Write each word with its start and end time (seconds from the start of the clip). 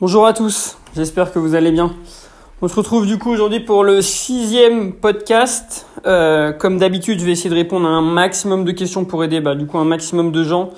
Bonjour 0.00 0.24
à 0.24 0.32
tous, 0.32 0.78
j'espère 0.96 1.30
que 1.30 1.38
vous 1.38 1.54
allez 1.54 1.72
bien. 1.72 1.94
On 2.62 2.68
se 2.68 2.74
retrouve 2.74 3.06
du 3.06 3.18
coup 3.18 3.28
aujourd'hui 3.28 3.60
pour 3.60 3.84
le 3.84 4.00
sixième 4.00 4.94
podcast. 4.94 5.84
Euh, 6.06 6.52
comme 6.52 6.78
d'habitude, 6.78 7.20
je 7.20 7.26
vais 7.26 7.32
essayer 7.32 7.50
de 7.50 7.54
répondre 7.54 7.86
à 7.86 7.90
un 7.90 8.00
maximum 8.00 8.64
de 8.64 8.72
questions 8.72 9.04
pour 9.04 9.22
aider 9.24 9.42
bah, 9.42 9.54
du 9.54 9.66
coup 9.66 9.76
un 9.76 9.84
maximum 9.84 10.32
de 10.32 10.42
gens. 10.42 10.70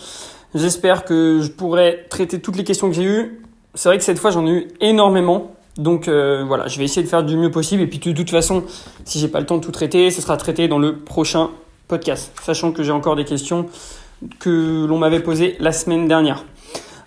J'espère 0.56 1.04
que 1.04 1.38
je 1.40 1.53
pourrai 1.53 2.04
traiter 2.11 2.40
toutes 2.40 2.56
les 2.56 2.64
questions 2.64 2.88
que 2.88 2.96
j'ai 2.96 3.04
eues. 3.04 3.40
C'est 3.77 3.88
vrai 3.88 3.96
que 3.96 4.03
cette 4.03 4.19
fois 4.19 4.32
j'en 4.32 4.44
ai 4.44 4.50
eu 4.50 4.69
énormément. 4.80 5.52
Donc 5.76 6.08
euh, 6.08 6.42
voilà, 6.44 6.66
je 6.66 6.76
vais 6.78 6.84
essayer 6.84 7.04
de 7.04 7.08
faire 7.08 7.22
du 7.22 7.36
mieux 7.36 7.52
possible. 7.52 7.80
Et 7.80 7.86
puis 7.86 8.00
de 8.00 8.12
toute 8.12 8.30
façon, 8.30 8.64
si 9.04 9.20
j'ai 9.20 9.28
pas 9.28 9.38
le 9.38 9.46
temps 9.46 9.58
de 9.58 9.62
tout 9.62 9.70
traiter, 9.70 10.10
ce 10.10 10.20
sera 10.20 10.36
traité 10.36 10.66
dans 10.66 10.80
le 10.80 10.96
prochain 10.96 11.50
podcast. 11.86 12.32
Sachant 12.42 12.72
que 12.72 12.82
j'ai 12.82 12.90
encore 12.90 13.14
des 13.14 13.24
questions 13.24 13.66
que 14.40 14.84
l'on 14.84 14.98
m'avait 14.98 15.20
posées 15.20 15.54
la 15.60 15.70
semaine 15.70 16.09
dernière. 16.09 16.45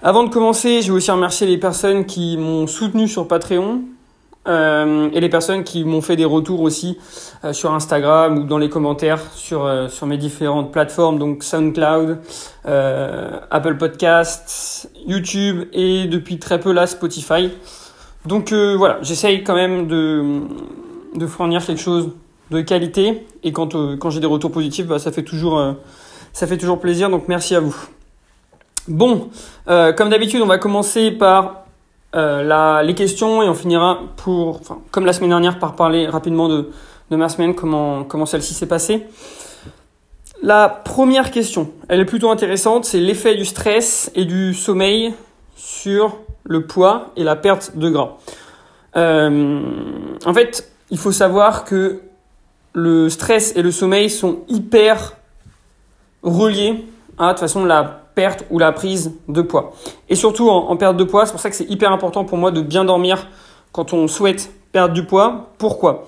Avant 0.01 0.23
de 0.23 0.29
commencer, 0.29 0.81
je 0.81 0.91
vais 0.91 0.97
aussi 0.97 1.09
remercier 1.09 1.47
les 1.47 1.57
personnes 1.57 2.05
qui 2.05 2.37
m'ont 2.37 2.67
soutenu 2.67 3.07
sur 3.07 3.27
Patreon 3.27 3.81
euh, 4.47 5.09
et 5.13 5.19
les 5.21 5.29
personnes 5.29 5.63
qui 5.63 5.85
m'ont 5.85 6.01
fait 6.01 6.17
des 6.17 6.25
retours 6.25 6.61
aussi 6.61 6.99
euh, 7.43 7.53
sur 7.53 7.73
Instagram 7.73 8.37
ou 8.37 8.43
dans 8.43 8.57
les 8.57 8.69
commentaires 8.69 9.21
sur, 9.33 9.65
euh, 9.65 9.87
sur 9.87 10.05
mes 10.05 10.17
différentes 10.17 10.71
plateformes, 10.71 11.17
donc 11.17 11.43
SoundCloud, 11.43 12.19
Apple 12.65 13.77
Podcasts, 13.77 14.91
YouTube 15.07 15.67
et 15.71 16.05
depuis 16.05 16.39
très 16.39 16.59
peu 16.59 16.73
là 16.73 16.87
Spotify. 16.87 17.51
Donc 18.25 18.51
voilà, 18.51 18.99
j'essaye 19.01 19.43
quand 19.43 19.55
même 19.55 19.87
de, 19.87 20.41
de 21.15 21.25
fournir 21.25 21.65
quelque 21.65 21.81
chose 21.81 22.09
de 22.51 22.61
qualité 22.61 23.25
et 23.43 23.51
quand, 23.53 23.75
quand 23.97 24.09
j'ai 24.09 24.19
des 24.19 24.27
retours 24.27 24.51
positifs, 24.51 24.87
bah, 24.87 24.99
ça, 24.99 25.11
fait 25.11 25.23
toujours, 25.23 25.63
ça 26.33 26.47
fait 26.47 26.57
toujours 26.57 26.79
plaisir, 26.79 27.09
donc 27.09 27.27
merci 27.27 27.55
à 27.55 27.59
vous. 27.59 27.75
Bon, 28.87 29.29
euh, 29.67 29.93
comme 29.93 30.09
d'habitude, 30.09 30.41
on 30.43 30.45
va 30.45 30.59
commencer 30.59 31.09
par 31.09 31.65
euh, 32.15 32.83
les 32.83 32.93
questions 32.93 33.41
et 33.41 33.49
on 33.49 33.55
finira 33.55 33.99
pour, 34.17 34.61
comme 34.91 35.07
la 35.07 35.13
semaine 35.13 35.31
dernière, 35.31 35.57
par 35.57 35.75
parler 35.75 36.07
rapidement 36.07 36.47
de, 36.47 36.69
ma 37.09 37.27
semaine, 37.27 37.55
comment, 37.55 38.03
comment 38.03 38.27
celle-ci 38.27 38.53
s'est 38.53 38.67
passée. 38.67 39.07
La 40.43 40.69
première 40.69 41.31
question, 41.31 41.71
elle 41.89 41.99
est 41.99 42.05
plutôt 42.05 42.29
intéressante, 42.29 42.85
c'est 42.85 42.99
l'effet 42.99 43.35
du 43.35 43.43
stress 43.43 44.11
et 44.13 44.25
du 44.25 44.53
sommeil 44.53 45.15
sur 45.55 46.17
le 46.43 46.67
poids 46.67 47.11
et 47.15 47.23
la 47.23 47.35
perte 47.35 47.75
de 47.75 47.89
gras. 47.89 48.17
Euh, 48.97 49.63
en 50.25 50.33
fait, 50.33 50.71
il 50.91 50.99
faut 50.99 51.11
savoir 51.11 51.65
que 51.65 52.01
le 52.73 53.09
stress 53.09 53.55
et 53.55 53.63
le 53.63 53.71
sommeil 53.71 54.11
sont 54.11 54.41
hyper 54.47 55.13
reliés 56.21 56.85
à 57.17 57.27
de 57.27 57.31
toute 57.31 57.39
façon 57.39 57.65
la 57.65 58.04
perte 58.15 58.45
ou 58.49 58.59
la 58.59 58.71
prise 58.71 59.13
de 59.27 59.41
poids. 59.41 59.73
Et 60.09 60.15
surtout 60.15 60.49
en, 60.49 60.75
perte 60.77 60.97
de 60.97 61.03
poids, 61.03 61.25
c'est 61.25 61.31
pour 61.31 61.41
ça 61.41 61.49
que 61.49 61.55
c'est 61.55 61.69
hyper 61.69 61.91
important 61.91 62.25
pour 62.25 62.37
moi 62.37 62.51
de 62.51 62.61
bien 62.61 62.85
dormir 62.85 63.27
quand 63.71 63.93
on 63.93 64.07
souhaite 64.07 64.51
perdre 64.71 64.93
du 64.93 65.05
poids. 65.05 65.49
Pourquoi? 65.57 66.07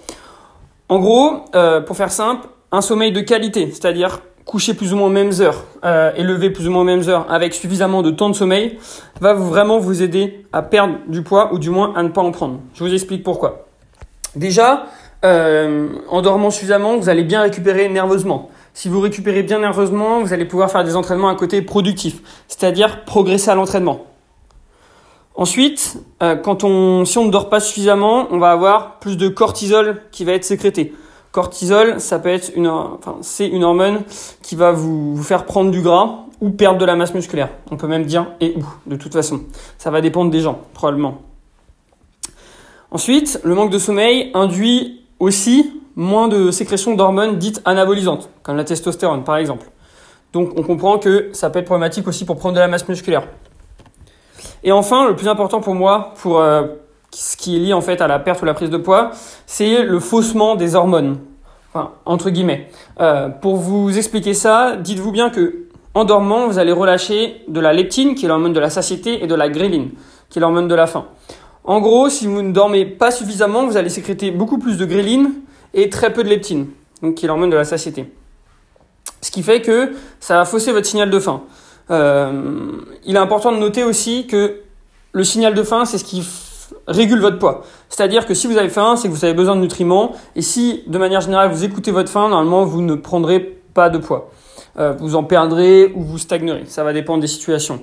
En 0.90 1.00
gros, 1.00 1.42
euh, 1.56 1.82
pour 1.82 1.98
faire 1.98 2.12
simple, 2.12 2.48
un 2.72 2.82
sommeil 2.82 3.12
de 3.12 3.22
qualité, 3.22 3.72
c'est-à-dire 3.72 4.22
coucher 4.46 4.74
plus 4.74 4.94
ou 4.94 4.96
moins 4.96 5.08
aux 5.08 5.12
mêmes 5.12 5.34
heures 5.42 5.66
euh, 5.84 6.12
et 6.16 6.24
lever 6.24 6.50
plus 6.50 6.68
ou 6.68 6.72
moins 6.72 6.82
aux 6.82 6.86
mêmes 6.86 7.08
heures 7.10 7.26
avec 7.30 7.54
suffisamment 7.54 8.02
de 8.02 8.12
temps 8.12 8.30
de 8.30 8.36
sommeil, 8.36 8.80
va 9.20 9.34
vraiment 9.34 9.78
vous 9.78 10.02
aider 10.02 10.46
à 10.54 10.62
perdre 10.62 10.96
du 11.08 11.22
poids 11.22 11.54
ou 11.54 11.60
du 11.60 11.70
moins 11.70 11.94
à 11.96 12.04
ne 12.04 12.10
pas 12.10 12.22
en 12.22 12.32
prendre. 12.32 12.60
Je 12.74 12.84
vous 12.84 12.94
explique 12.94 13.24
pourquoi. 13.24 13.66
Déjà, 14.36 14.86
euh, 15.26 15.90
en 16.10 16.22
dormant 16.22 16.50
suffisamment, 16.50 16.98
vous 16.98 17.10
allez 17.10 17.24
bien 17.24 17.42
récupérer 17.42 17.90
nerveusement. 17.90 18.50
Si 18.78 18.90
vous 18.90 19.00
récupérez 19.00 19.42
bien 19.42 19.58
nerveusement, 19.58 20.22
vous 20.22 20.34
allez 20.34 20.46
pouvoir 20.46 20.70
faire 20.70 20.84
des 20.84 20.96
entraînements 20.96 21.30
à 21.30 21.36
côté 21.36 21.64
productifs, 21.64 22.22
c'est-à-dire 22.48 23.06
progresser 23.06 23.50
à 23.50 23.56
l'entraînement. 23.56 24.06
Ensuite, 25.34 25.98
euh, 26.22 26.36
quand 26.36 26.64
on, 26.64 27.04
si 27.04 27.18
on 27.18 27.26
ne 27.26 27.32
dort 27.32 27.50
pas 27.50 27.60
suffisamment, 27.60 28.28
on 28.30 28.38
va 28.38 28.52
avoir 28.52 29.00
plus 29.00 29.18
de 29.18 29.30
cortisol 29.30 30.04
qui 30.12 30.26
va 30.26 30.34
être 30.34 30.44
sécrété. 30.44 30.94
Cortisol, 31.32 32.00
ça 32.00 32.20
peut 32.20 32.30
être 32.30 32.52
une, 32.56 32.68
enfin, 32.68 33.18
c'est 33.22 33.48
une 33.48 33.64
hormone 33.64 34.04
qui 34.44 34.56
va 34.56 34.74
vous, 34.74 35.16
vous 35.16 35.24
faire 35.24 35.46
prendre 35.46 35.72
du 35.72 35.82
gras 35.82 36.26
ou 36.40 36.52
perdre 36.52 36.78
de 36.78 36.86
la 36.86 36.96
masse 36.96 37.16
musculaire. 37.16 37.50
On 37.72 37.78
peut 37.78 37.88
même 37.88 38.06
dire 38.06 38.28
et 38.42 38.54
où, 38.58 38.64
de 38.86 38.96
toute 38.96 39.14
façon. 39.14 39.42
Ça 39.80 39.90
va 39.90 40.02
dépendre 40.02 40.30
des 40.30 40.42
gens, 40.42 40.60
probablement. 40.76 41.24
Ensuite, 42.92 43.40
le 43.44 43.56
manque 43.56 43.72
de 43.72 43.80
sommeil 43.80 44.30
induit 44.36 45.02
aussi 45.20 45.77
moins 45.98 46.30
de 46.30 46.52
sécrétion 46.52 46.96
d'hormones 46.96 47.38
dites 47.38 47.62
anabolisantes, 47.66 48.30
comme 48.44 48.56
la 48.56 48.64
testostérone 48.64 49.26
par 49.26 49.36
exemple. 49.36 49.68
Donc 50.32 50.52
on 50.56 50.64
comprend 50.64 51.00
que 51.00 51.30
ça 51.34 51.50
peut 51.50 51.60
être 51.60 51.66
problématique 51.66 52.08
aussi 52.08 52.24
pour 52.24 52.38
prendre 52.38 52.56
de 52.56 52.60
la 52.60 52.68
masse 52.68 52.88
musculaire. 52.88 53.24
Et 54.64 54.72
enfin, 54.72 55.08
le 55.08 55.16
plus 55.16 55.28
important 55.28 55.60
pour 55.60 55.74
moi, 55.74 56.14
pour 56.22 56.40
euh, 56.40 56.68
ce 57.12 57.36
qui 57.36 57.56
est 57.56 57.60
lié 57.60 57.74
en 57.74 57.82
fait 57.82 58.00
à 58.00 58.08
la 58.08 58.20
perte 58.20 58.42
ou 58.42 58.46
la 58.46 58.54
prise 58.54 58.70
de 58.70 58.78
poids, 58.78 59.12
c'est 59.48 59.84
le 59.84 60.00
faussement 60.00 60.56
des 60.56 60.76
hormones. 60.76 61.18
Enfin, 61.74 61.92
entre 62.06 62.30
guillemets. 62.30 62.70
Euh, 63.00 63.30
pour 63.30 63.56
vous 63.58 63.98
expliquer 63.98 64.34
ça, 64.34 64.78
dites-vous 64.78 65.12
bien 65.12 65.30
que 65.30 65.68
en 65.96 66.06
dormant, 66.06 66.48
vous 66.48 66.60
allez 66.60 66.72
relâcher 66.72 67.42
de 67.48 67.60
la 67.60 67.74
leptine, 67.74 68.14
qui 68.14 68.26
est 68.26 68.28
l'hormone 68.28 68.54
de 68.54 68.60
la 68.60 68.70
satiété, 68.70 69.24
et 69.24 69.28
de 69.28 69.34
la 69.34 69.50
gréline, 69.50 69.90
qui 70.30 70.38
est 70.38 70.42
l'hormone 70.42 70.68
de 70.68 70.76
la 70.76 70.86
faim. 70.86 71.06
En 71.64 71.82
gros, 71.82 72.08
si 72.10 72.28
vous 72.28 72.44
ne 72.44 72.52
dormez 72.52 72.86
pas 72.86 73.10
suffisamment, 73.10 73.66
vous 73.66 73.78
allez 73.78 73.90
sécréter 73.90 74.30
beaucoup 74.30 74.60
plus 74.60 74.78
de 74.78 74.86
gréline 74.86 75.32
et 75.74 75.90
très 75.90 76.14
peu 76.14 76.24
de 76.24 76.30
leptine, 76.30 76.68
donc 77.02 77.16
qui 77.16 77.26
est 77.26 77.28
l'hormone 77.28 77.50
de 77.50 77.56
la 77.56 77.66
satiété. 77.66 78.12
Ce 79.22 79.32
qui 79.32 79.44
fait 79.44 79.62
que 79.62 79.94
ça 80.20 80.38
va 80.38 80.46
fausser 80.46 80.72
votre 80.72 80.86
signal 80.86 81.10
de 81.10 81.20
faim. 81.20 81.44
Euh, 81.90 82.72
il 83.06 83.16
est 83.16 83.20
important 83.20 83.52
de 83.52 83.58
noter 83.58 83.84
aussi 83.84 84.28
que 84.28 84.62
le 85.12 85.24
signal 85.24 85.54
de 85.54 85.64
faim, 85.64 85.86
c'est 85.86 85.98
ce 85.98 86.04
qui 86.04 86.24
régule 86.88 87.20
votre 87.20 87.40
poids. 87.40 87.64
C'est-à-dire 87.90 88.26
que 88.26 88.34
si 88.34 88.48
vous 88.48 88.58
avez 88.58 88.70
faim, 88.70 88.96
c'est 88.96 89.08
que 89.08 89.14
vous 89.14 89.26
avez 89.26 89.34
besoin 89.34 89.56
de 89.56 89.62
nutriments. 89.62 90.14
Et 90.36 90.42
si, 90.42 90.84
de 90.88 90.98
manière 90.98 91.22
générale, 91.22 91.52
vous 91.52 91.64
écoutez 91.64 91.92
votre 91.92 92.12
faim, 92.12 92.30
normalement, 92.30 92.66
vous 92.66 92.82
ne 92.82 92.96
prendrez 92.96 93.40
pas 93.74 93.90
de 93.90 93.98
poids. 93.98 94.30
Euh, 94.78 94.94
vous 95.00 95.16
en 95.16 95.24
perdrez 95.24 95.92
ou 95.96 96.04
vous 96.04 96.18
stagnerez. 96.18 96.66
Ça 96.68 96.84
va 96.84 96.94
dépendre 96.94 97.22
des 97.22 97.28
situations. 97.28 97.82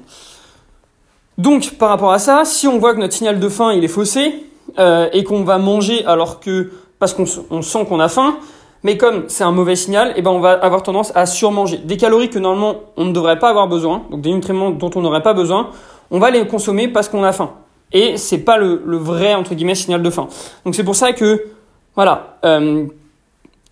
Donc, 1.39 1.77
par 1.79 1.89
rapport 1.89 2.13
à 2.13 2.19
ça, 2.19 2.45
si 2.45 2.69
on 2.69 2.79
voit 2.79 2.95
que 2.95 3.01
notre 3.01 3.15
signal 3.15 3.41
de 3.41 3.49
faim, 3.49 3.71
est 3.71 3.89
faussé, 3.89 4.45
euh, 4.79 5.09
et 5.13 5.25
qu'on 5.25 5.45
va 5.45 5.59
manger 5.59 6.05
alors 6.07 6.41
que 6.41 6.71
parce 7.05 7.13
qu'on 7.13 7.27
on 7.51 7.61
sent 7.61 7.85
qu'on 7.85 8.01
a 8.01 8.09
faim, 8.09 8.39
mais 8.83 8.97
comme 8.97 9.25
c'est 9.29 9.45
un 9.45 9.53
mauvais 9.53 9.77
signal, 9.77 10.15
eh 10.17 10.23
ben 10.23 10.31
on 10.31 10.41
va 10.41 10.53
avoir 10.53 10.83
tendance 10.83 11.13
à 11.15 11.27
surmanger. 11.27 11.77
Des 11.77 11.99
calories 11.99 12.31
que 12.31 12.39
normalement 12.39 12.77
on 12.97 13.05
ne 13.05 13.13
devrait 13.13 13.39
pas 13.39 13.51
avoir 13.51 13.69
besoin, 13.69 14.05
donc 14.11 14.23
des 14.23 14.33
nutriments 14.33 14.71
dont 14.71 14.91
on 14.95 15.03
n'aurait 15.03 15.23
pas 15.23 15.35
besoin, 15.35 15.69
on 16.11 16.19
va 16.19 16.31
les 16.31 16.47
consommer 16.47 16.89
parce 16.89 17.11
qu'on 17.11 17.23
a 17.23 17.33
faim. 17.33 17.51
Et 17.93 18.17
c'est 18.17 18.39
pas 18.39 18.57
le, 18.57 18.81
le, 18.87 18.97
vrai 18.97 19.35
entre 19.35 19.55
guillemets 19.55 19.75
signal 19.75 20.03
de 20.03 20.09
faim. 20.09 20.29
Donc 20.65 20.75
c'est 20.75 20.83
pour 20.83 20.97
ça 20.97 21.13
que 21.13 21.45
voilà, 21.95 22.39
euh, 22.47 22.87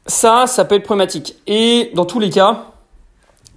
ça, 0.04 0.46
ça 0.46 0.66
peut 0.66 0.74
être 0.74 0.84
problématique. 0.84 1.36
Et 1.46 1.90
dans 1.94 2.04
tous 2.04 2.20
les 2.20 2.28
cas, 2.28 2.64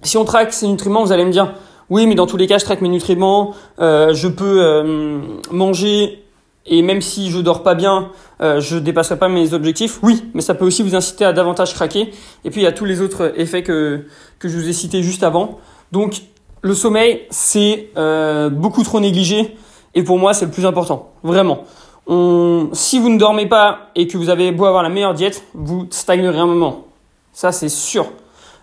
si 0.00 0.16
on 0.16 0.24
traque 0.24 0.54
ces 0.54 0.68
nutriments, 0.68 1.04
vous 1.04 1.12
allez 1.12 1.26
me 1.26 1.32
dire, 1.32 1.52
oui, 1.90 2.06
mais 2.06 2.14
dans 2.14 2.26
tous 2.26 2.38
les 2.38 2.46
cas, 2.46 2.56
je 2.56 2.64
traque 2.64 2.80
mes 2.80 2.88
nutriments, 2.88 3.54
euh, 3.78 4.14
je 4.14 4.26
peux 4.26 4.58
euh, 4.64 5.20
manger 5.50 6.25
et 6.66 6.82
même 6.82 7.00
si 7.00 7.30
je 7.30 7.38
dors 7.38 7.62
pas 7.62 7.74
bien, 7.74 8.10
euh, 8.40 8.60
je 8.60 8.76
dépasserai 8.76 9.18
pas 9.18 9.28
mes 9.28 9.54
objectifs. 9.54 9.98
Oui, 10.02 10.24
mais 10.34 10.40
ça 10.42 10.54
peut 10.54 10.64
aussi 10.64 10.82
vous 10.82 10.94
inciter 10.94 11.24
à 11.24 11.32
davantage 11.32 11.74
craquer. 11.74 12.12
Et 12.44 12.50
puis 12.50 12.60
il 12.60 12.64
y 12.64 12.66
a 12.66 12.72
tous 12.72 12.84
les 12.84 13.00
autres 13.00 13.32
effets 13.36 13.62
que 13.62 14.06
que 14.38 14.48
je 14.48 14.56
vous 14.56 14.68
ai 14.68 14.72
cités 14.72 15.02
juste 15.02 15.22
avant. 15.22 15.58
Donc 15.92 16.22
le 16.62 16.74
sommeil, 16.74 17.22
c'est 17.30 17.90
euh, 17.96 18.50
beaucoup 18.50 18.82
trop 18.82 19.00
négligé 19.00 19.56
et 19.94 20.02
pour 20.02 20.18
moi 20.18 20.34
c'est 20.34 20.46
le 20.46 20.50
plus 20.50 20.66
important, 20.66 21.12
vraiment. 21.22 21.64
On, 22.08 22.70
si 22.72 22.98
vous 22.98 23.08
ne 23.08 23.18
dormez 23.18 23.46
pas 23.46 23.90
et 23.94 24.06
que 24.06 24.16
vous 24.16 24.28
avez 24.28 24.52
beau 24.52 24.64
avoir 24.64 24.82
la 24.82 24.88
meilleure 24.88 25.14
diète, 25.14 25.44
vous 25.54 25.86
stagnerez 25.90 26.38
un 26.38 26.46
moment. 26.46 26.86
Ça 27.32 27.52
c'est 27.52 27.68
sûr. 27.68 28.06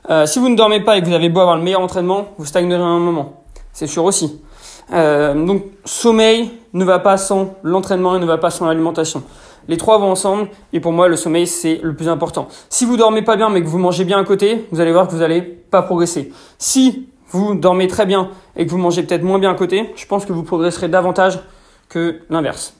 Euh, 0.09 0.25
si 0.25 0.39
vous 0.39 0.49
ne 0.49 0.55
dormez 0.55 0.81
pas 0.81 0.97
et 0.97 1.01
que 1.01 1.07
vous 1.07 1.13
avez 1.13 1.29
beau 1.29 1.39
avoir 1.39 1.55
le 1.55 1.63
meilleur 1.63 1.81
entraînement, 1.81 2.29
vous 2.37 2.45
stagnerez 2.45 2.81
un 2.81 2.99
moment. 2.99 3.42
C'est 3.73 3.87
sûr 3.87 4.05
aussi. 4.05 4.39
Euh, 4.91 5.33
donc 5.33 5.63
sommeil 5.85 6.51
ne 6.73 6.85
va 6.85 6.99
pas 6.99 7.17
sans 7.17 7.55
l'entraînement 7.63 8.15
et 8.15 8.19
ne 8.19 8.25
va 8.25 8.37
pas 8.37 8.51
sans 8.51 8.67
l'alimentation. 8.67 9.23
Les 9.67 9.77
trois 9.77 9.97
vont 9.97 10.11
ensemble 10.11 10.49
et 10.73 10.79
pour 10.79 10.91
moi 10.91 11.07
le 11.07 11.15
sommeil 11.15 11.47
c'est 11.47 11.79
le 11.81 11.95
plus 11.95 12.07
important. 12.07 12.47
Si 12.69 12.85
vous 12.85 12.97
dormez 12.97 13.21
pas 13.21 13.35
bien 13.35 13.49
mais 13.49 13.61
que 13.61 13.67
vous 13.67 13.79
mangez 13.79 14.05
bien 14.05 14.19
à 14.19 14.23
côté, 14.23 14.67
vous 14.71 14.79
allez 14.79 14.91
voir 14.91 15.07
que 15.07 15.13
vous 15.13 15.19
n'allez 15.19 15.41
pas 15.41 15.81
progresser. 15.81 16.31
Si 16.59 17.07
vous 17.29 17.55
dormez 17.55 17.87
très 17.87 18.05
bien 18.05 18.29
et 18.55 18.65
que 18.65 18.71
vous 18.71 18.77
mangez 18.77 19.03
peut-être 19.03 19.23
moins 19.23 19.39
bien 19.39 19.51
à 19.51 19.55
côté, 19.55 19.91
je 19.95 20.05
pense 20.05 20.25
que 20.25 20.33
vous 20.33 20.43
progresserez 20.43 20.87
davantage 20.87 21.39
que 21.89 22.19
l'inverse. 22.29 22.75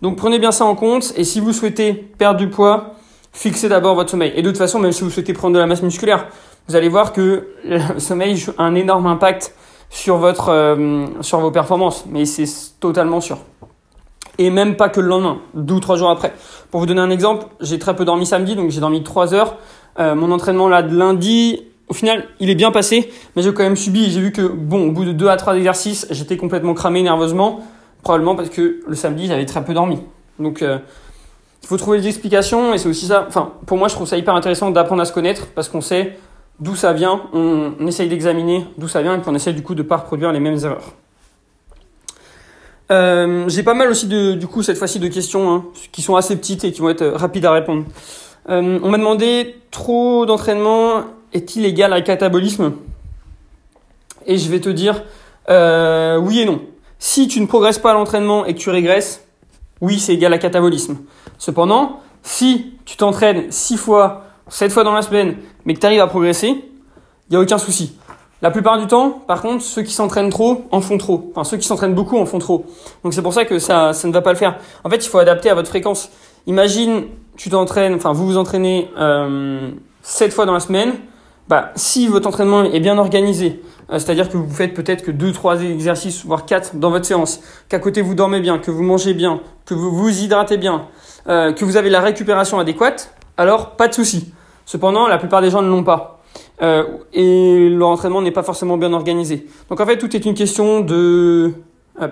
Donc 0.00 0.16
prenez 0.16 0.38
bien 0.38 0.50
ça 0.50 0.64
en 0.64 0.74
compte 0.74 1.12
et 1.16 1.24
si 1.24 1.38
vous 1.38 1.52
souhaitez 1.52 1.92
perdre 1.92 2.38
du 2.38 2.48
poids, 2.48 2.94
fixez 3.32 3.68
d'abord 3.68 3.94
votre 3.94 4.10
sommeil. 4.10 4.32
Et 4.34 4.42
de 4.42 4.48
toute 4.48 4.58
façon, 4.58 4.80
même 4.80 4.92
si 4.92 5.04
vous 5.04 5.10
souhaitez 5.10 5.34
prendre 5.34 5.54
de 5.54 5.60
la 5.60 5.66
masse 5.66 5.82
musculaire, 5.82 6.26
vous 6.66 6.74
allez 6.74 6.88
voir 6.88 7.12
que 7.12 7.48
le 7.64 8.00
sommeil 8.00 8.42
a 8.58 8.64
un 8.64 8.74
énorme 8.74 9.06
impact 9.06 9.54
sur 9.92 10.16
votre 10.16 10.48
euh, 10.48 11.06
sur 11.20 11.38
vos 11.38 11.50
performances, 11.50 12.06
mais 12.08 12.24
c'est 12.24 12.46
totalement 12.80 13.20
sûr. 13.20 13.38
Et 14.38 14.48
même 14.48 14.76
pas 14.76 14.88
que 14.88 15.00
le 15.00 15.06
lendemain, 15.06 15.38
deux 15.54 15.74
ou 15.74 15.80
trois 15.80 15.96
jours 15.96 16.08
après. 16.08 16.32
Pour 16.70 16.80
vous 16.80 16.86
donner 16.86 17.02
un 17.02 17.10
exemple, 17.10 17.46
j'ai 17.60 17.78
très 17.78 17.94
peu 17.94 18.06
dormi 18.06 18.24
samedi, 18.24 18.56
donc 18.56 18.70
j'ai 18.70 18.80
dormi 18.80 19.02
trois 19.04 19.34
heures. 19.34 19.58
Euh, 20.00 20.14
mon 20.14 20.32
entraînement 20.32 20.68
là 20.68 20.82
de 20.82 20.96
lundi, 20.96 21.62
au 21.88 21.94
final, 21.94 22.24
il 22.40 22.48
est 22.48 22.54
bien 22.54 22.72
passé, 22.72 23.12
mais 23.36 23.42
j'ai 23.42 23.52
quand 23.52 23.62
même 23.62 23.76
subi. 23.76 24.10
J'ai 24.10 24.20
vu 24.20 24.32
que 24.32 24.40
bon, 24.40 24.88
au 24.88 24.92
bout 24.92 25.04
de 25.04 25.12
deux 25.12 25.28
à 25.28 25.36
trois 25.36 25.54
exercices, 25.54 26.06
j'étais 26.10 26.38
complètement 26.38 26.74
cramé 26.74 27.02
nerveusement 27.02 27.60
Probablement 28.02 28.34
parce 28.34 28.48
que 28.48 28.80
le 28.84 28.94
samedi, 28.96 29.28
j'avais 29.28 29.46
très 29.46 29.64
peu 29.64 29.74
dormi. 29.74 29.98
Donc, 30.40 30.62
euh, 30.62 30.78
il 31.62 31.68
faut 31.68 31.76
trouver 31.76 32.00
des 32.00 32.08
explications 32.08 32.74
et 32.74 32.78
c'est 32.78 32.88
aussi 32.88 33.06
ça. 33.06 33.26
Enfin, 33.28 33.52
pour 33.66 33.78
moi, 33.78 33.86
je 33.86 33.94
trouve 33.94 34.08
ça 34.08 34.16
hyper 34.16 34.34
intéressant 34.34 34.72
d'apprendre 34.72 35.02
à 35.02 35.04
se 35.04 35.12
connaître 35.12 35.48
parce 35.54 35.68
qu'on 35.68 35.80
sait 35.80 36.18
d'où 36.62 36.76
ça 36.76 36.92
vient, 36.92 37.22
on, 37.32 37.74
essaye 37.86 38.08
d'examiner 38.08 38.64
d'où 38.78 38.86
ça 38.86 39.02
vient 39.02 39.16
et 39.16 39.18
puis 39.18 39.28
on 39.28 39.34
essaie 39.34 39.52
du 39.52 39.62
coup 39.62 39.74
de 39.74 39.82
ne 39.82 39.88
pas 39.88 39.96
reproduire 39.96 40.32
les 40.32 40.38
mêmes 40.38 40.58
erreurs. 40.62 40.92
Euh, 42.92 43.48
j'ai 43.48 43.62
pas 43.62 43.74
mal 43.74 43.90
aussi 43.90 44.06
de, 44.06 44.34
du 44.34 44.46
coup 44.46 44.62
cette 44.62 44.78
fois-ci 44.78 45.00
de 45.00 45.08
questions 45.08 45.52
hein, 45.52 45.64
qui 45.90 46.02
sont 46.02 46.14
assez 46.14 46.36
petites 46.36 46.62
et 46.62 46.72
qui 46.72 46.80
vont 46.80 46.90
être 46.90 47.04
rapides 47.06 47.44
à 47.44 47.52
répondre. 47.52 47.84
Euh, 48.48 48.78
on 48.82 48.90
m'a 48.90 48.98
demandé 48.98 49.56
trop 49.70 50.24
d'entraînement 50.24 51.04
est-il 51.32 51.64
égal 51.64 51.92
à 51.92 52.00
catabolisme? 52.00 52.74
Et 54.26 54.38
je 54.38 54.48
vais 54.48 54.60
te 54.60 54.68
dire 54.68 55.02
euh, 55.50 56.16
oui 56.18 56.40
et 56.40 56.44
non. 56.44 56.60
Si 57.00 57.26
tu 57.26 57.40
ne 57.40 57.46
progresses 57.46 57.78
pas 57.78 57.90
à 57.90 57.94
l'entraînement 57.94 58.44
et 58.44 58.54
que 58.54 58.58
tu 58.60 58.70
régresses, 58.70 59.26
oui, 59.80 59.98
c'est 59.98 60.14
égal 60.14 60.32
à 60.32 60.38
catabolisme. 60.38 60.98
Cependant, 61.38 62.00
si 62.22 62.74
tu 62.84 62.96
t'entraînes 62.96 63.50
6 63.50 63.76
fois, 63.76 64.26
7 64.48 64.70
fois 64.70 64.84
dans 64.84 64.92
la 64.92 65.02
semaine, 65.02 65.36
mais 65.64 65.74
que 65.74 65.80
tu 65.80 65.86
arrives 65.86 66.00
à 66.00 66.06
progresser, 66.06 66.48
il 66.48 67.30
n'y 67.30 67.36
a 67.36 67.40
aucun 67.40 67.58
souci. 67.58 67.96
La 68.42 68.50
plupart 68.50 68.78
du 68.78 68.88
temps, 68.88 69.22
par 69.26 69.40
contre, 69.40 69.62
ceux 69.62 69.82
qui 69.82 69.92
s'entraînent 69.92 70.30
trop 70.30 70.64
en 70.72 70.80
font 70.80 70.98
trop. 70.98 71.30
Enfin, 71.30 71.44
ceux 71.44 71.56
qui 71.56 71.66
s'entraînent 71.66 71.94
beaucoup 71.94 72.18
en 72.18 72.26
font 72.26 72.40
trop. 72.40 72.66
Donc 73.04 73.14
c'est 73.14 73.22
pour 73.22 73.32
ça 73.32 73.44
que 73.44 73.60
ça, 73.60 73.92
ça 73.92 74.08
ne 74.08 74.12
va 74.12 74.20
pas 74.20 74.32
le 74.32 74.38
faire. 74.38 74.58
En 74.82 74.90
fait, 74.90 74.96
il 74.96 75.08
faut 75.08 75.18
adapter 75.18 75.48
à 75.48 75.54
votre 75.54 75.68
fréquence. 75.68 76.10
Imagine, 76.48 77.04
tu 77.36 77.50
t'entraînes, 77.50 77.94
enfin, 77.94 78.12
vous 78.12 78.26
vous 78.26 78.36
entraînez 78.36 78.90
euh, 78.98 79.70
7 80.02 80.32
fois 80.32 80.44
dans 80.44 80.54
la 80.54 80.60
semaine. 80.60 80.94
Bah, 81.48 81.70
si 81.76 82.08
votre 82.08 82.26
entraînement 82.28 82.64
est 82.64 82.80
bien 82.80 82.98
organisé, 82.98 83.62
euh, 83.90 83.98
c'est-à-dire 83.98 84.28
que 84.28 84.36
vous 84.36 84.52
faites 84.52 84.74
peut-être 84.74 85.02
que 85.02 85.10
2-3 85.10 85.62
exercices, 85.62 86.24
voire 86.24 86.44
4 86.44 86.76
dans 86.76 86.90
votre 86.90 87.04
séance, 87.04 87.40
qu'à 87.68 87.78
côté 87.78 88.02
vous 88.02 88.14
dormez 88.14 88.40
bien, 88.40 88.58
que 88.58 88.70
vous 88.70 88.82
mangez 88.82 89.14
bien, 89.14 89.40
que 89.66 89.74
vous 89.74 89.94
vous 89.94 90.22
hydratez 90.22 90.56
bien, 90.56 90.86
euh, 91.28 91.52
que 91.52 91.64
vous 91.64 91.76
avez 91.76 91.90
la 91.90 92.00
récupération 92.00 92.58
adéquate, 92.58 93.14
alors 93.36 93.76
pas 93.76 93.88
de 93.88 93.94
souci. 93.94 94.32
Cependant, 94.64 95.08
la 95.08 95.18
plupart 95.18 95.40
des 95.40 95.50
gens 95.50 95.62
ne 95.62 95.68
l'ont 95.68 95.84
pas. 95.84 96.20
Euh, 96.62 96.84
et 97.12 97.68
leur 97.68 97.88
entraînement 97.88 98.22
n'est 98.22 98.30
pas 98.30 98.42
forcément 98.42 98.76
bien 98.76 98.92
organisé. 98.92 99.46
Donc 99.68 99.80
en 99.80 99.86
fait, 99.86 99.98
tout 99.98 100.14
est 100.16 100.24
une 100.24 100.34
question 100.34 100.80
de 100.80 101.52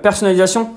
personnalisation. 0.03 0.71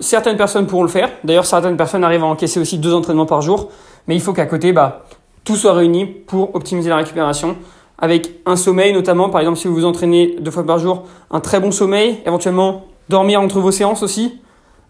certaines 0.00 0.36
personnes 0.36 0.66
pourront 0.66 0.82
le 0.82 0.88
faire. 0.88 1.10
D'ailleurs, 1.24 1.46
certaines 1.46 1.76
personnes 1.76 2.04
arrivent 2.04 2.22
à 2.22 2.26
encaisser 2.26 2.60
aussi 2.60 2.78
deux 2.78 2.94
entraînements 2.94 3.26
par 3.26 3.42
jour. 3.42 3.70
Mais 4.06 4.14
il 4.14 4.20
faut 4.20 4.32
qu'à 4.32 4.46
côté, 4.46 4.72
bah, 4.72 5.04
tout 5.44 5.56
soit 5.56 5.72
réuni 5.72 6.06
pour 6.06 6.54
optimiser 6.54 6.88
la 6.88 6.96
récupération 6.96 7.56
avec 7.98 8.40
un 8.46 8.56
sommeil 8.56 8.92
notamment, 8.92 9.30
par 9.30 9.40
exemple 9.40 9.58
si 9.58 9.68
vous 9.68 9.74
vous 9.74 9.84
entraînez 9.84 10.36
deux 10.40 10.50
fois 10.50 10.66
par 10.66 10.78
jour, 10.78 11.04
un 11.30 11.40
très 11.40 11.60
bon 11.60 11.70
sommeil, 11.70 12.20
éventuellement 12.26 12.86
dormir 13.08 13.40
entre 13.40 13.60
vos 13.60 13.70
séances 13.70 14.02
aussi, 14.02 14.40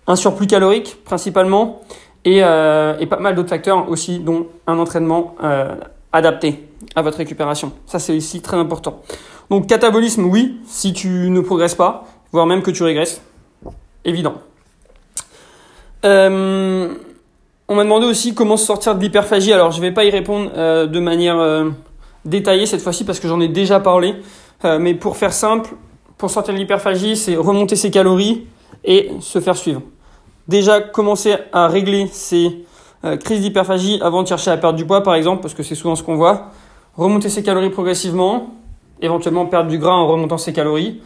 un 0.06 0.17
surplus 0.17 0.47
calorique 0.47 1.05
principalement, 1.05 1.81
et, 2.25 2.43
euh, 2.43 2.97
et 2.99 3.06
pas 3.06 3.19
mal 3.19 3.35
d'autres 3.35 3.51
facteurs 3.51 3.89
aussi, 3.91 4.19
dont 4.19 4.47
un 4.67 4.79
entraînement 4.79 5.35
euh, 5.43 5.75
adapté 6.15 6.69
à 6.95 7.03
votre 7.03 7.19
récupération. 7.19 7.73
Ça 7.87 7.99
c'est 7.99 8.17
ici 8.17 8.41
très 8.41 8.57
important. 8.57 9.03
Donc 9.51 9.67
catabolisme, 9.67 10.25
oui, 10.25 10.61
si 10.67 10.95
tu 10.95 11.29
ne 11.29 11.41
progresses 11.41 11.75
pas, 11.75 12.07
voire 12.33 12.47
même 12.47 12.63
que 12.63 12.71
tu 12.71 12.83
régresses, 12.83 13.21
évident. 14.05 14.35
Euh, 16.05 16.95
on 17.69 17.75
m'a 17.75 17.83
demandé 17.83 18.07
aussi 18.07 18.35
comment 18.35 18.57
sortir 18.57 18.95
de 18.95 19.01
l'hyperphagie. 19.01 19.53
Alors 19.53 19.73
je 19.73 19.79
ne 19.79 19.83
vais 19.83 19.93
pas 19.93 20.05
y 20.05 20.11
répondre 20.11 20.51
euh, 20.57 20.87
de 20.87 21.01
manière 21.01 21.39
euh, 21.39 21.71
détaillée 22.25 22.67
cette 22.67 22.81
fois-ci 22.81 23.05
parce 23.05 23.19
que 23.21 23.29
j'en 23.29 23.41
ai 23.41 23.49
déjà 23.49 23.81
parlé. 23.81 24.15
Mais 24.81 24.95
pour 24.95 25.19
faire 25.19 25.35
simple, 25.35 25.75
pour 26.17 26.31
sortir 26.31 26.55
de 26.55 26.59
l'hyperphagie, 26.59 27.19
c'est 27.19 27.37
remonter 27.37 27.77
ses 27.77 27.91
calories 27.91 28.47
et 28.83 29.11
se 29.21 29.39
faire 29.41 29.59
suivre. 29.59 29.83
Déjà 30.49 30.81
commencer 30.81 31.37
à 31.53 31.69
régler 31.69 32.07
ses 32.07 32.65
crises 33.21 33.41
d'hyperphagie 33.41 33.99
avant 34.03 34.23
de 34.23 34.29
chercher 34.29 34.51
à 34.51 34.56
perdre 34.56 34.77
du 34.77 34.87
poids 34.87 35.03
par 35.03 35.15
exemple, 35.15 35.43
parce 35.43 35.55
que 35.55 35.62
c'est 35.62 35.75
souvent 35.75 35.97
ce 35.97 36.03
qu'on 36.03 36.17
voit. 36.17 36.51
Remonter 36.97 37.29
ses 37.29 37.43
calories 37.43 37.71
progressivement, 37.71 38.55
éventuellement 39.03 39.47
perdre 39.47 39.69
du 39.71 39.79
gras 39.79 39.93
en 39.93 40.06
remontant 40.06 40.39
ses 40.39 40.53
calories. 40.53 41.01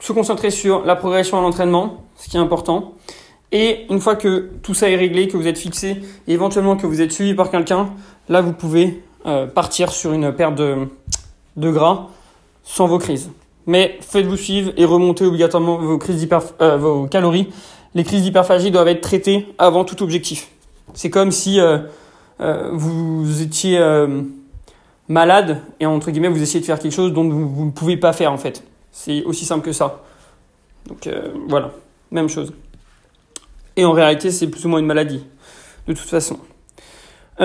Se 0.00 0.12
concentrer 0.12 0.50
sur 0.50 0.84
la 0.84 0.96
progression 0.96 1.38
à 1.38 1.40
l'entraînement, 1.40 2.04
ce 2.16 2.28
qui 2.28 2.36
est 2.36 2.40
important. 2.40 2.92
Et 3.52 3.86
une 3.90 4.00
fois 4.00 4.16
que 4.16 4.50
tout 4.62 4.74
ça 4.74 4.90
est 4.90 4.96
réglé, 4.96 5.28
que 5.28 5.36
vous 5.36 5.46
êtes 5.46 5.58
fixé, 5.58 6.02
et 6.26 6.32
éventuellement 6.32 6.76
que 6.76 6.86
vous 6.86 7.00
êtes 7.00 7.12
suivi 7.12 7.34
par 7.34 7.50
quelqu'un, 7.50 7.90
là 8.28 8.40
vous 8.40 8.52
pouvez 8.52 9.02
euh, 9.26 9.46
partir 9.46 9.92
sur 9.92 10.12
une 10.12 10.32
perte 10.32 10.56
de, 10.56 10.88
de, 11.56 11.70
gras 11.70 12.08
sans 12.64 12.86
vos 12.86 12.98
crises. 12.98 13.30
Mais 13.66 13.98
faites-vous 14.00 14.36
suivre 14.36 14.72
et 14.76 14.84
remontez 14.84 15.24
obligatoirement 15.24 15.76
vos, 15.78 15.98
crises 15.98 16.28
euh, 16.60 16.76
vos 16.76 17.06
calories. 17.06 17.48
Les 17.94 18.04
crises 18.04 18.22
d'hyperphagie 18.22 18.70
doivent 18.70 18.88
être 18.88 19.00
traitées 19.00 19.46
avant 19.58 19.84
tout 19.84 20.02
objectif. 20.02 20.48
C'est 20.94 21.10
comme 21.10 21.30
si 21.30 21.60
euh, 21.60 21.78
euh 22.40 22.70
vous 22.72 23.42
étiez 23.42 23.78
euh, 23.78 24.22
malade 25.08 25.60
et 25.80 25.86
entre 25.86 26.10
guillemets 26.10 26.28
vous 26.28 26.42
essayez 26.42 26.60
de 26.60 26.64
faire 26.64 26.78
quelque 26.78 26.94
chose 26.94 27.12
dont 27.12 27.28
vous 27.28 27.64
ne 27.64 27.70
pouvez 27.70 27.96
pas 27.96 28.12
faire 28.12 28.32
en 28.32 28.38
fait. 28.38 28.62
C'est 28.92 29.24
aussi 29.24 29.44
simple 29.44 29.64
que 29.64 29.72
ça. 29.72 30.02
Donc 30.88 31.08
voilà, 31.48 31.72
même 32.10 32.28
chose. 32.28 32.52
Et 33.76 33.84
en 33.84 33.92
réalité, 33.92 34.30
c'est 34.30 34.46
plus 34.46 34.64
ou 34.64 34.68
moins 34.68 34.78
une 34.78 34.86
maladie, 34.86 35.22
de 35.86 35.92
toute 35.92 36.08
façon. 36.08 36.38
J'ai 37.38 37.44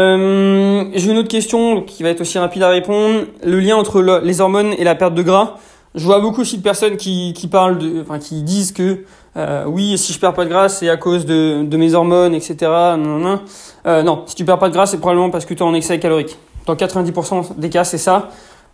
une 1.12 1.18
autre 1.18 1.28
question 1.28 1.82
qui 1.82 2.04
va 2.04 2.10
être 2.10 2.22
aussi 2.22 2.38
rapide 2.38 2.64
à 2.64 2.70
répondre. 2.70 3.26
Le 3.44 3.60
lien 3.60 3.76
entre 3.76 4.02
les 4.24 4.40
hormones 4.40 4.74
et 4.78 4.84
la 4.86 4.96
perte 4.96 5.16
de 5.16 5.24
gras. 5.24 5.58
Je 5.96 6.06
vois 6.06 6.22
beaucoup 6.22 6.42
aussi 6.42 6.58
de 6.58 6.64
personnes 6.64 6.96
qui 6.96 7.48
parlent 7.52 7.80
de, 7.80 8.02
enfin, 8.02 8.20
qui 8.20 8.44
disent 8.44 8.72
que 8.72 9.04
euh, 9.38 9.66
oui, 9.66 9.98
si 9.98 10.14
je 10.14 10.20
perds 10.20 10.34
pas 10.34 10.46
de 10.46 10.50
gras, 10.50 10.70
c'est 10.70 10.90
à 10.90 10.98
cause 10.98 11.26
de, 11.26 11.64
de 11.64 11.78
mes 11.78 11.94
hormones, 11.94 12.34
etc. 12.34 12.56
Non, 12.98 13.20
non, 13.20 13.42
euh, 13.86 14.04
non, 14.04 14.24
si 14.26 14.36
tu 14.36 14.46
perds 14.46 14.60
pas 14.60 14.70
de 14.70 14.74
gras, 14.74 14.86
c'est 14.86 14.98
probablement 14.98 15.30
parce 15.30 15.46
que 15.46 15.54
tu 15.54 15.60
es 15.60 15.66
en 15.66 15.74
excès 15.74 16.00
calorique. 16.00 16.38
Dans 16.66 16.76
90% 16.76 17.58
des 17.58 17.70
cas, 17.70 17.84
c'est 17.84 17.98
ça. 17.98 18.30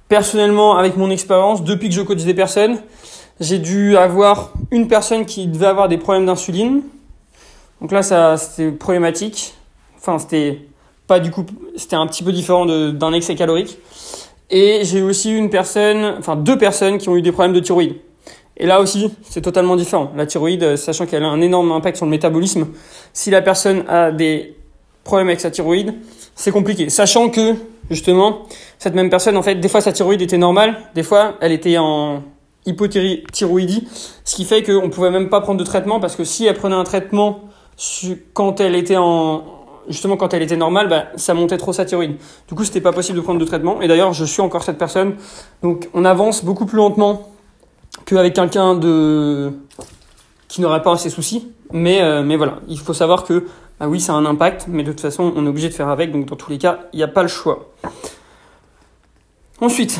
Personnellement, 0.08 0.78
avec 0.78 0.98
mon 0.98 1.10
expérience, 1.10 1.64
depuis 1.64 1.90
que 1.90 1.96
je 1.96 2.02
coach 2.02 2.24
des 2.24 2.34
personnes, 2.34 2.78
j'ai 3.40 3.60
dû 3.60 3.98
avoir 3.98 4.52
une 4.72 4.88
personne 4.88 5.26
qui 5.26 5.48
devait 5.48 5.68
avoir 5.68 5.88
des 5.88 5.98
problèmes 5.98 6.26
d'insuline, 6.26 6.82
donc 7.82 7.92
là, 7.92 8.02
ça, 8.02 8.38
c'était 8.38 8.72
problématique. 8.72 9.54
Enfin, 9.98 10.18
c'était 10.20 10.62
pas 11.06 11.20
du 11.20 11.32
coup, 11.32 11.46
c'était 11.76 11.96
un 11.96 12.06
petit 12.08 12.24
peu 12.24 12.32
différent 12.32 12.66
d'un 12.66 13.14
excès 13.14 13.36
calorique. 13.36 13.78
Et 14.50 14.82
j'ai 14.84 15.02
aussi 15.02 15.36
une 15.36 15.50
personne, 15.50 16.16
enfin 16.20 16.36
deux 16.36 16.58
personnes 16.58 16.98
qui 16.98 17.10
ont 17.10 17.16
eu 17.16 17.22
des 17.22 17.32
problèmes 17.32 17.54
de 17.54 17.60
thyroïde. 17.60 17.96
Et 18.58 18.66
là 18.66 18.82
aussi, 18.82 19.12
c'est 19.22 19.42
totalement 19.42 19.76
différent. 19.76 20.12
La 20.16 20.26
thyroïde, 20.26 20.76
sachant 20.76 21.06
qu'elle 21.06 21.24
a 21.24 21.28
un 21.28 21.42
énorme 21.42 21.72
impact 21.72 21.98
sur 21.98 22.06
le 22.06 22.12
métabolisme, 22.12 22.68
si 23.14 23.30
la 23.30 23.42
personne 23.42 23.84
a 23.88 24.12
des 24.12 24.56
problèmes 25.04 25.28
avec 25.28 25.40
sa 25.40 25.52
thyroïde, 25.52 25.94
c'est 26.36 26.52
compliqué. 26.52 26.90
Sachant 26.90 27.30
que, 27.30 27.56
justement, 27.90 28.40
cette 28.80 28.96
même 28.96 29.10
personne, 29.10 29.38
en 29.38 29.44
fait, 29.44 29.56
des 29.56 29.70
fois 29.70 29.82
sa 29.82 29.92
thyroïde 29.92 30.22
était 30.22 30.38
normale, 30.38 30.76
des 30.96 31.04
fois 31.04 31.36
elle 31.40 31.52
était 31.52 31.78
en 31.78 32.24
hypothyroïdie, 32.66 33.88
ce 34.26 34.36
qui 34.36 34.44
fait 34.44 34.62
qu'on 34.64 34.90
pouvait 34.90 35.12
même 35.12 35.30
pas 35.30 35.40
prendre 35.40 35.60
de 35.60 35.64
traitement 35.64 36.00
parce 36.00 36.16
que 36.16 36.24
si 36.26 36.46
elle 36.46 36.56
prenait 36.56 36.76
un 36.76 36.84
traitement 36.84 37.40
quand 38.34 38.60
elle 38.60 38.76
était 38.76 38.98
en 38.98 39.44
justement 39.88 40.18
quand 40.18 40.34
elle 40.34 40.42
était 40.42 40.58
normale, 40.58 40.90
bah, 40.90 41.06
ça 41.16 41.34
montait 41.34 41.58
trop 41.58 41.72
sa 41.72 41.86
thyroïde. 41.86 42.18
Du 42.50 42.56
coup, 42.56 42.66
c'était 42.66 42.82
pas 42.82 42.92
possible 42.92 43.18
de 43.18 43.24
prendre 43.24 43.40
de 43.40 43.46
traitement. 43.46 43.82
Et 43.82 43.88
d'ailleurs, 43.88 44.12
je 44.12 44.26
suis 44.26 44.42
encore 44.42 44.64
cette 44.64 44.78
personne. 44.78 45.16
Donc, 45.64 45.88
on 45.94 46.04
avance 46.04 46.44
beaucoup 46.44 46.66
plus 46.66 46.76
lentement 46.76 47.30
qu'avec 48.06 48.34
quelqu'un 48.34 48.76
de 48.76 49.52
qui 50.48 50.62
n'aurait 50.62 50.82
pas 50.82 50.98
ces 50.98 51.10
soucis. 51.10 51.52
Mais 51.72 52.02
euh, 52.02 52.24
mais 52.24 52.38
voilà, 52.38 52.60
il 52.68 52.80
faut 52.80 52.94
savoir 52.94 53.24
que 53.24 53.46
bah 53.80 53.88
oui, 53.88 54.00
ça 54.00 54.14
a 54.14 54.16
un 54.16 54.26
impact, 54.26 54.66
mais 54.68 54.84
de 54.84 54.92
toute 54.92 55.02
façon, 55.02 55.34
on 55.36 55.46
est 55.46 55.50
obligé 55.50 55.70
de 55.70 55.74
faire 55.74 55.90
avec. 55.90 56.12
Donc, 56.12 56.26
dans 56.26 56.36
tous 56.36 56.50
les 56.50 56.58
cas, 56.58 56.80
il 56.94 56.98
n'y 56.98 57.04
a 57.04 57.08
pas 57.08 57.22
le 57.22 57.28
choix. 57.28 57.72
Ensuite, 59.62 60.00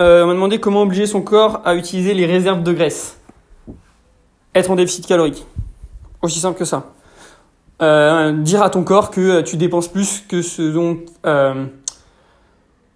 euh, 0.00 0.24
on 0.24 0.28
m'a 0.28 0.34
demandé 0.34 0.58
comment 0.58 0.82
obliger 0.82 1.06
son 1.06 1.22
corps 1.22 1.60
à 1.64 1.76
utiliser 1.76 2.14
les 2.14 2.26
réserves 2.26 2.62
de 2.62 2.72
graisse. 2.72 3.20
Être 4.54 4.70
en 4.70 4.76
déficit 4.76 5.06
calorique. 5.06 5.46
Aussi 6.22 6.40
simple 6.40 6.58
que 6.58 6.64
ça. 6.64 6.92
Euh, 7.82 8.32
dire 8.32 8.62
à 8.62 8.70
ton 8.70 8.82
corps 8.82 9.10
que 9.10 9.42
tu 9.42 9.56
dépenses 9.56 9.88
plus 9.88 10.24
que 10.28 10.42
ce 10.42 10.62
dont 10.62 10.98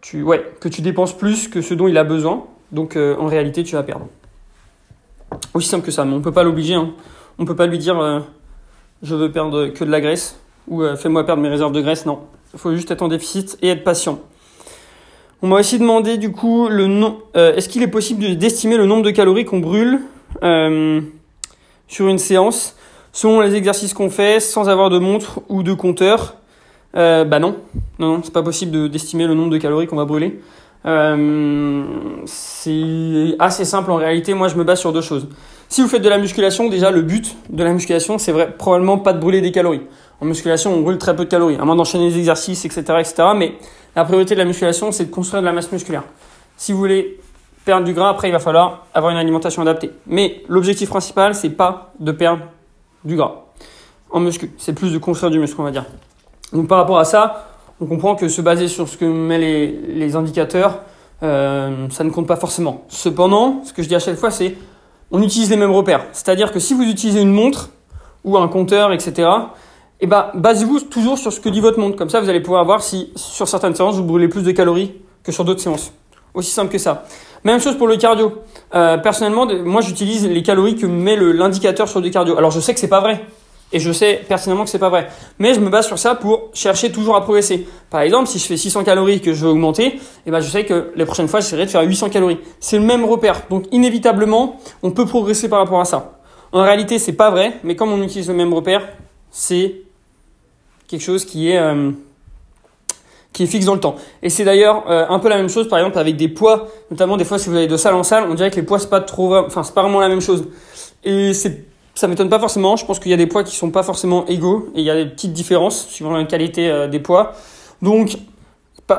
tu 0.01 0.23
ouais 0.23 0.53
que 0.61 0.69
tu 0.69 0.83
dépenses 0.83 1.13
plus 1.13 1.49
que 1.49 1.61
ce 1.61 1.75
dont 1.75 1.89
il 1.89 1.99
a 1.99 2.05
besoin. 2.05 2.47
Donc 2.73 2.97
en 2.97 3.27
réalité, 3.27 3.65
tu 3.65 3.75
vas 3.75 3.83
perdre. 3.83 4.07
Aussi 5.55 5.69
simple 5.69 5.85
que 5.85 5.91
ça, 5.91 6.05
mais 6.05 6.15
on 6.15 6.21
peut 6.21 6.33
pas 6.33 6.43
l'obliger. 6.43 6.75
Hein. 6.75 6.93
On 7.39 7.45
peut 7.45 7.57
pas 7.57 7.67
lui 7.67 7.79
dire 7.79 8.25
je 9.03 9.15
veux 9.15 9.31
perdre 9.31 9.69
que 9.69 9.85
de 9.85 9.91
la 9.91 10.01
graisse 10.01 10.41
ou 10.67 10.83
fais-moi 10.97 11.25
perdre 11.25 11.43
mes 11.43 11.49
réserves 11.49 11.73
de 11.73 11.81
graisse. 11.81 12.05
Non, 12.05 12.21
il 12.53 12.59
faut 12.59 12.75
juste 12.75 12.91
être 12.91 13.03
en 13.03 13.09
déficit 13.09 13.57
et 13.63 13.69
être 13.69 13.85
patient. 13.85 14.21
On 15.41 15.49
m'a 15.49 15.61
aussi 15.61 15.79
demandé 15.79 16.19
du 16.19 16.33
coup 16.33 16.69
le 16.69 16.87
nom. 16.87 17.19
Est-ce 17.35 17.69
qu'il 17.69 17.83
est 17.83 17.89
possible 17.89 18.37
d'estimer 18.37 18.77
le 18.77 18.87
nombre 18.87 19.03
de 19.03 19.11
calories 19.11 19.45
qu'on 19.45 19.61
brûle 19.61 20.01
sur 20.41 22.09
une 22.09 22.19
séance 22.19 22.77
selon 23.13 23.41
les 23.41 23.55
exercices 23.55 23.95
qu'on 23.95 24.11
fait, 24.11 24.41
sans 24.41 24.69
avoir 24.69 24.91
de 24.91 24.99
montre 24.99 25.41
ou 25.49 25.65
de 25.65 25.73
compteur, 25.73 26.37
euh, 26.97 27.25
bah 27.25 27.39
non, 27.39 27.57
non, 27.99 28.15
non 28.15 28.21
c'est 28.23 28.33
pas 28.33 28.43
possible 28.43 28.89
d'estimer 28.89 29.27
le 29.27 29.35
nombre 29.35 29.51
de 29.51 29.59
calories 29.59 29.87
qu'on 29.87 29.97
va 29.97 30.05
brûler. 30.05 30.41
Euh, 30.87 31.85
c'est 32.27 33.37
assez 33.39 33.65
simple 33.65 33.91
en 33.91 33.97
réalité. 33.97 34.35
Moi, 34.35 34.49
je 34.49 34.57
me 34.57 34.65
base 34.65 34.81
sur 34.81 34.93
deux 34.93 35.01
choses. 35.01 35.29
Si 35.69 35.83
vous 35.83 35.89
faites 35.89 36.03
de 36.03 36.09
la 36.09 36.19
musculation, 36.19 36.69
déjà 36.69 36.91
le 36.91 37.03
but 37.03 37.37
de 37.51 37.63
la 37.63 37.73
musculation, 37.73 38.19
c'est 38.19 38.33
vrai, 38.33 38.51
probablement 38.57 38.99
pas 38.99 39.13
de 39.13 39.19
brûler 39.19 39.41
des 39.41 39.53
calories. 39.53 39.83
En 40.21 40.25
musculation, 40.25 40.73
on 40.73 40.81
brûle 40.81 40.99
très 40.99 41.15
peu 41.15 41.25
de 41.25 41.31
calories, 41.31 41.57
à 41.57 41.65
moins 41.65 41.77
d'enchaîner 41.77 42.09
des 42.09 42.19
exercices, 42.19 42.65
etc., 42.65 42.81
etc. 42.99 43.15
Mais 43.37 43.55
la 43.95 44.05
priorité 44.05 44.35
de 44.35 44.41
la 44.41 44.47
musculation, 44.47 44.93
c'est 44.93 45.07
de 45.07 45.11
construire 45.11 45.43
de 45.43 45.47
la 45.47 45.53
masse 45.53 45.71
musculaire. 45.71 46.05
Si 46.57 46.73
vous 46.73 46.79
voulez 46.79 47.21
perdre 47.65 47.85
du 47.85 47.93
gras, 47.93 48.09
après, 48.09 48.29
il 48.29 48.33
va 48.33 48.39
falloir 48.39 48.87
avoir 48.95 49.13
une 49.13 49.19
alimentation 49.19 49.63
adaptée. 49.63 49.91
Mais 50.07 50.43
l'objectif 50.49 50.89
principal, 50.89 51.35
c'est 51.35 51.51
pas 51.51 51.93
de 52.01 52.13
perdre 52.13 52.45
du 53.05 53.17
gras 53.17 53.45
en 54.11 54.21
muscu. 54.21 54.51
C'est 54.59 54.73
plus 54.73 54.93
de 54.93 54.99
construire 54.99 55.31
du 55.31 55.39
muscle, 55.39 55.61
on 55.61 55.65
va 55.65 55.71
dire. 55.71 55.85
Donc 56.53 56.69
par 56.69 56.79
rapport 56.79 56.99
à 56.99 57.05
ça, 57.05 57.48
on 57.81 57.87
comprend 57.87 58.15
que 58.15 58.29
se 58.29 58.41
baser 58.41 58.69
sur 58.69 58.89
ce 58.89 58.97
que 58.97 59.05
met 59.05 59.39
les, 59.39 59.67
les 59.95 60.17
indicateurs, 60.17 60.81
euh, 61.23 61.89
ça 61.91 62.05
ne 62.05 62.11
compte 62.11 62.27
pas 62.27 62.37
forcément. 62.37 62.85
Cependant, 62.89 63.63
ce 63.65 63.73
que 63.73 63.83
je 63.83 63.89
dis 63.89 63.95
à 63.95 64.01
chaque 64.01 64.17
fois, 64.17 64.31
c'est 64.31 64.57
on 65.11 65.23
utilise 65.23 65.51
les 65.51 65.57
mêmes 65.57 65.73
repères. 65.73 66.07
C'est-à-dire 66.13 66.53
que 66.53 66.59
si 66.59 66.75
vous 66.75 66.83
utilisez 66.83 67.21
une 67.21 67.33
montre 67.33 67.71
ou 68.25 68.37
un 68.37 68.49
compteur, 68.49 68.93
etc., 68.93 69.29
eh 70.01 70.07
ben, 70.07 70.31
basez-vous 70.35 70.81
toujours 70.81 71.19
sur 71.19 71.33
ce 71.33 71.41
que 71.41 71.49
dit 71.49 71.61
votre 71.61 71.81
montre. 71.81 71.97
Comme 71.97 72.11
ça, 72.11 72.21
vous 72.21 72.29
allez 72.29 72.41
pouvoir 72.41 72.65
voir 72.65 72.83
si 72.83 73.13
sur 73.17 73.49
certaines 73.49 73.75
séances, 73.75 73.97
vous 73.97 74.05
brûlez 74.05 74.29
plus 74.29 74.43
de 74.43 74.53
calories 74.53 74.95
que 75.25 75.33
sur 75.33 75.45
d'autres 75.45 75.61
séances. 75.61 75.93
Aussi 76.35 76.51
simple 76.51 76.71
que 76.71 76.79
ça. 76.79 77.05
Même 77.43 77.61
chose 77.61 77.77
pour 77.77 77.89
le 77.89 77.97
cardio. 77.97 78.43
Euh, 78.75 78.99
personnellement, 78.99 79.47
moi, 79.65 79.81
j'utilise 79.81 80.29
les 80.29 80.43
calories 80.43 80.77
que 80.77 80.87
met 80.87 81.17
l'indicateur 81.17 81.89
sur 81.89 82.01
du 82.01 82.11
cardio. 82.11 82.37
Alors, 82.37 82.51
je 82.51 82.61
sais 82.61 82.75
que 82.75 82.81
c'est 82.81 82.89
pas 82.89 83.01
vrai. 83.01 83.25
Et 83.73 83.81
je 83.81 83.93
sais 83.93 84.25
pertinemment 84.27 84.65
que 84.65 84.71
c'est 84.71 84.79
pas 84.79 84.89
vrai. 84.89 85.09
Mais 85.39 85.53
je 85.53 85.61
me 85.61 85.69
base 85.69 85.87
sur 85.87 85.99
ça 85.99 86.15
pour 86.15 86.49
chercher 86.55 86.91
toujours 86.91 87.17
à 87.17 87.23
progresser. 87.23 87.67
Par 87.91 88.01
exemple, 88.01 88.27
si 88.27 88.39
je 88.39 88.47
fais 88.47 88.57
600 88.57 88.85
calories 88.85 89.21
que 89.21 89.35
je 89.35 89.45
veux 89.45 89.51
augmenter, 89.51 90.01
eh 90.27 90.31
ben 90.31 90.41
je 90.41 90.49
sais 90.49 90.65
que 90.65 90.91
les 90.97 91.05
prochaines 91.05 91.29
fois, 91.29 91.41
j'essaierai 91.41 91.67
de 91.67 91.71
faire 91.71 91.83
800 91.83 92.09
calories. 92.09 92.39
C'est 92.61 92.79
le 92.79 92.85
même 92.85 93.05
repère. 93.05 93.43
Donc, 93.51 93.65
inévitablement, 93.71 94.59
on 94.83 94.91
peut 94.91 95.05
progresser 95.05 95.49
par 95.49 95.59
rapport 95.59 95.81
à 95.81 95.85
ça. 95.85 96.19
En 96.53 96.63
réalité, 96.63 96.99
c'est 96.99 97.13
pas 97.13 97.31
vrai, 97.31 97.59
mais 97.63 97.77
comme 97.77 97.93
on 97.93 98.03
utilise 98.03 98.29
le 98.29 98.35
même 98.35 98.55
repère, 98.55 98.89
c'est 99.31 99.83
quelque 100.87 101.03
chose 101.03 101.27
qui 101.27 101.51
est, 101.51 101.59
euh, 101.59 101.91
qui 103.35 103.43
est 103.43 103.47
fixe 103.47 103.67
dans 103.67 103.75
le 103.75 103.81
temps. 103.81 103.97
Et 104.23 104.31
c'est 104.31 104.45
d'ailleurs 104.45 104.91
euh, 104.91 105.05
un 105.11 105.19
peu 105.19 105.29
la 105.29 105.37
même 105.37 105.51
chose, 105.51 105.69
par 105.69 105.79
exemple, 105.79 105.99
avec 105.99 106.17
des 106.17 106.29
poids, 106.29 106.69
notamment 106.91 107.19
des 107.19 107.27
fois, 107.27 107.39
si 107.39 107.51
vous 107.51 107.57
allez 107.57 107.67
de 107.67 107.77
salle 107.77 107.95
en 107.95 108.03
salle, 108.03 108.25
on 108.31 108.35
dirait 108.35 108.51
que 108.51 108.57
les 108.57 108.63
poids, 108.63 108.79
c'est 108.79 108.89
pas 108.89 109.03
trop, 109.03 109.37
enfin, 109.37 109.63
c'est 109.63 109.75
pas 109.75 109.83
vraiment 109.83 110.01
la 110.01 110.09
même 110.09 110.23
chose. 110.23 110.47
Et 111.05 111.35
c'est 111.35 111.67
ça 111.99 112.07
m'étonne 112.07 112.29
pas 112.29 112.39
forcément. 112.39 112.77
Je 112.77 112.87
pense 112.87 113.01
qu'il 113.01 113.11
y 113.11 113.15
a 113.15 113.17
des 113.17 113.27
poids 113.27 113.43
qui 113.43 113.57
sont 113.57 113.73
pas 113.73 113.83
forcément 113.83 114.25
égaux 114.27 114.69
et 114.77 114.79
il 114.79 114.85
y 114.85 114.91
a 114.91 114.95
des 114.95 115.11
petites 115.11 115.33
différences 115.33 115.89
suivant 115.89 116.13
la 116.13 116.23
qualité 116.27 116.71
euh, 116.71 116.87
des 116.87 117.01
poids. 117.01 117.33
Donc 117.83 118.19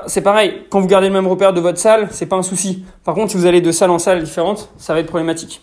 c'est 0.08 0.22
pareil, 0.22 0.63
quand 0.70 0.82
vous 0.82 0.88
gardez 0.88 1.08
le 1.08 1.13
même 1.13 1.25
repère 1.25 1.53
de 1.53 1.62
votre 1.62 1.77
salle, 1.77 2.10
c'est 2.12 2.25
pas 2.25 2.36
un 2.36 2.44
souci. 2.44 2.84
Par 3.06 3.15
contre, 3.15 3.32
si 3.32 3.38
vous 3.38 3.46
allez 3.46 3.62
de 3.62 3.72
salle 3.72 3.89
en 3.89 4.00
salle 4.00 4.22
différente, 4.22 4.70
ça 4.77 4.94
va 4.94 5.00
être 5.00 5.08
problématique. 5.08 5.62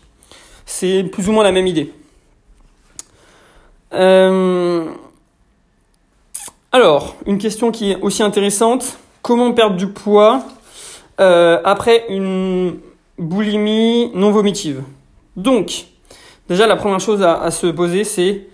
C'est 0.64 1.04
plus 1.04 1.28
ou 1.28 1.32
moins 1.32 1.44
la 1.44 1.52
même 1.52 1.66
idée. 1.66 1.92
Euh, 3.92 4.86
alors, 6.72 7.16
une 7.26 7.36
question 7.36 7.70
qui 7.70 7.92
est 7.92 8.00
aussi 8.00 8.22
intéressante 8.22 8.98
comment 9.20 9.52
perdre 9.52 9.76
du 9.76 9.88
poids 9.88 10.42
euh, 11.20 11.60
après 11.64 12.06
une 12.08 12.78
boulimie 13.18 14.10
non 14.14 14.30
vomitive? 14.30 14.82
Donc, 15.36 15.84
Déjà, 16.48 16.66
la 16.66 16.76
première 16.76 17.00
chose 17.00 17.22
à, 17.22 17.50
se 17.50 17.66
poser, 17.66 18.04
c'est 18.04 18.46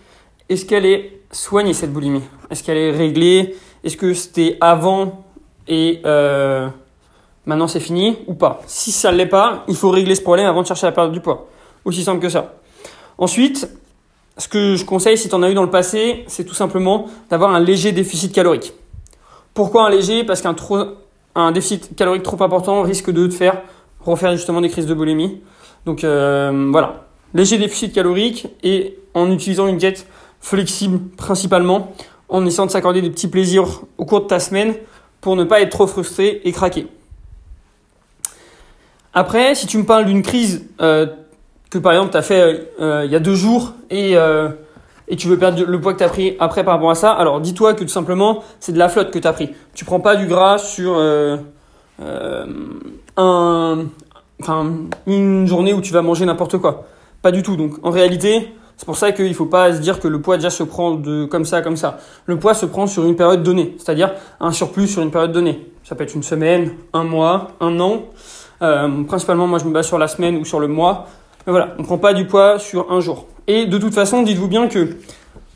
est-ce 0.49 0.65
qu'elle 0.65 0.87
est 0.87 1.21
soignée 1.31 1.75
cette 1.75 1.93
boulimie? 1.93 2.23
Est-ce 2.51 2.63
qu'elle 2.63 2.79
est 2.79 2.91
réglée? 2.91 3.55
Est-ce 3.85 3.97
que 3.97 4.15
c'était 4.15 4.57
avant 4.61 5.25
et 5.69 6.01
euh, 6.05 6.69
maintenant 7.47 7.67
c'est 7.69 7.81
fini 7.81 8.17
ou 8.27 8.35
pas? 8.35 8.63
Si 8.67 8.93
ça 8.93 9.13
ne 9.13 9.17
l'est 9.17 9.27
pas, 9.27 9.65
il 9.69 9.77
faut 9.77 9.91
régler 9.91 10.15
ce 10.15 10.23
problème 10.23 10.47
avant 10.47 10.63
de 10.63 10.67
chercher 10.67 10.87
à 10.87 10.93
perdre 10.93 11.13
du 11.13 11.21
poids. 11.21 11.49
Aussi 11.85 12.03
simple 12.03 12.21
que 12.21 12.29
ça. 12.29 12.55
Ensuite, 13.19 13.69
ce 14.39 14.49
que 14.49 14.77
je 14.77 14.85
conseille 14.85 15.19
si 15.19 15.29
tu 15.29 15.35
en 15.35 15.43
as 15.43 15.51
eu 15.51 15.55
dans 15.55 15.63
le 15.63 15.71
passé, 15.71 16.25
c'est 16.29 16.45
tout 16.45 16.55
simplement 16.55 17.07
d'avoir 17.29 17.55
un 17.55 17.61
léger 17.61 17.93
déficit 17.93 18.33
calorique. 18.33 18.73
Pourquoi 19.53 19.87
un 19.87 19.91
léger? 19.91 20.25
Parce 20.25 20.41
qu'un 20.41 20.57
un 21.35 21.53
déficit 21.53 21.95
calorique 21.97 22.23
trop 22.23 22.43
important 22.43 22.83
risque 22.83 23.11
de 23.11 23.27
te 23.27 23.35
faire 23.35 23.63
refaire 24.01 24.33
justement 24.33 24.61
des 24.61 24.69
crises 24.69 24.87
de 24.87 24.95
boulimie. 24.95 25.43
Donc 25.85 26.05
euh, 26.05 26.69
voilà, 26.71 27.07
léger 27.35 27.59
déficit 27.59 27.93
calorique 27.93 28.49
et 28.63 28.99
en 29.15 29.31
utilisant 29.31 29.67
une 29.67 29.79
diète 29.79 30.07
flexible 30.41 31.01
principalement, 31.17 31.93
en 32.29 32.45
essayant 32.47 32.67
de 32.67 32.71
s'accorder 32.71 33.03
des 33.03 33.11
petits 33.11 33.29
plaisirs 33.29 33.83
au 33.99 34.05
cours 34.05 34.23
de 34.23 34.27
ta 34.27 34.41
semaine 34.41 34.75
pour 35.21 35.37
ne 35.37 35.45
pas 35.45 35.61
être 35.61 35.71
trop 35.71 35.87
frustré 35.87 36.41
et 36.45 36.53
craquer. 36.53 36.87
Après, 39.15 39.55
si 39.55 39.67
tu 39.67 39.79
me 39.79 39.85
parles 39.85 40.07
d'une 40.07 40.23
crise 40.23 40.65
euh, 40.81 41.07
que 41.71 41.79
par 41.79 41.93
exemple 41.93 42.13
tu 42.13 42.17
as 42.17 42.23
fait 42.23 42.69
euh, 42.81 43.03
il 43.05 43.13
y 43.13 43.17
a 43.17 43.21
deux 43.21 43.35
jours 43.35 43.75
et, 43.91 44.17
euh, 44.17 44.49
et 45.07 45.17
tu 45.17 45.29
veux 45.29 45.39
perdre 45.39 45.65
le 45.65 45.81
poids 45.81 45.93
que 45.93 45.99
tu 45.99 46.05
as 46.05 46.09
pris 46.09 46.37
après 46.41 46.65
par 46.65 46.75
rapport 46.75 46.91
à 46.91 46.95
ça, 46.95 47.13
alors 47.13 47.41
dis-toi 47.41 47.75
que 47.75 47.85
tout 47.85 47.91
simplement 47.91 48.43
c'est 48.59 48.73
de 48.73 48.79
la 48.79 48.89
flotte 48.89 49.11
que 49.11 49.19
tu 49.19 49.29
as 49.29 49.33
pris. 49.33 49.51
Tu 49.75 49.85
prends 49.85 50.01
pas 50.01 50.17
du 50.17 50.27
gras 50.27 50.59
sur 50.59 50.99
un, 50.99 51.39
une 55.07 55.47
journée 55.47 55.75
où 55.75 55.81
tu 55.83 55.93
vas 55.93 56.03
manger 56.03 56.25
n'importe 56.25 56.59
quoi. 56.59 56.87
Pas 57.23 57.31
du 57.31 57.43
tout. 57.43 57.57
Donc 57.57 57.75
en 57.85 57.91
réalité, 57.91 58.53
c'est 58.77 58.87
pour 58.87 58.97
ça 58.97 59.13
qu'il 59.13 59.29
ne 59.29 59.33
faut 59.33 59.47
pas 59.47 59.73
se 59.73 59.79
dire 59.79 60.01
que 60.01 60.09
le 60.09 60.21
poids 60.21 60.37
déjà 60.37 60.51
se 60.51 60.65
prend 60.65 60.91
de 60.91 61.25
comme 61.25 61.45
ça, 61.45 61.63
comme 61.63 61.77
ça. 61.77 61.99
Le 62.27 62.37
poids 62.37 62.53
se 62.53 62.67
prend 62.67 62.89
sur 62.89 63.05
une 63.05 63.15
période 63.15 63.45
donnée, 63.45 63.77
c'est-à-dire 63.79 64.13
un 64.41 64.51
surplus 64.51 64.89
sur 64.89 65.03
une 65.03 65.13
période 65.13 65.31
donnée. 65.31 65.71
Ça 65.85 65.95
peut 65.95 66.03
être 66.03 66.17
une 66.17 66.25
semaine, 66.25 66.73
un 66.93 67.05
mois, 67.05 67.53
un 67.61 67.79
an. 67.79 68.03
Euh, 68.61 69.05
principalement, 69.05 69.47
moi, 69.47 69.61
je 69.61 69.67
me 69.67 69.73
base 69.73 69.87
sur 69.87 69.99
la 69.99 70.09
semaine 70.09 70.37
ou 70.37 70.45
sur 70.45 70.59
le 70.59 70.67
mois. 70.67 71.07
Mais 71.47 71.53
voilà, 71.53 71.75
on 71.79 71.83
ne 71.83 71.87
prend 71.87 71.99
pas 71.99 72.13
du 72.13 72.27
poids 72.27 72.59
sur 72.59 72.91
un 72.91 72.99
jour. 72.99 73.27
Et 73.47 73.67
de 73.67 73.79
toute 73.79 73.95
façon, 73.95 74.23
dites-vous 74.23 74.49
bien 74.49 74.67
que 74.67 74.97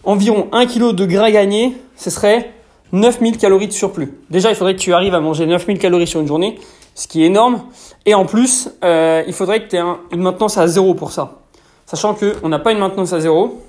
environ 0.04 0.46
1 0.52 0.66
kg 0.66 0.92
de 0.92 1.04
gras 1.04 1.32
gagné, 1.32 1.76
ce 1.96 2.10
serait 2.10 2.52
9000 2.92 3.38
calories 3.38 3.66
de 3.66 3.72
surplus. 3.72 4.12
Déjà, 4.30 4.50
il 4.50 4.54
faudrait 4.54 4.76
que 4.76 4.80
tu 4.80 4.92
arrives 4.92 5.14
à 5.14 5.20
manger 5.20 5.46
9000 5.46 5.80
calories 5.80 6.06
sur 6.06 6.20
une 6.20 6.28
journée, 6.28 6.60
ce 6.94 7.08
qui 7.08 7.24
est 7.24 7.26
énorme. 7.26 7.62
Et 8.04 8.14
en 8.14 8.24
plus, 8.24 8.70
euh, 8.84 9.24
il 9.26 9.32
faudrait 9.32 9.64
que 9.64 9.70
tu 9.70 9.76
aies 9.76 9.82
une 10.12 10.22
maintenance 10.22 10.58
à 10.58 10.68
zéro 10.68 10.94
pour 10.94 11.10
ça 11.10 11.40
sachant 11.86 12.14
qu'on 12.14 12.48
n'a 12.48 12.58
pas 12.58 12.72
une 12.72 12.78
maintenance 12.78 13.12
à 13.12 13.20
zéro. 13.20 13.62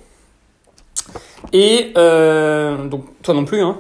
Et 1.54 1.94
euh, 1.98 2.86
donc 2.88 3.06
toi 3.22 3.34
non 3.34 3.46
plus. 3.46 3.62
Hein. 3.62 3.78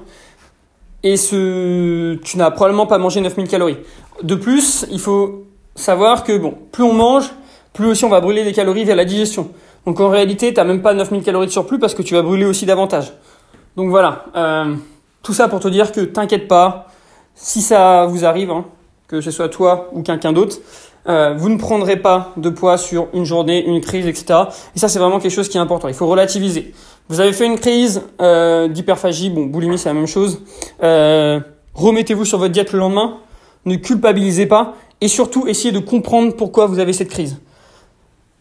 Et 1.03 1.17
ce, 1.17 2.15
tu 2.15 2.37
n'as 2.37 2.51
probablement 2.51 2.85
pas 2.85 2.97
mangé 2.97 3.21
9000 3.21 3.47
calories. 3.47 3.77
De 4.23 4.35
plus, 4.35 4.85
il 4.91 4.99
faut 4.99 5.45
savoir 5.75 6.23
que 6.23 6.37
bon, 6.37 6.55
plus 6.71 6.83
on 6.83 6.93
mange, 6.93 7.31
plus 7.73 7.87
aussi 7.87 8.05
on 8.05 8.09
va 8.09 8.21
brûler 8.21 8.43
des 8.43 8.53
calories 8.53 8.83
via 8.83 8.95
la 8.95 9.05
digestion. 9.05 9.49
Donc 9.85 9.99
en 9.99 10.09
réalité, 10.09 10.53
tu 10.53 10.59
n'as 10.59 10.65
même 10.65 10.81
pas 10.81 10.93
9000 10.93 11.23
calories 11.23 11.47
de 11.47 11.51
surplus 11.51 11.79
parce 11.79 11.93
que 11.93 12.01
tu 12.01 12.13
vas 12.13 12.21
brûler 12.21 12.45
aussi 12.45 12.65
davantage. 12.65 13.13
Donc 13.75 13.89
voilà, 13.89 14.25
euh, 14.35 14.75
tout 15.21 15.33
ça 15.33 15.47
pour 15.47 15.59
te 15.59 15.67
dire 15.67 15.91
que 15.91 16.01
t'inquiète 16.01 16.47
pas, 16.47 16.87
si 17.35 17.61
ça 17.61 18.05
vous 18.07 18.25
arrive, 18.25 18.49
hein, 18.49 18.65
que 19.07 19.21
ce 19.21 19.29
soit 19.29 19.49
toi 19.49 19.89
ou 19.93 20.01
quelqu'un 20.01 20.33
d'autre, 20.33 20.57
euh, 21.09 21.33
vous 21.37 21.49
ne 21.49 21.57
prendrez 21.57 21.97
pas 21.97 22.33
de 22.37 22.49
poids 22.49 22.77
sur 22.77 23.07
une 23.13 23.23
journée, 23.23 23.65
une 23.65 23.81
crise, 23.81 24.07
etc. 24.07 24.39
Et 24.75 24.79
ça, 24.79 24.87
c'est 24.89 24.99
vraiment 24.99 25.19
quelque 25.19 25.31
chose 25.31 25.49
qui 25.49 25.57
est 25.57 25.61
important. 25.61 25.87
Il 25.87 25.93
faut 25.93 26.07
relativiser. 26.07 26.73
Vous 27.09 27.21
avez 27.21 27.31
fait 27.31 27.45
une 27.45 27.57
crise 27.57 28.01
euh, 28.21 28.67
d'hyperphagie, 28.67 29.29
bon, 29.29 29.45
boulimie, 29.45 29.77
c'est 29.77 29.89
la 29.89 29.93
même 29.93 30.07
chose. 30.07 30.41
Euh, 30.83 31.39
remettez-vous 31.73 32.25
sur 32.25 32.37
votre 32.37 32.51
diète 32.51 32.73
le 32.73 32.79
lendemain. 32.79 33.17
Ne 33.65 33.75
culpabilisez 33.75 34.45
pas. 34.45 34.75
Et 34.99 35.07
surtout, 35.07 35.47
essayez 35.47 35.71
de 35.71 35.79
comprendre 35.79 36.35
pourquoi 36.35 36.65
vous 36.65 36.79
avez 36.79 36.91
cette 36.91 37.09
crise. 37.09 37.37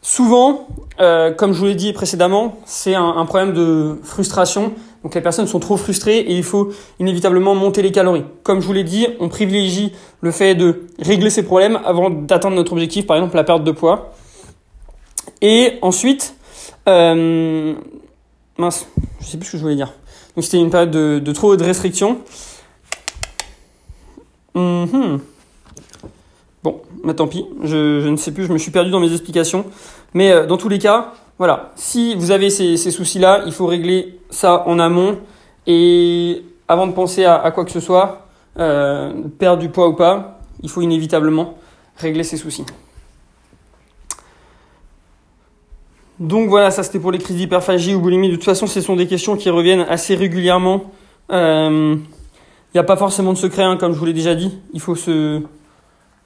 Souvent, 0.03 0.67
euh, 1.01 1.33
comme 1.33 1.53
je 1.53 1.59
vous 1.59 1.67
l'ai 1.67 1.75
dit 1.75 1.93
précédemment, 1.93 2.57
c'est 2.65 2.95
un, 2.95 3.17
un, 3.17 3.27
problème 3.27 3.53
de 3.53 3.99
frustration. 4.03 4.73
Donc 5.03 5.15
les 5.15 5.21
personnes 5.21 5.47
sont 5.47 5.61
trop 5.61 5.76
frustrées 5.76 6.19
et 6.19 6.33
il 6.33 6.43
faut 6.43 6.71
inévitablement 6.99 7.55
monter 7.55 7.83
les 7.83 7.93
calories. 7.93 8.25
Comme 8.43 8.61
je 8.61 8.67
vous 8.67 8.73
l'ai 8.73 8.85
dit, 8.85 9.07
on 9.21 9.29
privilégie 9.29 9.93
le 10.21 10.31
fait 10.31 10.55
de 10.55 10.87
régler 10.99 11.31
ces 11.31 11.45
problèmes 11.45 11.79
avant 11.85 12.11
d'atteindre 12.11 12.57
notre 12.57 12.73
objectif, 12.73 13.07
par 13.07 13.17
exemple 13.17 13.37
la 13.37 13.45
perte 13.45 13.65
de 13.65 13.71
poids. 13.71 14.12
Et 15.43 15.75
ensuite, 15.83 16.35
euh, 16.88 17.75
mince, 18.59 18.87
je 19.21 19.26
sais 19.26 19.38
plus 19.38 19.47
ce 19.47 19.53
que 19.53 19.59
je 19.59 19.62
voulais 19.62 19.76
dire. 19.76 19.93
Donc 20.35 20.45
c'était 20.45 20.59
une 20.59 20.71
période 20.71 20.91
de, 20.91 21.33
trop 21.33 21.57
de 21.57 21.65
restrictions. 21.65 22.19
Mm 24.55 25.19
Bon, 26.62 26.81
mais 27.05 27.15
tant 27.15 27.29
pis, 27.29 27.47
je, 27.62 28.00
je, 28.00 28.09
ne 28.09 28.17
sais 28.17 28.33
plus, 28.33 28.45
je 28.45 28.53
me 28.53 28.59
suis 28.59 28.73
perdu 28.73 28.91
dans 28.91 28.99
mes 28.99 29.12
explications. 29.12 29.67
Mais 30.15 30.33
euh, 30.33 30.47
dans 30.47 30.57
tous 30.57 30.69
les 30.69 30.81
cas, 30.81 31.12
voilà, 31.38 31.73
si 31.75 32.14
vous 32.14 32.31
avez 32.31 32.49
ces, 32.50 32.76
ces 32.76 32.90
soucis-là, 32.90 33.43
il 33.47 33.52
faut 33.52 33.66
régler 33.66 34.19
ça 34.31 34.66
en 34.66 34.78
amont. 34.78 35.19
Et 35.66 36.45
avant 36.69 36.87
de 36.87 36.93
penser 36.93 37.25
à, 37.25 37.50
quoi 37.50 37.64
que 37.64 37.71
ce 37.71 37.81
soit, 37.81 38.26
euh, 38.59 39.12
perdre 39.38 39.61
du 39.61 39.69
poids 39.69 39.88
ou 39.88 39.95
pas, 39.95 40.40
il 40.62 40.71
faut 40.71 40.81
inévitablement 40.81 41.55
régler 41.97 42.25
ces 42.25 42.37
soucis. 42.37 42.64
Donc 46.19 46.49
voilà, 46.49 46.71
ça 46.71 46.83
c'était 46.83 46.99
pour 46.99 47.12
les 47.12 47.19
crises 47.19 47.37
d'hyperphagie 47.37 47.95
ou 47.95 48.00
boulimie. 48.00 48.31
De 48.31 48.37
toute 48.37 48.45
façon, 48.45 48.66
ce 48.66 48.81
sont 48.81 48.97
des 48.97 49.07
questions 49.07 49.37
qui 49.37 49.50
reviennent 49.50 49.85
assez 49.88 50.14
régulièrement. 50.14 50.90
Il 51.28 51.35
euh, 51.35 51.97
n'y 52.75 52.81
a 52.81 52.85
pas 52.85 52.97
forcément 52.97 53.35
de 53.35 53.38
secret, 53.38 53.64
hein, 53.64 53.76
comme 53.76 53.93
je 53.93 53.99
vous 53.99 54.07
l'ai 54.07 54.14
déjà 54.14 54.35
dit. 54.35 54.59
Il 54.73 54.81
faut 54.81 54.95
se, 54.95 55.43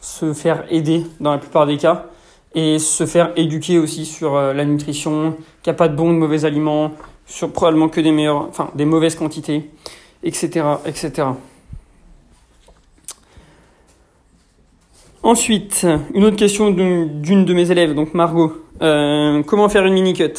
se 0.00 0.33
faire 0.33 0.64
aider 0.71 1.05
dans 1.19 1.33
la 1.33 1.38
plupart 1.38 1.67
des 1.67 1.76
cas. 1.76 2.07
Et 2.54 2.78
se 2.78 3.07
faire 3.07 3.33
éduquer 3.37 3.78
aussi 3.78 4.04
sur 4.04 4.37
euh, 4.37 4.52
la 4.52 4.64
nutrition, 4.64 5.37
qu'il 5.62 5.71
n'y 5.71 5.76
a 5.76 5.78
pas 5.78 5.88
de 5.88 5.97
bons 5.97 6.11
ou 6.11 6.14
de 6.14 6.19
mauvais 6.19 6.45
aliments, 6.45 6.92
sur 7.26 7.52
probablement 7.52 7.88
que 7.88 8.00
des 8.00 8.12
meilleurs, 8.12 8.49
enfin 8.49 8.71
des 8.75 8.85
mauvaises 8.85 9.14
quantités, 9.14 9.71
etc., 10.23 10.66
etc. 10.85 11.28
Ensuite, 15.23 15.87
une 16.14 16.25
autre 16.25 16.37
question 16.37 16.71
d'une 16.71 17.45
de 17.45 17.54
mes 17.54 17.71
élèves, 17.71 17.95
donc 17.95 18.14
Margot. 18.14 18.52
Euh, 18.83 19.42
comment 19.42 19.69
faire 19.69 19.85
une 19.85 19.92
mini-cut? 19.92 20.33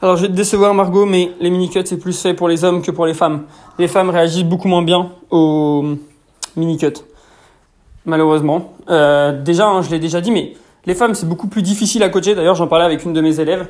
Alors 0.00 0.16
je 0.16 0.22
vais 0.22 0.28
te 0.28 0.32
décevoir 0.32 0.72
Margot, 0.72 1.04
mais 1.04 1.30
les 1.40 1.50
mini-cuts 1.50 1.82
c'est 1.84 1.98
plus 1.98 2.18
fait 2.18 2.32
pour 2.32 2.48
les 2.48 2.64
hommes 2.64 2.80
que 2.80 2.90
pour 2.90 3.04
les 3.04 3.12
femmes. 3.12 3.44
Les 3.78 3.88
femmes 3.88 4.08
réagissent 4.08 4.44
beaucoup 4.44 4.68
moins 4.68 4.82
bien 4.82 5.12
aux 5.30 5.84
mini-cuts, 6.56 7.02
malheureusement. 8.06 8.72
Euh, 8.88 9.40
déjà, 9.42 9.68
hein, 9.68 9.82
je 9.82 9.90
l'ai 9.90 9.98
déjà 9.98 10.22
dit, 10.22 10.30
mais 10.30 10.54
les 10.86 10.94
femmes 10.94 11.14
c'est 11.14 11.28
beaucoup 11.28 11.48
plus 11.48 11.62
difficile 11.62 12.02
à 12.02 12.08
coacher. 12.08 12.34
D'ailleurs, 12.34 12.54
j'en 12.54 12.66
parlais 12.66 12.84
avec 12.84 13.04
une 13.04 13.12
de 13.12 13.20
mes 13.20 13.40
élèves. 13.40 13.66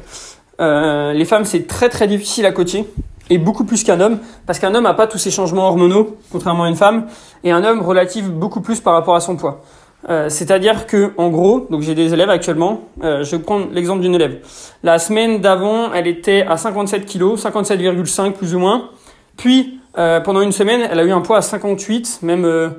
Euh, 0.61 1.13
les 1.13 1.25
femmes 1.25 1.45
c'est 1.45 1.67
très 1.67 1.89
très 1.89 2.07
difficile 2.07 2.47
à 2.47 2.53
coacher 2.53 2.87
et 3.31 3.39
beaucoup 3.39 3.65
plus 3.65 3.85
qu'un 3.85 4.01
homme, 4.01 4.19
parce 4.47 4.59
qu'un 4.59 4.75
homme 4.75 4.85
n'a 4.85 4.95
pas 4.95 5.07
tous 5.07 5.19
ces 5.19 5.31
changements 5.31 5.67
hormonaux, 5.69 6.17
contrairement 6.31 6.65
à 6.65 6.69
une 6.69 6.77
femme, 6.77 7.07
et 7.45 7.51
un 7.51 7.65
homme 7.65 7.81
relative 7.81 8.31
beaucoup 8.31 8.61
plus 8.61 8.81
par 8.81 8.93
rapport 8.95 9.15
à 9.15 9.21
son 9.21 9.37
poids. 9.37 9.63
Euh, 10.11 10.29
c'est-à-dire 10.29 10.87
que, 10.87 11.13
en 11.17 11.29
gros, 11.29 11.67
donc 11.71 11.83
j'ai 11.83 11.95
des 11.95 12.13
élèves 12.13 12.29
actuellement. 12.29 12.83
Euh, 13.05 13.23
je 13.23 13.37
vais 13.37 13.43
prendre 13.43 13.69
l'exemple 13.73 14.03
d'une 14.03 14.17
élève. 14.17 14.41
La 14.83 14.99
semaine 14.99 15.41
d'avant, 15.41 15.93
elle 15.93 16.09
était 16.09 16.43
à 16.43 16.57
57 16.57 17.07
kg, 17.07 17.37
57,5 17.37 18.33
plus 18.33 18.55
ou 18.55 18.59
moins. 18.59 18.91
Puis, 19.37 19.79
pendant 19.95 20.41
une 20.41 20.53
semaine, 20.53 20.89
elle 20.91 20.99
a 20.99 21.05
eu 21.05 21.13
un 21.13 21.21
poids 21.21 21.39
à 21.39 21.43
58, 21.43 22.21
même 22.23 22.73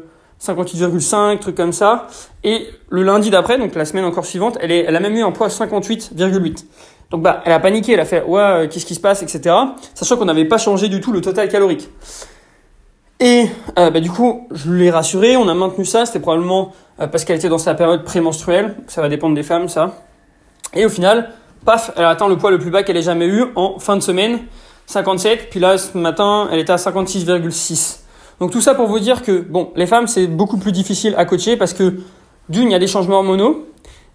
58,5, 0.44 1.40
truc 1.40 1.56
comme 1.56 1.74
ça. 1.74 2.08
Et 2.44 2.68
le 2.90 3.04
lundi 3.04 3.30
d'après, 3.30 3.58
donc 3.58 3.76
la 3.76 3.86
semaine 3.86 4.06
encore 4.06 4.26
suivante, 4.26 4.58
elle, 4.62 4.72
est, 4.72 4.86
elle 4.88 4.96
a 4.96 5.00
même 5.00 5.16
eu 5.16 5.24
un 5.24 5.32
poids 5.32 5.48
à 5.48 5.50
58,8. 5.50 6.66
Donc 7.12 7.22
bah, 7.22 7.42
elle 7.46 7.54
a 7.54 7.60
paniqué, 7.60 7.94
elle 7.94 8.00
a 8.00 8.06
fait 8.06 8.24
ouais, 8.24 8.68
qu'est-ce 8.72 8.86
qui 8.86 8.96
se 8.96 9.00
passe, 9.00 9.24
etc. 9.24 9.56
Sachant 9.94 10.18
qu'on 10.18 10.26
n'avait 10.26 10.46
pas 10.46 10.58
changé 10.58 10.90
du 10.90 11.00
tout 11.00 11.12
le 11.12 11.22
total 11.22 11.48
calorique. 11.48 11.90
Et 13.20 13.46
euh, 13.80 13.90
bah, 13.90 14.02
du 14.02 14.12
coup, 14.12 14.48
je 14.52 14.74
l'ai 14.74 14.90
rassuré, 14.90 15.38
on 15.38 15.48
a 15.48 15.54
maintenu 15.54 15.86
ça, 15.86 16.06
c'était 16.06 16.20
probablement 16.20 16.74
euh, 17.00 17.08
parce 17.08 17.24
qu'elle 17.24 17.38
était 17.38 17.50
dans 17.50 17.58
sa 17.58 17.74
période 17.74 18.04
prémenstruelle, 18.04 18.76
ça 18.88 19.02
va 19.02 19.08
dépendre 19.08 19.36
des 19.36 19.44
femmes 19.44 19.70
ça. 19.70 19.96
Et 20.74 20.86
au 20.86 20.90
final, 20.90 21.30
paf, 21.64 21.92
elle 21.96 22.06
atteint 22.06 22.28
le 22.28 22.38
poids 22.38 22.52
le 22.52 22.60
plus 22.60 22.72
bas 22.72 22.84
qu'elle 22.84 22.98
ait 22.98 23.04
jamais 23.04 23.28
eu 23.28 23.46
en 23.56 23.80
fin 23.80 23.96
de 23.96 24.02
semaine, 24.02 24.40
57, 24.88 25.50
puis 25.50 25.62
là 25.62 25.78
ce 25.78 25.98
matin, 25.98 26.50
elle 26.52 26.60
était 26.60 26.74
à 26.74 26.78
56,6. 26.78 28.03
Donc 28.40 28.52
tout 28.52 28.62
ça 28.62 28.76
pour 28.76 28.88
vous 28.88 29.00
dire 29.00 29.22
que 29.22 29.40
bon, 29.40 29.72
les 29.76 29.88
femmes 29.88 30.08
c'est 30.08 30.28
beaucoup 30.28 30.58
plus 30.58 30.72
difficile 30.72 31.14
à 31.18 31.26
coacher 31.26 31.58
parce 31.58 31.74
que 31.74 32.00
d'une, 32.50 32.70
il 32.70 32.72
y 32.72 32.76
a 32.76 32.80
des 32.80 32.88
changements 32.88 33.18
hormonaux, 33.18 33.66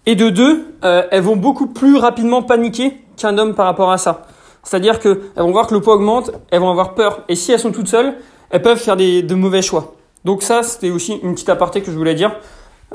et 0.05 0.15
de 0.15 0.29
deux, 0.29 0.65
euh, 0.83 1.03
elles 1.11 1.21
vont 1.21 1.35
beaucoup 1.35 1.67
plus 1.67 1.97
rapidement 1.97 2.41
paniquer 2.41 2.97
qu'un 3.17 3.37
homme 3.37 3.53
par 3.53 3.65
rapport 3.65 3.91
à 3.91 3.97
ça. 3.97 4.27
C'est-à-dire 4.63 4.99
qu'elles 4.99 5.19
vont 5.37 5.51
voir 5.51 5.67
que 5.67 5.73
le 5.73 5.81
poids 5.81 5.95
augmente, 5.95 6.31
elles 6.51 6.59
vont 6.59 6.69
avoir 6.69 6.95
peur. 6.95 7.23
Et 7.29 7.35
si 7.35 7.51
elles 7.51 7.59
sont 7.59 7.71
toutes 7.71 7.87
seules, 7.87 8.15
elles 8.49 8.61
peuvent 8.61 8.79
faire 8.79 8.97
des, 8.97 9.21
de 9.23 9.35
mauvais 9.35 9.61
choix. 9.61 9.95
Donc 10.25 10.43
ça, 10.43 10.63
c'était 10.63 10.89
aussi 10.89 11.19
une 11.23 11.33
petite 11.33 11.49
aparté 11.49 11.81
que 11.81 11.91
je 11.91 11.97
voulais 11.97 12.15
dire. 12.15 12.35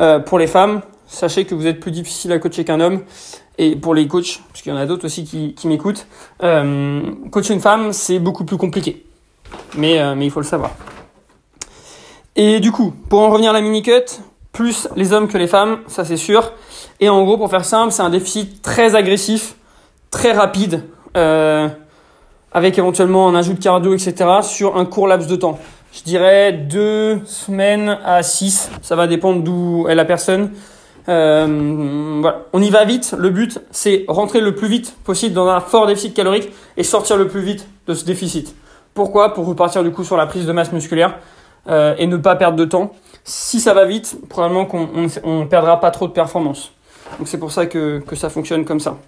Euh, 0.01 0.19
pour 0.19 0.39
les 0.39 0.47
femmes, 0.47 0.83
sachez 1.07 1.45
que 1.45 1.55
vous 1.55 1.67
êtes 1.67 1.81
plus 1.81 1.91
difficile 1.91 2.33
à 2.33 2.39
coacher 2.39 2.65
qu'un 2.65 2.81
homme. 2.81 3.03
Et 3.59 3.77
pour 3.77 3.95
les 3.95 4.09
coachs, 4.09 4.41
parce 4.49 4.63
qu'il 4.63 4.73
y 4.73 4.75
en 4.75 4.79
a 4.79 4.87
d'autres 4.87 5.07
aussi 5.07 5.25
qui, 5.25 5.69
m'écoutent, 5.69 6.07
euh, 6.43 7.01
coacher 7.31 7.55
une 7.55 7.61
femme, 7.61 7.93
c'est 7.93 8.19
beaucoup 8.19 8.45
plus 8.45 8.57
compliqué. 8.57 9.07
Mais, 9.77 10.17
mais 10.17 10.27
il 10.27 10.31
faut 10.31 10.41
le 10.41 10.47
savoir. 10.47 10.73
Et 12.37 12.61
du 12.61 12.73
coup, 12.73 12.93
pour 13.09 13.21
en 13.21 13.31
revenir 13.31 13.51
à 13.51 13.53
la 13.53 13.61
mini-cut, 13.61 14.21
plus 14.53 14.89
les 14.97 15.13
hommes 15.13 15.29
que 15.29 15.39
les 15.39 15.47
femmes, 15.47 15.79
ça 15.87 16.05
c'est 16.05 16.17
sûr. 16.17 16.53
Et 17.01 17.09
en 17.09 17.23
gros, 17.25 17.37
pour 17.37 17.51
faire 17.51 17.65
simple, 17.65 17.93
c'est 17.93 18.03
un 18.03 18.11
déficit 18.11 18.61
très 18.63 18.95
agressif, 18.95 19.57
très 20.11 20.33
rapide. 20.33 20.85
Euh, 21.17 21.69
avec 22.53 22.79
éventuellement 22.79 23.29
un 23.29 23.35
ajout 23.35 23.55
de 23.55 23.63
cardio, 23.63 23.95
etc., 23.95 24.15
sur 24.43 24.77
un 24.77 24.85
court 24.85 25.09
laps 25.09 25.29
de 25.29 25.37
temps. 25.37 25.59
Je 25.93 26.03
dirais 26.03 26.53
deux 26.53 27.21
semaines 27.25 27.99
à 28.05 28.23
six, 28.23 28.71
ça 28.83 28.97
va 28.97 29.07
dépendre 29.07 29.43
d'où 29.43 29.87
est 29.89 29.95
la 29.95 30.05
personne. 30.05 30.51
Euh, 31.09 32.19
voilà. 32.21 32.43
On 32.53 32.63
y 32.63 32.71
va 32.71 32.85
vite. 32.85 33.15
Le 33.19 33.31
but, 33.31 33.61
c'est 33.71 34.05
rentrer 34.09 34.41
le 34.41 34.55
plus 34.55 34.69
vite 34.69 34.97
possible 35.05 35.35
dans 35.35 35.49
un 35.49 35.61
fort 35.61 35.87
déficit 35.87 36.15
calorique 36.15 36.51
et 36.77 36.83
sortir 36.83 37.17
le 37.17 37.29
plus 37.29 37.43
vite 37.43 37.69
de 37.87 37.95
ce 37.95 38.05
déficit. 38.05 38.55
Pourquoi? 38.95 39.35
Pour 39.35 39.47
repartir 39.47 39.83
du 39.83 39.91
coup 39.91 40.05
sur 40.05 40.17
la 40.17 40.27
prise 40.27 40.47
de 40.47 40.53
masse 40.53 40.73
musculaire 40.73 41.19
euh, 41.69 41.95
et 41.99 42.07
ne 42.07 42.17
pas 42.17 42.37
perdre 42.37 42.57
de 42.57 42.65
temps. 42.65 42.93
Si 43.25 43.61
ça 43.61 43.73
va 43.75 43.85
vite, 43.85 44.19
probablement 44.29 44.67
qu'on 44.67 44.89
on, 45.23 45.47
perdra 45.47 45.81
pas 45.81 45.91
trop 45.91 46.07
de 46.07 46.13
performance. 46.13 46.73
Donc 47.19 47.29
c'est 47.29 47.39
pour 47.39 47.53
ça 47.53 47.67
que, 47.67 48.01
que 48.01 48.17
ça 48.17 48.29
fonctionne 48.29 48.65
comme 48.65 48.81
ça. 48.81 48.99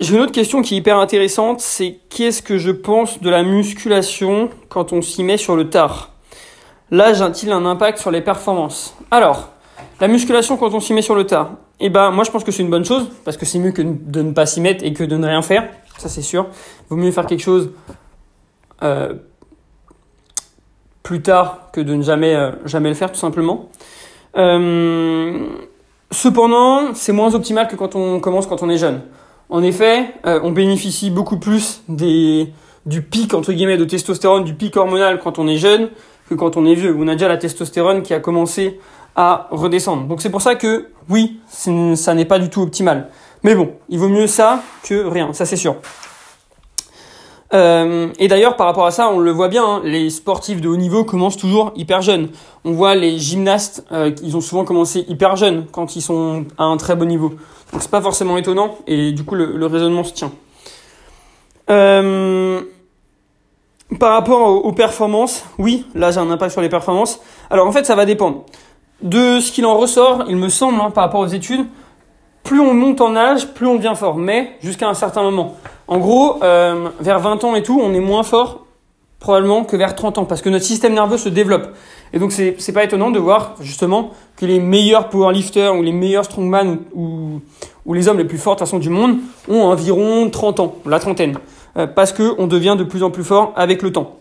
J'ai 0.00 0.16
une 0.16 0.22
autre 0.22 0.32
question 0.32 0.62
qui 0.62 0.74
est 0.74 0.78
hyper 0.78 0.98
intéressante, 0.98 1.60
c'est 1.60 2.00
qu'est-ce 2.10 2.42
que 2.42 2.58
je 2.58 2.72
pense 2.72 3.20
de 3.20 3.30
la 3.30 3.44
musculation 3.44 4.50
quand 4.68 4.92
on 4.92 5.00
s'y 5.00 5.22
met 5.22 5.36
sur 5.36 5.54
le 5.54 5.70
tard? 5.70 6.10
L'âge 6.90 7.22
a-t-il 7.22 7.52
un 7.52 7.64
impact 7.64 7.98
sur 7.98 8.10
les 8.10 8.20
performances? 8.20 8.96
Alors, 9.12 9.50
la 10.00 10.08
musculation 10.08 10.56
quand 10.56 10.74
on 10.74 10.80
s'y 10.80 10.92
met 10.92 11.02
sur 11.02 11.14
le 11.14 11.24
tard, 11.24 11.52
eh 11.78 11.88
ben 11.88 12.10
moi 12.10 12.24
je 12.24 12.32
pense 12.32 12.42
que 12.42 12.50
c'est 12.50 12.64
une 12.64 12.70
bonne 12.70 12.84
chose 12.84 13.12
parce 13.24 13.36
que 13.36 13.46
c'est 13.46 13.60
mieux 13.60 13.70
que 13.70 13.82
de 13.82 14.22
ne 14.22 14.32
pas 14.32 14.46
s'y 14.46 14.60
mettre 14.60 14.84
et 14.84 14.92
que 14.92 15.04
de 15.04 15.16
ne 15.16 15.26
rien 15.26 15.42
faire, 15.42 15.68
ça 15.96 16.08
c'est 16.08 16.22
sûr. 16.22 16.48
Vaut 16.88 16.96
mieux 16.96 17.12
faire 17.12 17.26
quelque 17.26 17.42
chose 17.42 17.70
euh, 18.82 19.14
plus 21.02 21.22
tard 21.22 21.70
que 21.72 21.80
de 21.80 21.94
ne 21.94 22.02
jamais 22.02 22.34
euh, 22.34 22.52
jamais 22.64 22.88
le 22.88 22.94
faire 22.94 23.10
tout 23.10 23.18
simplement. 23.18 23.68
Euh, 24.36 25.46
cependant, 26.10 26.94
c'est 26.94 27.12
moins 27.12 27.34
optimal 27.34 27.68
que 27.68 27.76
quand 27.76 27.96
on 27.96 28.20
commence 28.20 28.46
quand 28.46 28.62
on 28.62 28.70
est 28.70 28.78
jeune. 28.78 29.02
En 29.48 29.62
effet, 29.62 30.14
on 30.24 30.50
bénéficie 30.50 31.10
beaucoup 31.10 31.38
plus 31.38 31.82
du 31.88 33.02
pic 33.02 33.34
entre 33.34 33.52
guillemets 33.52 33.76
de 33.76 33.84
testostérone, 33.84 34.44
du 34.44 34.54
pic 34.54 34.74
hormonal 34.78 35.18
quand 35.18 35.38
on 35.38 35.46
est 35.46 35.58
jeune 35.58 35.90
que 36.30 36.34
quand 36.34 36.56
on 36.56 36.64
est 36.64 36.74
vieux. 36.74 36.96
On 36.98 37.06
a 37.06 37.12
déjà 37.12 37.28
la 37.28 37.36
testostérone 37.36 38.02
qui 38.02 38.14
a 38.14 38.20
commencé 38.20 38.80
à 39.14 39.48
redescendre. 39.50 40.06
Donc 40.06 40.22
c'est 40.22 40.30
pour 40.30 40.40
ça 40.40 40.54
que 40.54 40.88
oui, 41.10 41.40
ça 41.48 42.14
n'est 42.14 42.24
pas 42.24 42.38
du 42.38 42.48
tout 42.48 42.62
optimal. 42.62 43.08
Mais 43.42 43.54
bon, 43.54 43.72
il 43.90 43.98
vaut 43.98 44.08
mieux 44.08 44.26
ça 44.26 44.62
que 44.84 45.04
rien, 45.04 45.34
ça 45.34 45.44
c'est 45.44 45.56
sûr. 45.56 45.76
Euh, 47.54 48.08
et 48.18 48.28
d'ailleurs, 48.28 48.56
par 48.56 48.66
rapport 48.66 48.86
à 48.86 48.90
ça, 48.90 49.10
on 49.10 49.18
le 49.18 49.30
voit 49.30 49.48
bien, 49.48 49.64
hein, 49.64 49.80
les 49.84 50.08
sportifs 50.08 50.60
de 50.60 50.68
haut 50.68 50.76
niveau 50.76 51.04
commencent 51.04 51.36
toujours 51.36 51.72
hyper 51.76 52.00
jeunes. 52.00 52.28
On 52.64 52.72
voit 52.72 52.94
les 52.94 53.18
gymnastes, 53.18 53.84
euh, 53.92 54.10
ils 54.22 54.36
ont 54.36 54.40
souvent 54.40 54.64
commencé 54.64 55.04
hyper 55.08 55.36
jeunes 55.36 55.66
quand 55.70 55.94
ils 55.96 56.00
sont 56.00 56.46
à 56.56 56.64
un 56.64 56.76
très 56.78 56.96
bon 56.96 57.06
niveau. 57.06 57.34
Donc 57.72 57.82
c'est 57.82 57.90
pas 57.90 58.00
forcément 58.00 58.36
étonnant 58.36 58.76
et 58.86 59.12
du 59.12 59.24
coup 59.24 59.34
le, 59.34 59.66
raisonnement 59.66 60.04
se 60.04 60.12
tient. 60.12 60.32
Euh, 61.70 62.60
par 63.98 64.12
rapport 64.12 64.64
aux, 64.64 64.72
performances, 64.72 65.44
oui, 65.58 65.86
là 65.94 66.10
j'ai 66.10 66.20
un 66.20 66.30
impact 66.30 66.52
sur 66.52 66.60
les 66.60 66.68
performances. 66.68 67.20
Alors 67.50 67.66
en 67.66 67.72
fait 67.72 67.84
ça 67.84 67.94
va 67.94 68.04
dépendre. 68.04 68.44
De 69.02 69.40
ce 69.40 69.50
qu'il 69.50 69.66
en 69.66 69.76
ressort, 69.76 70.24
il 70.28 70.36
me 70.36 70.48
semble, 70.48 70.80
hein, 70.80 70.90
par 70.90 71.04
rapport 71.04 71.20
aux 71.20 71.26
études, 71.26 71.66
plus 72.44 72.60
on 72.60 72.74
monte 72.74 73.00
en 73.00 73.16
âge, 73.16 73.48
plus 73.48 73.66
on 73.66 73.76
devient 73.76 73.94
fort, 73.96 74.16
mais 74.16 74.56
jusqu'à 74.62 74.88
un 74.88 74.94
certain 74.94 75.22
moment. 75.22 75.56
En 75.88 75.98
gros, 75.98 76.42
euh, 76.42 76.88
vers 77.00 77.20
20 77.20 77.44
ans 77.44 77.54
et 77.54 77.62
tout, 77.62 77.80
on 77.82 77.92
est 77.94 78.00
moins 78.00 78.22
fort 78.22 78.62
probablement 79.22 79.64
que 79.64 79.76
vers 79.76 79.94
30 79.94 80.18
ans, 80.18 80.24
parce 80.24 80.42
que 80.42 80.48
notre 80.48 80.64
système 80.64 80.94
nerveux 80.94 81.16
se 81.16 81.28
développe. 81.28 81.68
Et 82.12 82.18
donc 82.18 82.32
c'est 82.32 82.72
pas 82.72 82.84
étonnant 82.84 83.10
de 83.10 83.20
voir 83.20 83.54
justement 83.60 84.10
que 84.36 84.44
les 84.44 84.58
meilleurs 84.58 85.08
powerlifters 85.08 85.74
ou 85.74 85.82
les 85.82 85.92
meilleurs 85.92 86.24
strongman 86.24 86.78
ou, 86.92 87.40
ou 87.86 87.94
les 87.94 88.08
hommes 88.08 88.18
les 88.18 88.24
plus 88.24 88.36
forts 88.36 88.56
de 88.56 88.60
façon 88.60 88.78
du 88.78 88.90
monde 88.90 89.18
ont 89.48 89.62
environ 89.62 90.28
30 90.28 90.60
ans, 90.60 90.74
la 90.84 90.98
trentaine, 90.98 91.38
euh, 91.76 91.86
parce 91.86 92.12
que 92.12 92.34
on 92.38 92.48
devient 92.48 92.74
de 92.76 92.84
plus 92.84 93.02
en 93.04 93.10
plus 93.10 93.24
fort 93.24 93.52
avec 93.54 93.82
le 93.82 93.92
temps. 93.92 94.16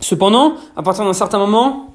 Cependant, 0.00 0.54
à 0.76 0.82
partir 0.82 1.04
d'un 1.04 1.12
certain 1.12 1.38
moment, 1.38 1.88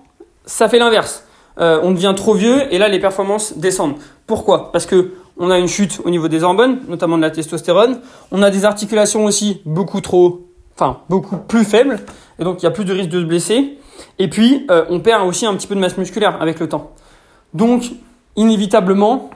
ça 0.46 0.68
fait 0.68 0.80
l'inverse. 0.80 1.26
Euh, 1.60 1.80
on 1.84 1.92
devient 1.92 2.14
trop 2.16 2.34
vieux 2.34 2.74
et 2.74 2.78
là 2.78 2.90
les 2.90 3.00
performances 3.00 3.58
descendent. 3.58 3.96
Pourquoi? 4.28 4.72
Parce 4.72 4.86
que 4.86 5.14
on 5.44 5.50
a 5.50 5.60
une 5.60 5.68
chute 5.68 6.00
au 6.06 6.10
niveau 6.10 6.30
des 6.30 6.44
hormones, 6.44 6.80
notamment 6.88 7.18
de 7.18 7.22
la 7.22 7.32
testostérone. 7.32 8.00
On 8.32 8.42
a 8.42 8.50
des 8.50 8.64
articulations 8.64 9.26
aussi 9.26 9.62
beaucoup 9.66 10.00
trop, 10.00 10.48
enfin 10.76 11.00
beaucoup 11.10 11.36
plus 11.36 11.66
faibles, 11.66 12.00
et 12.40 12.46
donc 12.46 12.62
il 12.62 12.64
y 12.64 12.68
a 12.68 12.72
plus 12.72 12.86
de 12.86 12.94
risque 12.94 13.10
de 13.10 13.20
se 13.20 13.26
blesser. 13.26 13.78
Et 14.20 14.30
puis, 14.30 14.66
euh, 14.72 14.86
on 14.90 15.02
perd 15.02 15.28
aussi 15.28 15.46
un 15.46 15.54
petit 15.56 15.68
peu 15.68 15.76
de 15.76 15.82
masse 15.82 15.98
musculaire 15.98 16.42
avec 16.42 16.60
le 16.60 16.70
temps. 16.70 16.92
Donc, 17.54 17.92
inévitablement, 18.38 19.30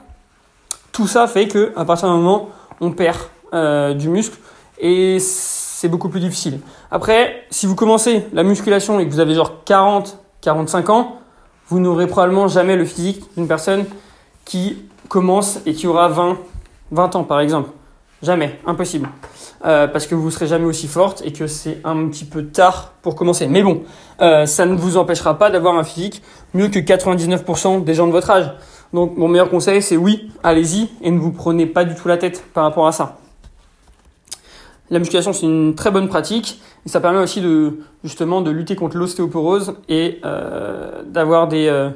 tout 0.92 1.06
ça 1.06 1.26
fait 1.26 1.46
que 1.46 1.72
à 1.76 1.84
partir 1.84 2.08
d'un 2.08 2.16
moment, 2.16 2.48
on 2.80 2.92
perd 2.92 3.18
euh, 3.52 3.92
du 3.92 4.08
muscle 4.08 4.38
et 4.80 5.18
c'est 5.20 5.88
beaucoup 5.88 6.08
plus 6.08 6.20
difficile. 6.20 6.60
Après, 6.90 7.44
si 7.50 7.66
vous 7.66 7.74
commencez 7.74 8.24
la 8.32 8.44
musculation 8.44 8.98
et 8.98 9.06
que 9.06 9.12
vous 9.12 9.20
avez 9.20 9.34
genre 9.34 9.62
40, 9.64 10.18
45 10.40 10.88
ans, 10.88 11.18
vous 11.68 11.80
n'aurez 11.80 12.06
probablement 12.06 12.48
jamais 12.48 12.76
le 12.76 12.86
physique 12.86 13.22
d'une 13.36 13.46
personne 13.46 13.84
qui 14.46 14.78
commence 15.08 15.60
et 15.66 15.74
qui 15.74 15.86
aura 15.86 16.08
20, 16.08 16.38
20 16.92 17.16
ans 17.16 17.24
par 17.24 17.40
exemple. 17.40 17.70
Jamais, 18.22 18.58
impossible. 18.66 19.08
Euh, 19.64 19.86
parce 19.86 20.06
que 20.06 20.14
vous 20.14 20.30
serez 20.30 20.48
jamais 20.48 20.64
aussi 20.64 20.88
forte 20.88 21.22
et 21.24 21.32
que 21.32 21.46
c'est 21.46 21.80
un 21.84 22.08
petit 22.08 22.24
peu 22.24 22.46
tard 22.46 22.92
pour 23.02 23.14
commencer. 23.14 23.46
Mais 23.46 23.62
bon, 23.62 23.82
euh, 24.20 24.44
ça 24.44 24.66
ne 24.66 24.74
vous 24.76 24.96
empêchera 24.96 25.38
pas 25.38 25.50
d'avoir 25.50 25.76
un 25.76 25.84
physique 25.84 26.22
mieux 26.52 26.68
que 26.68 26.80
99% 26.80 27.84
des 27.84 27.94
gens 27.94 28.06
de 28.06 28.12
votre 28.12 28.30
âge. 28.30 28.52
Donc 28.92 29.16
mon 29.16 29.28
meilleur 29.28 29.50
conseil, 29.50 29.82
c'est 29.82 29.96
oui, 29.96 30.30
allez-y 30.42 30.88
et 31.02 31.10
ne 31.10 31.18
vous 31.18 31.30
prenez 31.30 31.66
pas 31.66 31.84
du 31.84 31.94
tout 31.94 32.08
la 32.08 32.16
tête 32.16 32.42
par 32.54 32.64
rapport 32.64 32.86
à 32.86 32.92
ça. 32.92 33.18
La 34.90 34.98
musculation, 34.98 35.32
c'est 35.32 35.46
une 35.46 35.74
très 35.74 35.90
bonne 35.90 36.08
pratique 36.08 36.60
et 36.86 36.88
ça 36.88 37.00
permet 37.00 37.18
aussi 37.18 37.40
de 37.40 37.80
justement 38.02 38.40
de 38.40 38.50
lutter 38.50 38.74
contre 38.74 38.96
l'ostéoporose 38.96 39.74
et 39.88 40.20
euh, 40.24 41.02
d'avoir 41.04 41.46
des 41.46 41.90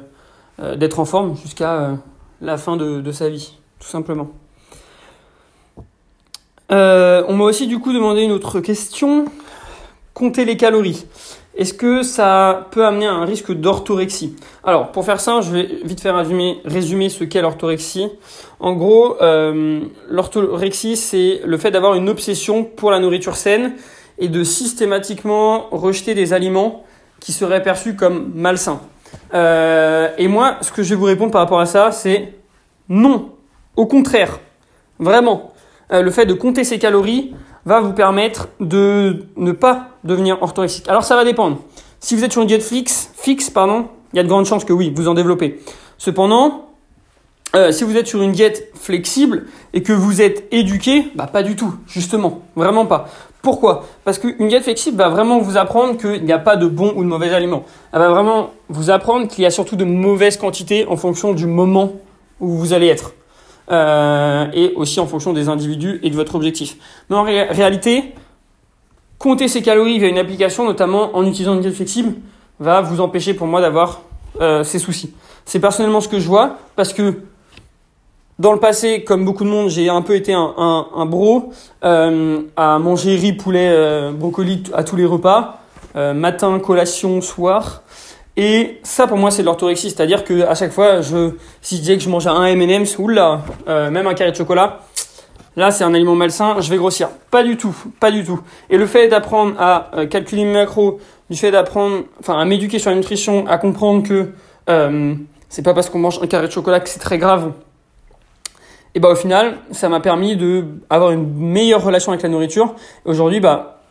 d'être 0.77 0.99
en 0.99 1.05
forme 1.05 1.35
jusqu'à 1.35 1.97
la 2.43 2.57
fin 2.57 2.77
de, 2.77 3.11
sa 3.11 3.29
vie, 3.29 3.53
tout 3.79 3.87
simplement. 3.87 4.29
on 6.69 7.33
m'a 7.33 7.43
aussi 7.43 7.67
du 7.67 7.79
coup 7.79 7.93
demandé 7.93 8.21
une 8.21 8.31
autre 8.31 8.59
question 8.59 9.25
compter 10.13 10.45
les 10.45 10.57
calories. 10.57 11.05
Est-ce 11.55 11.73
que 11.75 12.01
ça 12.01 12.67
peut 12.71 12.83
amener 12.83 13.05
à 13.05 13.13
un 13.13 13.25
risque 13.25 13.51
d'orthorexie? 13.51 14.35
Alors, 14.63 14.91
pour 14.91 15.05
faire 15.05 15.19
ça, 15.19 15.41
je 15.41 15.51
vais 15.51 15.69
vite 15.83 16.01
faire 16.01 16.15
résumer, 16.15 16.59
résumer 16.65 17.09
ce 17.09 17.23
qu'est 17.23 17.43
l'orthorexie. 17.43 18.07
En 18.59 18.73
gros, 18.73 19.21
euh, 19.21 19.81
l'orthorexie, 20.09 20.97
c'est 20.97 21.41
le 21.45 21.57
fait 21.57 21.69
d'avoir 21.69 21.93
une 21.93 22.09
obsession 22.09 22.63
pour 22.63 22.89
la 22.89 22.99
nourriture 22.99 23.35
saine 23.35 23.73
et 24.17 24.29
de 24.29 24.43
systématiquement 24.43 25.67
rejeter 25.69 26.15
des 26.15 26.33
aliments 26.33 26.83
qui 27.19 27.33
seraient 27.33 27.61
perçus 27.61 27.95
comme 27.95 28.31
malsains. 28.33 28.81
Euh, 29.33 30.09
et 30.17 30.27
moi, 30.27 30.57
ce 30.61 30.71
que 30.71 30.83
je 30.83 30.89
vais 30.89 30.95
vous 30.95 31.05
répondre 31.05 31.31
par 31.31 31.41
rapport 31.41 31.59
à 31.59 31.65
ça, 31.65 31.91
c'est 31.91 32.33
non. 32.89 33.31
Au 33.75 33.85
contraire, 33.85 34.39
vraiment. 34.99 35.53
Euh, 35.91 36.01
le 36.01 36.11
fait 36.11 36.25
de 36.25 36.33
compter 36.33 36.63
ses 36.63 36.79
calories, 36.79 37.33
va 37.65 37.79
vous 37.79 37.93
permettre 37.93 38.49
de 38.59 39.25
ne 39.37 39.51
pas 39.51 39.89
devenir 40.03 40.41
orthorexique. 40.41 40.87
Alors 40.89 41.03
ça 41.03 41.15
va 41.15 41.23
dépendre. 41.23 41.59
Si 41.99 42.15
vous 42.15 42.23
êtes 42.23 42.31
sur 42.31 42.41
une 42.41 42.47
diète 42.47 42.63
fixe, 42.63 43.49
pardon, 43.49 43.87
il 44.11 44.17
y 44.17 44.19
a 44.19 44.23
de 44.23 44.27
grandes 44.27 44.45
chances 44.45 44.65
que 44.65 44.73
oui, 44.73 44.91
vous 44.95 45.07
en 45.07 45.13
développez. 45.13 45.61
Cependant, 45.97 46.69
euh, 47.55 47.71
si 47.71 47.83
vous 47.83 47.95
êtes 47.95 48.07
sur 48.07 48.21
une 48.21 48.33
diète 48.33 48.71
flexible 48.75 49.45
et 49.73 49.83
que 49.83 49.93
vous 49.93 50.21
êtes 50.21 50.47
éduqué, 50.51 51.11
bah 51.15 51.27
pas 51.27 51.43
du 51.43 51.55
tout, 51.55 51.73
justement, 51.87 52.41
vraiment 52.55 52.85
pas. 52.85 53.07
Pourquoi? 53.43 53.83
Parce 54.05 54.19
qu'une 54.19 54.47
diète 54.47 54.63
flexible 54.63 54.97
va 54.97 55.09
vraiment 55.09 55.39
vous 55.39 55.57
apprendre 55.57 55.97
qu'il 55.97 56.23
n'y 56.23 56.31
a 56.31 56.39
pas 56.39 56.55
de 56.55 56.65
bons 56.65 56.93
ou 56.95 57.03
de 57.03 57.09
mauvais 57.09 57.33
aliments. 57.33 57.65
Elle 57.91 57.99
va 57.99 58.09
vraiment 58.09 58.51
vous 58.69 58.89
apprendre 58.89 59.27
qu'il 59.27 59.43
y 59.43 59.45
a 59.45 59.51
surtout 59.51 59.75
de 59.75 59.83
mauvaises 59.83 60.37
quantités 60.37 60.87
en 60.87 60.95
fonction 60.95 61.33
du 61.33 61.45
moment 61.45 61.91
où 62.39 62.47
vous 62.47 62.71
allez 62.71 62.87
être. 62.87 63.11
Euh, 63.69 64.45
et 64.53 64.71
aussi 64.77 65.01
en 65.01 65.07
fonction 65.07 65.33
des 65.33 65.49
individus 65.49 65.99
et 66.03 66.09
de 66.09 66.15
votre 66.15 66.35
objectif. 66.35 66.77
Mais 67.09 67.17
en 67.17 67.23
réalité, 67.23 68.13
compter 69.19 69.49
ses 69.49 69.61
calories 69.61 69.99
via 69.99 70.07
une 70.07 70.17
application, 70.17 70.63
notamment 70.63 71.13
en 71.13 71.25
utilisant 71.25 71.55
une 71.55 71.61
diète 71.61 71.75
flexible, 71.75 72.13
va 72.61 72.79
vous 72.79 73.01
empêcher 73.01 73.33
pour 73.33 73.47
moi 73.47 73.59
d'avoir 73.59 74.03
euh, 74.39 74.63
ces 74.63 74.79
soucis. 74.79 75.13
C'est 75.43 75.59
personnellement 75.59 75.99
ce 75.99 76.07
que 76.07 76.19
je 76.19 76.27
vois 76.27 76.59
parce 76.77 76.93
que 76.93 77.23
dans 78.39 78.51
le 78.51 78.59
passé, 78.59 79.03
comme 79.03 79.25
beaucoup 79.25 79.43
de 79.43 79.49
monde, 79.49 79.69
j'ai 79.69 79.89
un 79.89 80.01
peu 80.01 80.15
été 80.15 80.33
un, 80.33 80.53
un, 80.57 81.05
bro 81.05 81.51
euh, 81.83 82.41
à 82.57 82.79
manger 82.79 83.15
riz, 83.15 83.33
poulet, 83.33 83.69
euh, 83.71 84.11
brocoli 84.11 84.63
à 84.73 84.83
tous 84.83 84.95
les 84.95 85.05
repas, 85.05 85.59
euh, 85.95 86.13
matin, 86.13 86.59
collation, 86.59 87.21
soir. 87.21 87.83
Et 88.35 88.79
ça, 88.81 89.05
pour 89.05 89.17
moi, 89.17 89.29
c'est 89.29 89.43
de 89.43 89.45
l'orthorexie. 89.45 89.91
C'est-à-dire 89.91 90.23
que 90.23 90.41
à 90.47 90.55
chaque 90.55 90.71
fois, 90.71 91.01
je, 91.01 91.33
si 91.61 91.75
je 91.75 91.81
disais 91.81 91.97
que 91.97 92.03
je 92.03 92.09
mangeais 92.09 92.29
un 92.29 92.45
M&M's, 92.45 92.97
oula, 92.97 93.41
euh, 93.67 93.91
même 93.91 94.07
un 94.07 94.15
carré 94.15 94.31
de 94.31 94.35
chocolat, 94.35 94.79
là, 95.55 95.69
c'est 95.69 95.83
un 95.83 95.93
aliment 95.93 96.15
malsain, 96.15 96.59
je 96.59 96.71
vais 96.71 96.77
grossir. 96.77 97.09
Pas 97.29 97.43
du 97.43 97.55
tout, 97.55 97.75
pas 97.99 98.09
du 98.09 98.23
tout. 98.23 98.39
Et 98.71 98.77
le 98.77 98.87
fait 98.87 99.09
d'apprendre 99.09 99.53
à 99.59 99.91
calculer 100.09 100.45
mes 100.45 100.53
macros, 100.53 100.99
du 101.29 101.37
fait 101.37 101.51
d'apprendre, 101.51 102.05
enfin, 102.19 102.39
à 102.39 102.45
m'éduquer 102.45 102.79
sur 102.79 102.89
la 102.89 102.95
nutrition, 102.95 103.45
à 103.45 103.59
comprendre 103.59 104.01
que 104.01 104.31
c'est 105.49 105.61
pas 105.61 105.75
parce 105.75 105.91
qu'on 105.91 105.99
mange 105.99 106.17
un 106.23 106.25
carré 106.25 106.47
de 106.47 106.51
chocolat 106.51 106.79
que 106.79 106.89
c'est 106.89 106.99
très 106.99 107.19
grave. 107.19 107.51
Et 108.95 108.99
bah, 108.99 109.09
au 109.09 109.15
final, 109.15 109.57
ça 109.71 109.89
m'a 109.89 109.99
permis 109.99 110.35
de 110.35 110.65
avoir 110.89 111.11
une 111.11 111.33
meilleure 111.33 111.83
relation 111.83 112.11
avec 112.11 112.21
la 112.21 112.29
nourriture. 112.29 112.75
Aujourd'hui, 113.05 113.39
bah, 113.39 113.81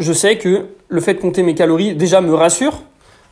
je 0.00 0.12
sais 0.12 0.36
que 0.36 0.66
le 0.88 1.00
fait 1.00 1.14
de 1.14 1.20
compter 1.20 1.42
mes 1.42 1.54
calories, 1.54 1.94
déjà, 1.94 2.20
me 2.20 2.34
rassure 2.34 2.82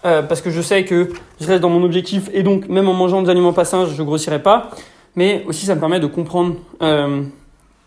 euh, 0.05 0.23
parce 0.23 0.41
que 0.41 0.51
je 0.51 0.63
sais 0.63 0.85
que 0.85 1.11
je 1.41 1.47
reste 1.47 1.61
dans 1.61 1.69
mon 1.69 1.83
objectif 1.85 2.31
et 2.33 2.43
donc 2.43 2.69
même 2.69 2.89
en 2.89 2.95
mangeant 2.95 3.21
des 3.23 3.29
aliments 3.29 3.53
pas 3.53 3.65
sains, 3.65 3.87
je 3.87 4.03
grossirai 4.03 4.41
pas. 4.43 4.71
Mais 5.17 5.45
aussi, 5.47 5.67
ça 5.67 5.75
me 5.75 5.81
permet 5.81 5.99
de 5.99 6.07
comprendre, 6.07 6.55
euh, 6.81 7.23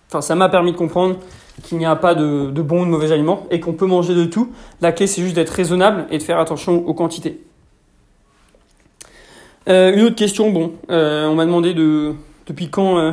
enfin, 0.09 0.21
ça 0.21 0.35
m'a 0.35 0.49
permis 0.49 0.73
de 0.73 0.77
comprendre 0.77 1.15
qu'il 1.63 1.77
n'y 1.77 1.85
a 1.85 1.95
pas 1.95 2.13
de, 2.15 2.51
bons 2.61 2.81
ou 2.81 2.85
de 2.85 2.89
mauvais 2.89 3.11
aliments 3.13 3.47
et 3.49 3.61
qu'on 3.61 3.73
peut 3.73 3.85
manger 3.85 4.13
de 4.13 4.25
tout. 4.25 4.51
La 4.81 4.91
clé, 4.91 5.07
c'est 5.07 5.21
juste 5.21 5.35
d'être 5.35 5.49
raisonnable 5.51 6.05
et 6.11 6.17
de 6.17 6.23
faire 6.23 6.39
attention 6.39 6.85
aux 6.85 6.93
quantités. 6.93 7.39
Euh, 9.69 9.93
une 9.93 10.01
autre 10.01 10.15
question, 10.15 10.49
bon, 10.51 10.73
on 10.89 11.35
m'a 11.35 11.45
demandé 11.45 11.73
de 11.73 12.13
depuis 12.47 12.69
quand, 12.69 12.97
euh, 12.97 13.11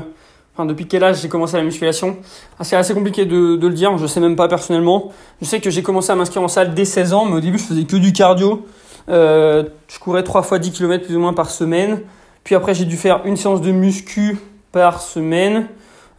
enfin 0.54 0.66
depuis 0.66 0.86
quel 0.86 1.04
âge 1.04 1.20
j'ai 1.20 1.28
commencé 1.28 1.56
la 1.56 1.62
musculation? 1.62 2.16
Ah, 2.58 2.64
c'est 2.64 2.76
assez 2.76 2.94
compliqué 2.94 3.24
de, 3.24 3.58
le 3.60 3.74
dire, 3.74 3.96
je 3.98 4.06
sais 4.06 4.20
même 4.20 4.36
pas 4.36 4.48
personnellement. 4.48 5.12
Je 5.40 5.46
sais 5.46 5.60
que 5.60 5.70
j'ai 5.70 5.82
commencé 5.82 6.10
à 6.10 6.14
m'inscrire 6.14 6.42
en 6.42 6.48
salle 6.48 6.74
dès 6.74 6.84
16 6.84 7.12
ans, 7.12 7.24
mais 7.24 7.36
au 7.36 7.40
début 7.40 7.58
je 7.58 7.64
faisais 7.64 7.84
que 7.84 7.96
du 7.96 8.12
cardio. 8.12 8.66
Euh, 9.08 9.64
je 9.88 9.98
courais 9.98 10.22
3 10.22 10.42
fois 10.42 10.58
10 10.58 10.72
km 10.72 11.04
plus 11.04 11.16
ou 11.16 11.20
moins 11.20 11.34
par 11.34 11.50
semaine. 11.50 12.02
Puis 12.44 12.54
après, 12.54 12.74
j'ai 12.74 12.84
dû 12.84 12.96
faire 12.96 13.22
une 13.24 13.36
séance 13.36 13.60
de 13.60 13.72
muscu 13.72 14.38
par 14.72 15.00
semaine. 15.00 15.68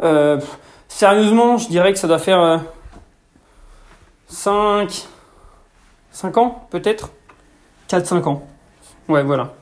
Euh, 0.03 0.39
sérieusement, 0.87 1.57
je 1.57 1.67
dirais 1.67 1.93
que 1.93 1.99
ça 1.99 2.07
doit 2.07 2.19
faire 2.19 2.61
5, 4.27 4.51
euh, 4.53 4.87
5 6.11 6.37
ans, 6.37 6.67
peut-être? 6.69 7.11
4-5 7.87 8.27
ans. 8.27 8.43
Ouais, 9.07 9.23
voilà. 9.23 9.53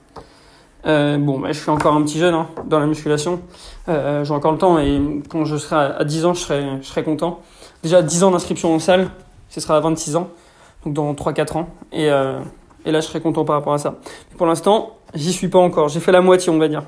Euh, 0.86 1.18
bon, 1.18 1.40
bah, 1.40 1.52
je 1.52 1.60
suis 1.60 1.70
encore 1.70 1.94
un 1.94 2.04
petit 2.04 2.18
jeune 2.18 2.34
hein, 2.34 2.48
dans 2.66 2.80
la 2.80 2.86
musculation. 2.86 3.42
Euh, 3.90 4.24
j'ai 4.24 4.34
encore 4.34 4.52
le 4.52 4.58
temps 4.58 4.80
et 4.80 5.00
quand 5.30 5.46
je 5.46 5.58
serai 5.58 5.76
à 5.76 6.04
10 6.04 6.26
ans, 6.26 6.34
je 6.34 6.40
serai, 6.40 6.64
je 6.82 6.88
serai 6.88 7.04
content. 7.04 7.42
Déjà, 7.84 8.02
10 8.02 8.24
ans 8.24 8.32
d'inscription 8.32 8.74
en 8.74 8.80
salle, 8.80 9.10
ce 9.50 9.60
sera 9.60 9.78
à 9.78 9.80
26 9.80 10.16
ans, 10.16 10.30
donc 10.86 10.94
dans 10.94 11.14
3-4 11.14 11.58
ans. 11.58 11.70
Et, 11.92 12.10
euh, 12.10 12.40
là, 12.86 13.02
je 13.02 13.08
serais 13.08 13.22
content 13.22 13.44
par 13.46 13.56
rapport 13.56 13.74
à 13.74 13.78
ça. 13.78 13.96
pour 14.38 14.48
l'instant, 14.48 14.98
j'y 15.14 15.34
suis 15.34 15.50
pas 15.50 15.60
encore. 15.60 15.90
J'ai 15.90 16.00
fait 16.00 16.12
la 16.12 16.22
moitié, 16.22 16.52
on 16.52 16.58
va 16.58 16.68
dire. 16.68 16.84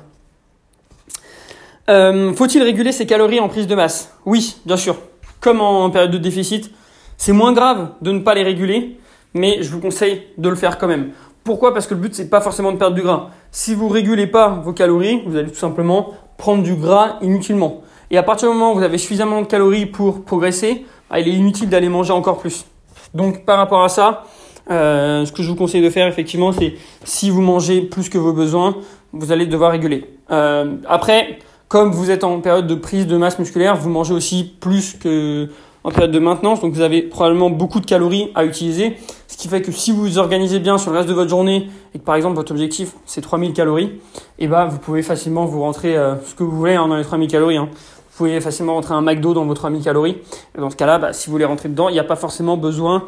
Euh, 1.90 2.32
Faut-il 2.32 2.62
réguler 2.62 2.92
ses 2.92 3.06
calories 3.06 3.40
en 3.40 3.48
prise 3.48 3.66
de 3.66 3.74
masse? 3.74 4.14
Oui, 4.24 4.56
bien 4.64 4.76
sûr. 4.76 4.96
Comme 5.40 5.60
en 5.60 5.90
période 5.90 6.12
de 6.12 6.18
déficit, 6.18 6.70
c'est 7.16 7.32
moins 7.32 7.52
grave 7.52 7.90
de 8.00 8.12
ne 8.12 8.20
pas 8.20 8.34
les 8.34 8.42
réguler, 8.42 8.98
mais 9.34 9.62
je 9.62 9.70
vous 9.70 9.80
conseille 9.80 10.22
de 10.38 10.48
le 10.48 10.54
faire 10.54 10.78
quand 10.78 10.86
même. 10.86 11.10
Pourquoi? 11.44 11.74
Parce 11.74 11.86
que 11.86 11.94
le 11.94 12.00
but, 12.00 12.14
c'est 12.14 12.30
pas 12.30 12.40
forcément 12.40 12.70
de 12.72 12.78
perdre 12.78 12.94
du 12.94 13.02
gras. 13.02 13.30
Si 13.54 13.74
vous 13.74 13.88
régulez 13.88 14.26
pas 14.26 14.48
vos 14.64 14.72
calories, 14.72 15.22
vous 15.26 15.36
allez 15.36 15.50
tout 15.50 15.58
simplement 15.58 16.14
prendre 16.38 16.62
du 16.62 16.74
gras 16.74 17.18
inutilement. 17.20 17.82
Et 18.10 18.16
à 18.16 18.22
partir 18.22 18.48
du 18.48 18.54
moment 18.54 18.72
où 18.72 18.76
vous 18.76 18.82
avez 18.82 18.96
suffisamment 18.96 19.42
de 19.42 19.46
calories 19.46 19.84
pour 19.84 20.24
progresser, 20.24 20.86
bah, 21.10 21.20
il 21.20 21.28
est 21.28 21.32
inutile 21.32 21.68
d'aller 21.68 21.90
manger 21.90 22.14
encore 22.14 22.38
plus. 22.38 22.64
Donc 23.12 23.44
par 23.44 23.58
rapport 23.58 23.84
à 23.84 23.90
ça, 23.90 24.24
euh, 24.70 25.26
ce 25.26 25.32
que 25.32 25.42
je 25.42 25.50
vous 25.50 25.54
conseille 25.54 25.82
de 25.82 25.90
faire, 25.90 26.06
effectivement, 26.06 26.52
c'est 26.52 26.76
si 27.04 27.28
vous 27.28 27.42
mangez 27.42 27.82
plus 27.82 28.08
que 28.08 28.16
vos 28.16 28.32
besoins, 28.32 28.74
vous 29.12 29.32
allez 29.32 29.44
devoir 29.44 29.72
réguler. 29.72 30.06
Euh, 30.30 30.76
après, 30.88 31.38
comme 31.68 31.92
vous 31.92 32.10
êtes 32.10 32.24
en 32.24 32.40
période 32.40 32.66
de 32.66 32.74
prise 32.74 33.06
de 33.06 33.18
masse 33.18 33.38
musculaire, 33.38 33.76
vous 33.76 33.90
mangez 33.90 34.14
aussi 34.14 34.44
plus 34.60 34.94
que 34.94 35.50
en 35.84 35.90
période 35.90 36.12
de 36.12 36.18
maintenance, 36.18 36.60
donc 36.60 36.72
vous 36.72 36.80
avez 36.80 37.02
probablement 37.02 37.50
beaucoup 37.50 37.80
de 37.80 37.86
calories 37.86 38.30
à 38.34 38.44
utiliser, 38.44 38.96
ce 39.26 39.36
qui 39.36 39.48
fait 39.48 39.62
que 39.62 39.72
si 39.72 39.90
vous 39.90 40.02
vous 40.02 40.18
organisez 40.18 40.60
bien 40.60 40.78
sur 40.78 40.90
le 40.90 40.98
reste 40.98 41.08
de 41.08 41.14
votre 41.14 41.30
journée 41.30 41.68
et 41.94 41.98
que 41.98 42.04
par 42.04 42.14
exemple 42.14 42.36
votre 42.36 42.52
objectif 42.52 42.92
c'est 43.06 43.20
3000 43.20 43.52
calories, 43.52 43.86
et 43.86 44.44
eh 44.44 44.46
ben 44.46 44.66
vous 44.66 44.78
pouvez 44.78 45.02
facilement 45.02 45.44
vous 45.44 45.60
rentrer 45.60 45.96
euh, 45.96 46.14
ce 46.24 46.34
que 46.34 46.44
vous 46.44 46.56
voulez 46.56 46.74
hein, 46.74 46.86
dans 46.88 46.96
les 46.96 47.04
3000 47.04 47.28
calories. 47.28 47.56
Hein. 47.56 47.68
Vous 47.72 48.16
pouvez 48.18 48.40
facilement 48.40 48.74
rentrer 48.74 48.94
un 48.94 49.00
McDo 49.00 49.32
dans 49.32 49.44
vos 49.44 49.54
3000 49.54 49.82
calories. 49.82 50.18
Dans 50.56 50.68
ce 50.68 50.76
cas-là, 50.76 50.98
bah, 50.98 51.12
si 51.14 51.26
vous 51.26 51.32
voulez 51.32 51.46
rentrer 51.46 51.70
dedans, 51.70 51.88
il 51.88 51.94
n'y 51.94 51.98
a 51.98 52.04
pas 52.04 52.14
forcément 52.14 52.58
besoin 52.58 53.04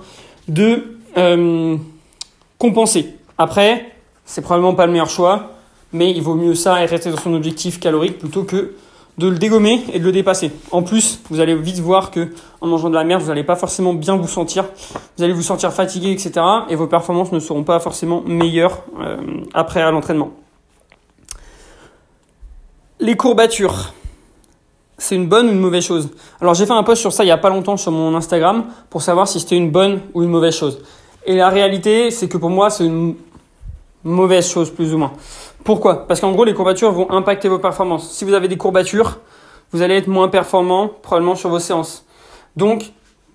de 0.49 0.97
euh, 1.19 1.77
compenser. 2.59 3.15
Après, 3.37 3.93
c'est 4.25 4.41
probablement 4.41 4.75
pas 4.75 4.87
le 4.87 4.93
meilleur 4.93 5.11
choix, 5.11 5.51
mais 5.93 6.11
il 6.11 6.23
vaut 6.23 6.35
mieux 6.35 6.55
ça 6.55 6.83
et 6.83 6.87
rester 6.87 7.11
dans 7.11 7.19
son 7.19 7.35
objectif 7.35 7.79
calorique 7.79 8.19
plutôt 8.19 8.45
que 8.45 8.75
de 9.19 9.29
le 9.29 9.39
dégommer 9.39 9.85
et 9.93 9.99
de 9.99 10.05
le 10.05 10.13
dépasser. 10.13 10.51
En 10.71 10.83
plus, 10.83 11.21
vous 11.31 11.41
allez 11.41 11.55
vite 11.55 11.79
voir 11.79 12.11
que 12.11 12.31
en 12.61 12.67
mangeant 12.67 12.91
de 12.91 12.95
la 12.95 13.05
merde, 13.05 13.23
vous 13.23 13.29
n'allez 13.29 13.45
pas 13.45 13.57
forcément 13.57 13.95
bien 13.95 14.17
vous 14.17 14.29
sentir. 14.29 14.65
Vous 15.17 15.23
allez 15.23 15.33
vous 15.33 15.43
sentir 15.43 15.73
fatigué, 15.73 16.11
etc. 16.11 16.33
Et 16.69 16.75
vos 16.75 16.87
performances 16.87 17.31
ne 17.33 17.39
seront 17.39 17.63
pas 17.63 17.79
forcément 17.79 18.23
meilleures 18.27 18.83
euh, 19.01 19.19
après 19.53 19.89
l'entraînement. 19.91 20.33
Les 23.01 23.17
courbatures, 23.17 23.93
c'est 24.99 25.17
une 25.17 25.27
bonne 25.27 25.49
ou 25.49 25.53
une 25.53 25.59
mauvaise 25.59 25.85
chose? 25.85 26.11
Alors 26.41 26.55
j'ai 26.55 26.67
fait 26.67 26.73
un 26.73 26.83
post 26.83 27.01
sur 27.01 27.13
ça 27.13 27.25
il 27.25 27.29
y 27.29 27.33
a 27.33 27.37
pas 27.37 27.51
longtemps 27.51 27.77
sur 27.77 27.93
mon 27.93 28.15
Instagram 28.15 28.65
pour 28.89 29.03
savoir 29.03 29.29
si 29.29 29.41
c'était 29.41 29.57
une 29.57 29.71
bonne 29.71 30.01
ou 30.15 30.23
une 30.23 30.31
mauvaise 30.31 30.57
chose. 30.57 30.81
Et 31.27 31.37
la 31.37 31.49
réalité, 31.49 32.11
c'est 32.11 32.29
que 32.29 32.37
pour 32.37 32.51
moi, 32.51 32.71
c'est 32.71 32.85
une 32.85 33.17
mauvaise 34.05 34.49
chose, 34.49 34.71
plus 34.71 34.95
ou 34.95 34.99
moins. 34.99 35.13
Pourquoi? 35.65 36.07
Parce 36.07 36.21
qu'en 36.21 36.33
gros, 36.33 36.45
les 36.45 36.55
courbatures 36.55 36.93
vont 36.93 37.11
impacter 37.11 37.49
vos 37.49 37.59
performances. 37.59 38.13
Si 38.13 38.25
vous 38.25 38.35
avez 38.35 38.49
des 38.49 38.57
courbatures, 38.57 39.19
vous 39.73 39.83
allez 39.83 39.97
être 39.97 40.09
moins 40.09 40.29
performant, 40.29 40.89
probablement 41.03 41.35
sur 41.35 41.51
vos 41.51 41.59
séances. 41.59 42.05
Donc, 42.57 42.93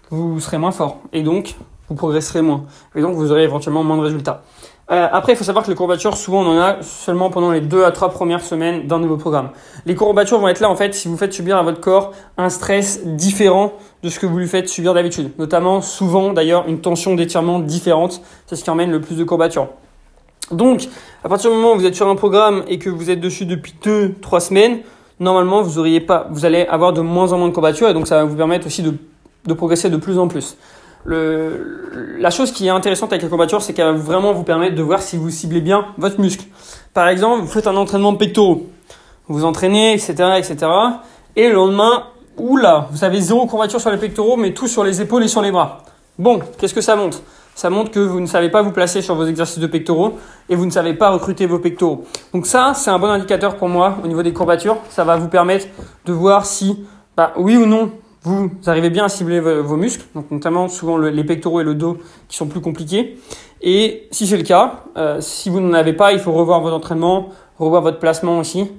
vous 0.10 0.40
serez 0.40 0.58
moins 0.58 0.72
fort. 0.72 1.00
Et 1.12 1.24
donc, 1.24 1.56
vous 1.90 1.96
progresserez 1.96 2.42
moins. 2.42 2.66
Et 2.96 3.02
donc, 3.02 3.16
vous 3.16 3.32
aurez 3.32 3.44
éventuellement 3.44 3.84
moins 3.84 3.98
de 3.98 4.04
résultats. 4.04 4.44
Euh, 4.92 5.08
après, 5.12 5.34
il 5.34 5.36
faut 5.36 5.44
savoir 5.44 5.64
que 5.64 5.70
les 5.70 5.76
courbatures, 5.76 6.18
souvent, 6.18 6.42
on 6.42 6.58
en 6.58 6.60
a 6.60 6.82
seulement 6.82 7.30
pendant 7.30 7.52
les 7.52 7.62
deux 7.62 7.84
à 7.84 7.92
trois 7.92 8.10
premières 8.10 8.42
semaines 8.42 8.88
d'un 8.88 8.98
nouveau 8.98 9.18
programme. 9.18 9.50
Les 9.86 9.94
courbatures 9.94 10.40
vont 10.40 10.48
être 10.48 10.62
là, 10.62 10.70
en 10.70 10.76
fait, 10.76 10.96
si 10.96 11.08
vous 11.08 11.18
faites 11.18 11.34
subir 11.34 11.58
à 11.58 11.64
votre 11.64 11.80
corps 11.80 12.12
un 12.38 12.50
stress 12.50 13.06
différent 13.06 13.74
de 14.02 14.10
ce 14.10 14.20
que 14.20 14.26
vous 14.26 14.40
lui 14.40 14.48
faites 14.48 14.68
subir 14.68 14.96
d'habitude. 14.96 15.32
Notamment, 15.38 15.82
souvent, 15.82 16.34
d'ailleurs, 16.34 16.68
une 16.68 16.82
tension 16.82 17.14
d'étirement 17.14 17.60
différente. 17.60 18.22
C'est 18.48 18.56
ce 18.56 18.64
qui 18.64 18.70
emmène 18.72 18.92
le 18.92 19.00
plus 19.00 19.16
de 19.16 19.24
courbatures. 19.24 19.68
Donc, 20.52 20.88
à 21.24 21.30
partir 21.30 21.50
du 21.52 21.56
moment 21.56 21.74
où 21.74 21.78
vous 21.78 21.86
êtes 21.86 21.96
sur 21.96 22.08
un 22.08 22.16
programme 22.16 22.64
et 22.68 22.80
que 22.80 22.90
vous 22.90 23.10
êtes 23.10 23.20
dessus 23.20 23.46
depuis 23.46 23.74
deux, 23.84 24.16
trois 24.22 24.40
semaines, 24.40 24.80
normalement, 25.20 25.62
vous 25.62 25.78
auriez 25.78 26.00
pas, 26.00 26.28
vous 26.32 26.46
allez 26.46 26.66
avoir 26.66 26.94
de 26.94 27.02
moins 27.02 27.32
en 27.34 27.38
moins 27.38 27.50
de 27.50 27.54
courbatures 27.54 27.90
et 27.90 27.94
donc 27.94 28.08
ça 28.08 28.18
va 28.18 28.24
vous 28.24 28.36
permettre 28.36 28.68
aussi 28.68 28.82
de, 28.82 29.54
progresser 29.54 29.90
de 29.90 29.98
plus 29.98 30.18
en 30.18 30.28
plus. 30.28 30.58
La 31.06 32.30
chose 32.30 32.52
qui 32.52 32.68
est 32.68 32.72
intéressante 32.72 33.12
avec 33.12 33.24
la 33.24 33.30
courbature, 33.30 33.62
c'est 33.62 33.74
qu'elle 33.74 33.86
va 33.86 33.94
vraiment 33.94 34.34
vous 34.34 34.44
permettre 34.44 34.76
de 34.76 34.82
voir 34.82 35.02
si 35.02 35.18
vous 35.18 35.30
ciblez 35.30 35.62
bien 35.62 35.86
votre 35.98 36.20
muscle. 36.20 36.46
Par 36.94 37.08
exemple, 37.08 37.42
vous 37.42 37.48
faites 37.48 37.68
un 37.68 37.76
entraînement 37.76 38.16
pectoraux, 38.16 38.68
vous 39.28 39.46
entraînez, 39.46 39.94
etc., 39.94 40.14
etc., 40.38 40.68
et 41.36 41.48
le 41.48 41.54
lendemain, 41.54 42.04
oula, 42.38 42.88
vous 42.92 43.04
avez 43.04 43.22
zéro 43.22 43.46
courbature 43.46 43.80
sur 43.80 43.92
les 43.92 43.98
pectoraux, 43.98 44.36
mais 44.36 44.54
tout 44.54 44.68
sur 44.68 44.84
les 44.84 45.02
épaules 45.02 45.24
et 45.24 45.28
sur 45.28 45.42
les 45.42 45.52
bras. 45.52 45.84
Bon, 46.18 46.42
qu'est-ce 46.58 46.74
que 46.74 46.82
ça 46.82 46.96
montre? 46.96 47.22
Ça 47.60 47.70
montre 47.70 47.92
que 47.92 48.00
vous 48.00 48.22
ne 48.22 48.26
savez 48.26 48.48
pas 48.48 48.62
vous 48.62 48.72
placer 48.72 49.02
sur 49.02 49.16
vos 49.16 49.26
exercices 49.26 49.60
de 49.60 49.68
pectoraux 49.68 50.18
et 50.48 50.56
vous 50.56 50.66
ne 50.66 50.72
savez 50.72 50.94
pas 50.94 51.10
recruter 51.10 51.46
vos 51.46 51.60
pectoraux. 51.60 52.06
Donc 52.34 52.46
ça, 52.48 52.72
c'est 52.74 52.90
un 52.90 52.98
bon 52.98 53.08
indicateur 53.08 53.58
pour 53.58 53.68
moi 53.68 53.98
au 54.02 54.08
niveau 54.08 54.24
des 54.24 54.32
courbatures. 54.32 54.78
Ça 54.88 55.04
va 55.04 55.18
vous 55.18 55.28
permettre 55.28 55.68
de 56.06 56.14
voir 56.14 56.46
si, 56.46 56.86
bah, 57.18 57.34
oui 57.36 57.58
ou 57.58 57.66
non, 57.66 57.92
vous 58.24 58.50
arrivez 58.66 58.90
bien 58.90 59.04
à 59.04 59.10
cibler 59.10 59.42
vos 59.42 59.76
muscles, 59.76 60.06
donc 60.16 60.32
notamment 60.32 60.70
souvent 60.70 60.98
les 60.98 61.24
pectoraux 61.26 61.60
et 61.60 61.66
le 61.66 61.76
dos 61.76 61.98
qui 62.30 62.38
sont 62.38 62.48
plus 62.48 62.62
compliqués. 62.62 63.18
Et 63.62 64.08
si 64.10 64.26
c'est 64.26 64.38
le 64.38 64.44
cas, 64.44 64.86
euh, 64.96 65.20
si 65.20 65.50
vous 65.50 65.60
n'en 65.60 65.74
avez 65.74 65.92
pas, 65.92 66.14
il 66.14 66.20
faut 66.20 66.32
revoir 66.32 66.62
votre 66.62 66.78
entraînement, 66.78 67.28
revoir 67.58 67.82
votre 67.82 68.00
placement 68.00 68.40
aussi. 68.40 68.72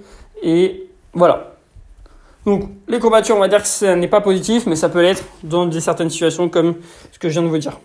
Et 0.43 0.89
voilà. 1.13 1.53
Donc 2.47 2.71
les 2.89 2.99
courbatures, 2.99 3.37
on 3.37 3.41
va 3.41 3.49
dire 3.49 3.61
que 3.61 3.69
ce 3.69 3.95
n'est 3.95 4.09
pas 4.09 4.23
positif, 4.23 4.65
mais 4.65 4.75
ça 4.75 4.89
peut 4.89 5.03
l'être 5.03 5.25
dans 5.43 5.71
certaines 5.71 6.09
situations 6.09 6.49
comme 6.49 6.77
ce 7.13 7.19
que 7.19 7.29
je 7.29 7.35
viens 7.35 7.43
de 7.43 7.49
vous 7.49 7.59
dire. 7.59 7.79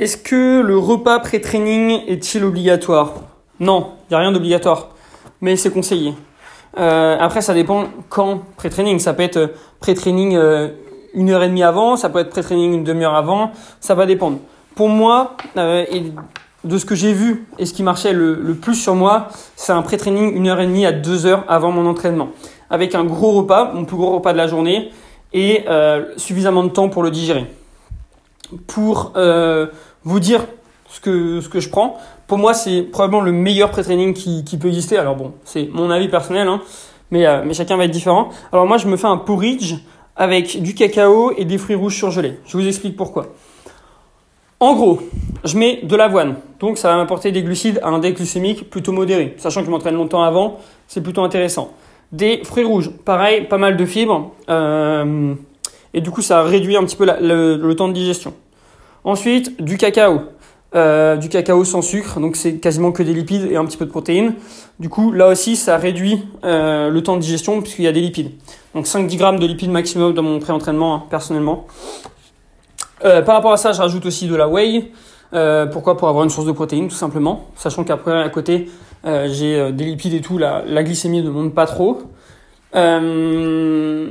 Est-ce 0.00 0.16
que 0.16 0.62
le 0.62 0.78
repas 0.78 1.18
pré-training 1.18 2.04
est-il 2.08 2.42
obligatoire? 2.42 3.12
Non, 3.60 3.90
il 4.08 4.12
n'y 4.12 4.16
a 4.16 4.20
rien 4.20 4.32
d'obligatoire, 4.32 4.88
mais 5.42 5.56
c'est 5.56 5.70
conseillé. 5.70 6.14
Euh, 6.78 7.18
après, 7.20 7.42
ça 7.42 7.52
dépend 7.52 7.84
quand 8.08 8.40
pré-training. 8.56 8.98
Ça 8.98 9.12
peut 9.12 9.24
être 9.24 9.36
euh, 9.36 9.48
pré-training 9.78 10.36
euh, 10.36 10.68
une 11.12 11.28
heure 11.28 11.42
et 11.42 11.48
demie 11.48 11.62
avant, 11.62 11.96
ça 11.96 12.08
peut 12.08 12.20
être 12.20 12.30
pré-training 12.30 12.72
une 12.72 12.82
demi-heure 12.82 13.14
avant, 13.14 13.50
ça 13.80 13.94
va 13.94 14.06
dépendre. 14.06 14.38
Pour 14.74 14.88
moi, 14.88 15.36
de 15.54 16.78
ce 16.78 16.86
que 16.86 16.94
j'ai 16.94 17.12
vu 17.12 17.46
et 17.58 17.66
ce 17.66 17.74
qui 17.74 17.82
marchait 17.82 18.14
le, 18.14 18.36
le 18.36 18.54
plus 18.54 18.76
sur 18.76 18.94
moi, 18.94 19.28
c'est 19.54 19.72
un 19.72 19.82
pré-training 19.82 20.34
une 20.34 20.48
heure 20.48 20.60
et 20.60 20.66
demie 20.66 20.86
à 20.86 20.92
deux 20.92 21.26
heures 21.26 21.44
avant 21.46 21.72
mon 21.72 21.84
entraînement. 21.84 22.30
Avec 22.70 22.94
un 22.94 23.04
gros 23.04 23.32
repas, 23.32 23.72
mon 23.74 23.84
plus 23.84 23.98
gros 23.98 24.12
repas 24.12 24.32
de 24.32 24.38
la 24.38 24.46
journée, 24.46 24.92
et 25.34 25.66
suffisamment 26.16 26.64
de 26.64 26.70
temps 26.70 26.88
pour 26.88 27.02
le 27.02 27.10
digérer. 27.10 27.44
Pour 28.66 29.12
vous 30.04 30.20
dire 30.20 30.46
ce 30.88 31.00
que, 31.00 31.40
ce 31.40 31.48
que 31.48 31.60
je 31.60 31.68
prends, 31.68 31.98
pour 32.26 32.38
moi, 32.38 32.54
c'est 32.54 32.82
probablement 32.82 33.22
le 33.22 33.32
meilleur 33.32 33.70
pré-training 33.70 34.14
qui, 34.14 34.44
qui, 34.44 34.56
peut 34.56 34.68
exister. 34.68 34.96
Alors 34.96 35.16
bon, 35.16 35.32
c'est 35.44 35.68
mon 35.72 35.90
avis 35.90 36.08
personnel, 36.08 36.48
hein, 36.48 36.62
mais, 37.10 37.26
euh, 37.26 37.42
mais 37.44 37.54
chacun 37.54 37.76
va 37.76 37.84
être 37.84 37.90
différent. 37.90 38.30
Alors 38.52 38.66
moi, 38.66 38.78
je 38.78 38.86
me 38.86 38.96
fais 38.96 39.06
un 39.06 39.16
porridge 39.16 39.74
avec 40.16 40.62
du 40.62 40.74
cacao 40.74 41.32
et 41.36 41.44
des 41.44 41.58
fruits 41.58 41.76
rouges 41.76 41.96
surgelés. 41.96 42.38
Je 42.44 42.56
vous 42.56 42.66
explique 42.66 42.96
pourquoi. 42.96 43.28
En 44.62 44.74
gros, 44.74 45.00
je 45.42 45.56
mets 45.56 45.80
de 45.82 45.96
l'avoine, 45.96 46.36
donc 46.58 46.76
ça 46.76 46.90
va 46.90 46.96
m'apporter 46.98 47.32
des 47.32 47.42
glucides 47.42 47.80
à 47.82 47.88
un 47.88 47.94
index 47.94 48.20
plutôt 48.70 48.92
modéré. 48.92 49.34
Sachant 49.38 49.60
que 49.60 49.66
je 49.66 49.70
m'entraîne 49.70 49.94
longtemps 49.94 50.22
avant, 50.22 50.58
c'est 50.86 51.02
plutôt 51.02 51.22
intéressant. 51.22 51.72
Des 52.12 52.42
fruits 52.44 52.64
rouges, 52.64 52.90
pareil, 52.90 53.46
pas 53.46 53.56
mal 53.56 53.78
de 53.78 53.86
fibres, 53.86 54.32
euh, 54.50 55.34
et 55.94 56.02
du 56.02 56.10
coup 56.10 56.20
ça 56.20 56.42
réduit 56.42 56.76
un 56.76 56.84
petit 56.84 56.96
peu 56.96 57.06
le, 57.06 57.72
temps 57.72 57.88
de 57.88 57.94
digestion. 57.94 58.34
Ensuite, 59.04 59.62
du 59.62 59.78
cacao. 59.78 60.20
Euh, 60.76 61.16
du 61.16 61.28
cacao 61.28 61.64
sans 61.64 61.82
sucre, 61.82 62.20
donc 62.20 62.36
c'est 62.36 62.58
quasiment 62.58 62.92
que 62.92 63.02
des 63.02 63.12
lipides 63.12 63.50
et 63.50 63.56
un 63.56 63.64
petit 63.64 63.76
peu 63.76 63.86
de 63.86 63.90
protéines. 63.90 64.34
Du 64.78 64.88
coup, 64.88 65.10
là 65.10 65.26
aussi, 65.26 65.56
ça 65.56 65.76
réduit 65.76 66.22
euh, 66.44 66.90
le 66.90 67.02
temps 67.02 67.16
de 67.16 67.20
digestion 67.20 67.60
puisqu'il 67.60 67.84
y 67.84 67.88
a 67.88 67.92
des 67.92 68.00
lipides. 68.00 68.30
Donc 68.74 68.86
5-10 68.86 69.16
grammes 69.16 69.38
de 69.40 69.46
lipides 69.46 69.70
maximum 69.70 70.14
dans 70.14 70.22
mon 70.22 70.38
pré-entraînement, 70.38 70.94
hein, 70.94 71.02
personnellement. 71.10 71.66
Euh, 73.04 73.20
par 73.22 73.34
rapport 73.34 73.52
à 73.52 73.56
ça, 73.56 73.72
je 73.72 73.80
rajoute 73.80 74.06
aussi 74.06 74.28
de 74.28 74.36
la 74.36 74.46
whey. 74.46 74.92
Pourquoi? 75.72 75.96
Pour 75.96 76.08
avoir 76.08 76.22
une 76.22 76.30
source 76.30 76.46
de 76.46 76.52
protéines, 76.52 76.86
tout 76.88 76.94
simplement. 76.94 77.46
Sachant 77.56 77.82
qu'après, 77.82 78.22
à 78.22 78.28
côté, 78.28 78.68
j'ai 79.04 79.72
des 79.72 79.84
lipides 79.84 80.14
et 80.14 80.20
tout, 80.20 80.38
la, 80.38 80.62
la, 80.66 80.82
glycémie 80.82 81.22
ne 81.22 81.30
monte 81.30 81.54
pas 81.54 81.66
trop. 81.66 82.02
je 82.74 84.08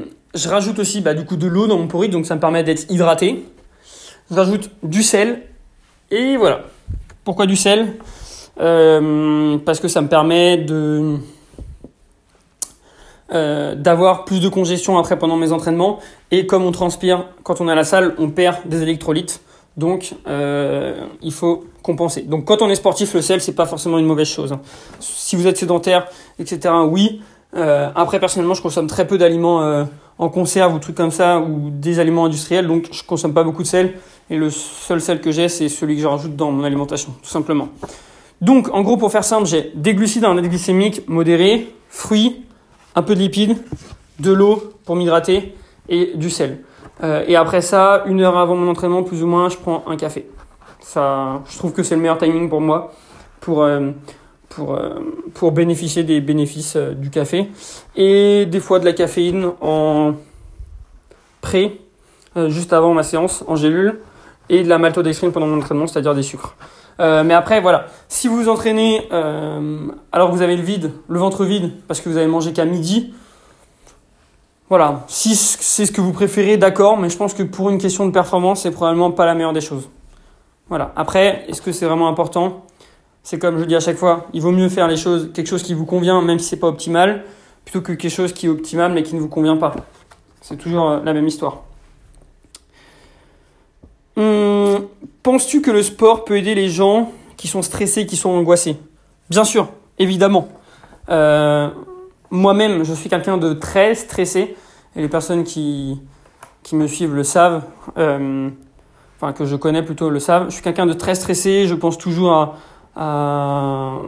rajoute 0.48 0.80
aussi 0.80 1.02
bah, 1.02 1.14
du 1.14 1.26
coup 1.26 1.36
de 1.36 1.48
l'eau 1.48 1.68
dans 1.68 1.78
mon 1.78 1.88
porridge, 1.88 2.12
donc 2.12 2.26
ça 2.26 2.36
me 2.36 2.40
permet 2.40 2.64
d'être 2.64 2.90
hydraté. 2.90 3.46
Je 4.32 4.36
rajoute 4.36 4.70
du 4.84 5.02
sel 5.02 5.42
et 6.12 6.38
voilà. 6.38 6.62
Pourquoi 7.24 7.48
du 7.48 7.56
sel? 7.56 7.96
Euh, 8.60 9.58
Parce 9.66 9.80
que 9.80 9.88
ça 9.88 10.02
me 10.02 10.08
permet 10.08 10.58
de 10.58 11.18
euh, 13.32 13.76
d'avoir 13.76 14.26
plus 14.26 14.40
de 14.40 14.50
congestion 14.50 14.98
après 15.00 15.18
pendant 15.18 15.36
mes 15.36 15.52
entraînements. 15.52 16.00
Et 16.30 16.46
comme 16.46 16.64
on 16.64 16.72
transpire 16.72 17.26
quand 17.44 17.60
on 17.60 17.68
est 17.70 17.72
à 17.72 17.76
la 17.76 17.84
salle, 17.84 18.14
on 18.20 18.30
perd 18.30 18.58
des 18.68 18.84
électrolytes. 18.84 19.42
Donc 19.78 20.14
euh, 20.28 21.06
il 21.24 21.32
faut 21.32 21.66
compenser. 21.82 22.22
Donc 22.22 22.46
quand 22.46 22.62
on 22.62 22.70
est 22.70 22.76
sportif, 22.76 23.16
le 23.16 23.24
sel 23.24 23.42
c'est 23.42 23.56
pas 23.56 23.66
forcément 23.66 23.98
une 23.98 24.06
mauvaise 24.06 24.28
chose. 24.28 24.52
Hein. 24.52 24.62
Si 25.00 25.38
vous 25.38 25.48
êtes 25.48 25.58
sédentaire, 25.58 26.08
etc. 26.38 26.74
Oui. 26.88 27.22
Après 27.52 28.20
personnellement, 28.20 28.54
je 28.54 28.62
consomme 28.62 28.86
très 28.86 29.08
peu 29.08 29.18
d'aliments 29.18 29.88
en 30.20 30.30
conserve 30.30 30.76
ou 30.76 30.80
trucs 30.80 30.98
comme 30.98 31.12
ça 31.12 31.40
ou 31.40 31.70
des 31.72 32.00
aliments 32.00 32.26
industriels, 32.26 32.68
donc 32.68 32.90
je 32.92 33.04
consomme 33.04 33.34
pas 33.34 33.44
beaucoup 33.44 33.64
de 33.64 33.68
sel. 33.68 33.96
Et 34.30 34.38
le 34.38 34.52
seul 34.52 35.02
sel 35.02 35.22
que 35.22 35.32
j'ai, 35.32 35.50
c'est 35.50 35.70
celui 35.70 35.96
que 35.96 36.02
je 36.02 36.08
rajoute 36.08 36.36
dans 36.36 36.52
mon 36.52 36.64
alimentation, 36.64 37.14
tout 37.24 37.30
simplement. 37.30 37.70
Donc, 38.42 38.70
en 38.74 38.84
gros, 38.84 38.98
pour 38.98 39.12
faire 39.12 39.24
simple, 39.24 39.48
j'ai 39.48 39.72
des 39.74 39.96
glucides 39.96 40.24
à 40.26 40.30
un 40.30 40.38
index 40.38 40.50
glycémique 40.50 41.08
modéré, 41.08 41.74
fruits, 41.90 42.46
un 42.96 43.02
peu 43.02 43.16
de 43.16 43.20
lipides, 43.20 43.58
de 44.20 44.32
l'eau 44.32 44.74
pour 44.86 44.96
m'hydrater 44.96 45.56
et 45.88 46.12
du 46.16 46.30
sel. 46.30 46.60
Euh, 47.04 47.24
et 47.28 47.36
après 47.36 47.62
ça, 47.62 48.04
une 48.06 48.22
heure 48.22 48.38
avant 48.38 48.56
mon 48.56 48.70
entraînement, 48.70 49.04
plus 49.04 49.24
ou 49.24 49.28
moins, 49.28 49.50
je 49.50 49.58
prends 49.58 49.84
un 49.88 49.96
café. 49.96 50.30
Ça, 50.82 51.42
je 51.50 51.58
trouve 51.58 51.72
que 51.72 51.82
c'est 51.82 51.96
le 51.96 52.02
meilleur 52.02 52.18
timing 52.18 52.50
pour 52.50 52.62
moi 52.62 52.92
pour, 53.40 53.64
euh, 53.64 53.92
pour, 54.60 54.76
euh, 54.76 55.00
pour 55.34 55.52
bénéficier 55.54 56.04
des 56.04 56.20
bénéfices 56.20 56.76
euh, 56.76 56.94
du 56.94 57.10
café. 57.10 57.50
Et 57.96 58.46
des 58.46 58.60
fois 58.60 58.80
de 58.80 58.86
la 58.86 58.94
caféine 58.94 59.52
en 59.62 60.14
pré, 61.42 61.80
euh, 62.36 62.50
juste 62.50 62.74
avant 62.74 62.94
ma 62.94 63.04
séance, 63.04 63.44
en 63.48 63.56
gélule 63.56 64.02
et 64.50 64.64
de 64.64 64.70
la 64.70 64.78
maltodextrine 64.78 65.32
pendant 65.32 65.48
mon 65.48 65.58
entraînement, 65.58 65.88
c'est-à-dire 65.88 66.16
des 66.16 66.24
sucres. 66.24 66.56
Mais 67.02 67.34
après, 67.34 67.62
voilà, 67.62 67.86
si 68.10 68.28
vous 68.28 68.36
vous 68.36 68.50
entraînez 68.50 69.08
alors 70.12 70.30
que 70.30 70.36
vous 70.36 70.42
avez 70.42 70.58
le 70.58 70.64
vide, 70.64 70.92
le 71.08 71.18
ventre 71.18 71.46
vide, 71.46 71.72
parce 71.88 72.02
que 72.02 72.10
vous 72.10 72.18
avez 72.18 72.28
mangé 72.28 72.52
qu'à 72.52 72.66
midi, 72.66 73.14
voilà, 74.68 75.06
si 75.08 75.34
c'est 75.36 75.86
ce 75.86 75.94
que 75.94 76.02
vous 76.02 76.12
préférez, 76.12 76.58
d'accord, 76.58 76.98
mais 76.98 77.10
je 77.10 77.16
pense 77.16 77.34
que 77.34 77.44
pour 77.44 77.70
une 77.70 77.78
question 77.78 78.06
de 78.06 78.12
performance, 78.12 78.64
c'est 78.64 78.72
probablement 78.72 79.12
pas 79.12 79.26
la 79.26 79.34
meilleure 79.34 79.54
des 79.54 79.62
choses. 79.62 79.88
Voilà. 80.68 80.92
Après, 80.98 81.46
est-ce 81.48 81.62
que 81.62 81.72
c'est 81.72 81.86
vraiment 81.86 82.10
important? 82.10 82.66
C'est 83.30 83.38
comme 83.38 83.60
je 83.60 83.66
dis 83.66 83.76
à 83.76 83.80
chaque 83.80 83.98
fois, 83.98 84.26
il 84.34 84.42
vaut 84.42 84.50
mieux 84.50 84.70
faire 84.70 84.88
les 84.88 84.98
choses, 84.98 85.30
quelque 85.32 85.46
chose 85.46 85.62
qui 85.62 85.76
vous 85.76 85.86
convient, 85.86 86.20
même 86.20 86.40
si 86.40 86.50
c'est 86.50 86.58
pas 86.58 86.66
optimal, 86.66 87.26
plutôt 87.64 87.80
que 87.80 87.94
quelque 87.94 88.10
chose 88.10 88.34
qui 88.34 88.48
est 88.48 88.50
optimal 88.50 88.92
mais 88.92 89.04
qui 89.04 89.14
ne 89.14 89.20
vous 89.20 89.28
convient 89.28 89.56
pas. 89.56 89.76
C'est 90.42 90.58
toujours 90.58 91.00
la 91.04 91.14
même 91.14 91.28
histoire. 91.28 91.62
Hum, 94.18 94.88
Penses-tu 95.22 95.62
que 95.62 95.70
le 95.70 95.84
sport 95.84 96.26
peut 96.26 96.38
aider 96.38 96.56
les 96.56 96.70
gens 96.70 97.12
qui 97.38 97.48
sont 97.48 97.62
stressés, 97.62 98.08
qui 98.08 98.16
sont 98.16 98.32
angoissés? 98.32 98.78
Bien 99.30 99.44
sûr, 99.44 99.70
évidemment. 100.00 100.48
Euh, 101.10 101.70
Moi-même, 102.32 102.84
je 102.84 102.96
suis 102.96 103.12
quelqu'un 103.12 103.38
de 103.38 103.54
très 103.54 103.94
stressé, 103.94 104.56
et 104.96 105.02
les 105.04 105.08
personnes 105.08 105.44
qui, 105.44 106.02
qui 106.64 106.76
me 106.76 106.88
suivent 106.88 107.14
le 107.14 107.24
savent, 107.24 107.62
euh, 108.00 108.50
enfin 109.18 109.34
que 109.34 109.46
je 109.46 109.56
connais 109.56 109.84
plutôt 109.84 110.10
le 110.10 110.20
savent. 110.20 110.46
Je 110.46 110.56
suis 110.56 110.64
quelqu'un 110.64 110.88
de 110.88 110.94
très 110.94 111.14
stressé, 111.14 111.68
je 111.68 111.76
pense 111.76 112.00
toujours 112.00 112.32
à, 112.32 112.56
à, 112.96 114.02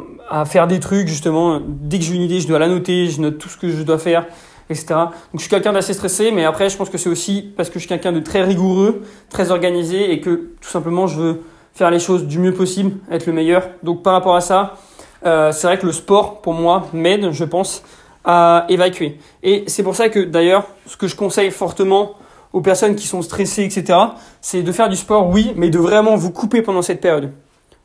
faire 0.46 0.68
des 0.68 0.80
trucs, 0.80 1.08
justement. 1.08 1.60
Dès 1.66 2.00
que 2.00 2.06
j'ai 2.06 2.16
une 2.16 2.24
idée, 2.24 2.40
je 2.40 2.48
dois 2.48 2.60
la 2.60 2.68
noter, 2.68 3.08
je 3.08 3.22
note 3.22 3.38
tout 3.38 3.50
ce 3.50 3.58
que 3.58 3.70
je 3.70 3.84
dois 3.84 3.98
faire 3.98 4.26
etc. 4.70 4.86
Donc 4.88 5.10
je 5.36 5.42
suis 5.42 5.50
quelqu'un 5.50 5.74
d'assez 5.74 5.94
stressé, 5.94 6.32
mais 6.32 6.46
après 6.46 6.70
je 6.70 6.78
pense 6.78 6.90
que 6.90 6.98
c'est 6.98 7.10
aussi 7.10 7.54
parce 7.58 7.70
que 7.70 7.74
je 7.74 7.80
suis 7.80 7.90
quelqu'un 7.90 8.14
de 8.14 8.22
très 8.22 8.42
rigoureux, 8.42 9.04
très 9.30 9.52
organisé 9.52 10.14
et 10.14 10.22
que 10.22 10.52
tout 10.62 10.70
simplement 10.70 11.08
je 11.08 11.20
veux 11.20 11.42
faire 11.74 11.92
les 11.92 12.00
choses 12.00 12.26
du 12.26 12.40
mieux 12.40 12.54
possible, 12.54 12.98
être 13.12 13.26
le 13.26 13.34
meilleur. 13.34 13.70
Donc 13.84 14.02
par 14.02 14.14
rapport 14.14 14.36
à 14.36 14.42
ça, 14.42 14.78
euh, 15.26 15.52
c'est 15.52 15.68
vrai 15.68 15.78
que 15.78 15.86
le 15.86 15.92
sport 15.92 16.42
pour 16.42 16.54
moi 16.54 16.88
m'aide, 16.94 17.32
je 17.32 17.44
pense, 17.44 17.84
à 18.24 18.66
évacuer. 18.70 19.20
Et 19.44 19.64
c'est 19.68 19.84
pour 19.84 19.96
ça 19.96 20.10
que 20.10 20.20
d'ailleurs, 20.20 20.68
ce 20.86 20.98
que 20.98 21.08
je 21.08 21.16
conseille 21.16 21.52
fortement 21.52 22.14
aux 22.54 22.62
personnes 22.62 22.96
qui 22.96 23.08
sont 23.08 23.22
stressées, 23.22 23.64
etc., 23.64 23.98
c'est 24.42 24.62
de 24.62 24.72
faire 24.72 24.90
du 24.90 24.96
sport, 24.96 25.30
oui, 25.30 25.54
mais 25.56 25.70
de 25.70 25.80
vraiment 25.80 26.16
vous 26.16 26.32
couper 26.32 26.62
pendant 26.62 26.82
cette 26.82 27.02
période. 27.02 27.32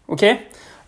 Ok? 0.09 0.25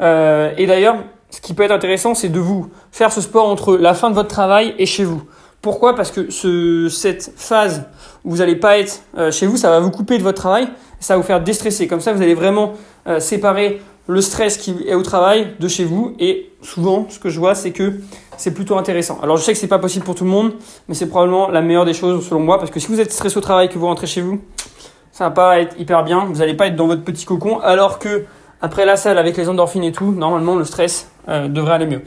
Euh, 0.00 0.52
Et 0.56 0.66
d'ailleurs, 0.66 0.96
ce 1.30 1.40
qui 1.40 1.54
peut 1.54 1.62
être 1.62 1.72
intéressant, 1.72 2.14
c'est 2.14 2.28
de 2.28 2.40
vous 2.40 2.70
faire 2.90 3.12
ce 3.12 3.20
sport 3.20 3.48
entre 3.48 3.76
la 3.76 3.94
fin 3.94 4.10
de 4.10 4.14
votre 4.14 4.28
travail 4.28 4.74
et 4.78 4.86
chez 4.86 5.04
vous. 5.04 5.22
Pourquoi? 5.60 5.94
Parce 5.94 6.10
que 6.10 6.30
ce, 6.30 6.88
cette 6.88 7.32
phase 7.36 7.84
où 8.24 8.30
vous 8.30 8.36
n'allez 8.38 8.56
pas 8.56 8.78
être 8.78 9.02
euh, 9.16 9.30
chez 9.30 9.46
vous, 9.46 9.56
ça 9.56 9.70
va 9.70 9.80
vous 9.80 9.90
couper 9.90 10.18
de 10.18 10.22
votre 10.22 10.40
travail, 10.40 10.68
ça 11.00 11.14
va 11.14 11.20
vous 11.20 11.26
faire 11.26 11.42
déstresser. 11.42 11.88
Comme 11.88 12.00
ça, 12.00 12.12
vous 12.12 12.22
allez 12.22 12.34
vraiment 12.34 12.74
euh, 13.08 13.20
séparer 13.20 13.82
le 14.06 14.20
stress 14.20 14.56
qui 14.56 14.74
est 14.86 14.94
au 14.94 15.02
travail 15.02 15.54
de 15.58 15.68
chez 15.68 15.84
vous. 15.84 16.14
Et 16.18 16.52
souvent, 16.62 17.06
ce 17.10 17.18
que 17.18 17.28
je 17.28 17.38
vois, 17.38 17.54
c'est 17.54 17.72
que 17.72 17.94
c'est 18.36 18.54
plutôt 18.54 18.78
intéressant. 18.78 19.18
Alors, 19.22 19.36
je 19.36 19.42
sais 19.42 19.52
que 19.52 19.58
c'est 19.58 19.66
pas 19.66 19.78
possible 19.78 20.04
pour 20.04 20.14
tout 20.14 20.24
le 20.24 20.30
monde, 20.30 20.52
mais 20.88 20.94
c'est 20.94 21.08
probablement 21.08 21.48
la 21.48 21.60
meilleure 21.60 21.84
des 21.84 21.92
choses 21.92 22.26
selon 22.26 22.40
moi, 22.40 22.58
parce 22.58 22.70
que 22.70 22.80
si 22.80 22.86
vous 22.86 23.00
êtes 23.00 23.12
stressé 23.12 23.36
au 23.36 23.42
travail, 23.42 23.68
que 23.68 23.78
vous 23.78 23.86
rentrez 23.86 24.06
chez 24.06 24.22
vous, 24.22 24.40
ça 25.12 25.24
va 25.24 25.30
pas 25.30 25.60
être 25.60 25.78
hyper 25.78 26.04
bien. 26.04 26.24
Vous 26.24 26.38
n'allez 26.38 26.54
pas 26.54 26.68
être 26.68 26.76
dans 26.76 26.86
votre 26.86 27.02
petit 27.02 27.26
cocon, 27.26 27.58
alors 27.58 27.98
que 27.98 28.24
après 28.60 28.84
la 28.84 28.96
salle 28.96 29.18
avec 29.18 29.36
les 29.36 29.48
endorphines 29.48 29.84
et 29.84 29.92
tout, 29.92 30.12
normalement 30.12 30.56
le 30.56 30.64
stress 30.64 31.10
euh, 31.28 31.48
devrait 31.48 31.74
aller 31.74 31.86
mieux. 31.86 32.02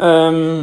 Euh, 0.00 0.62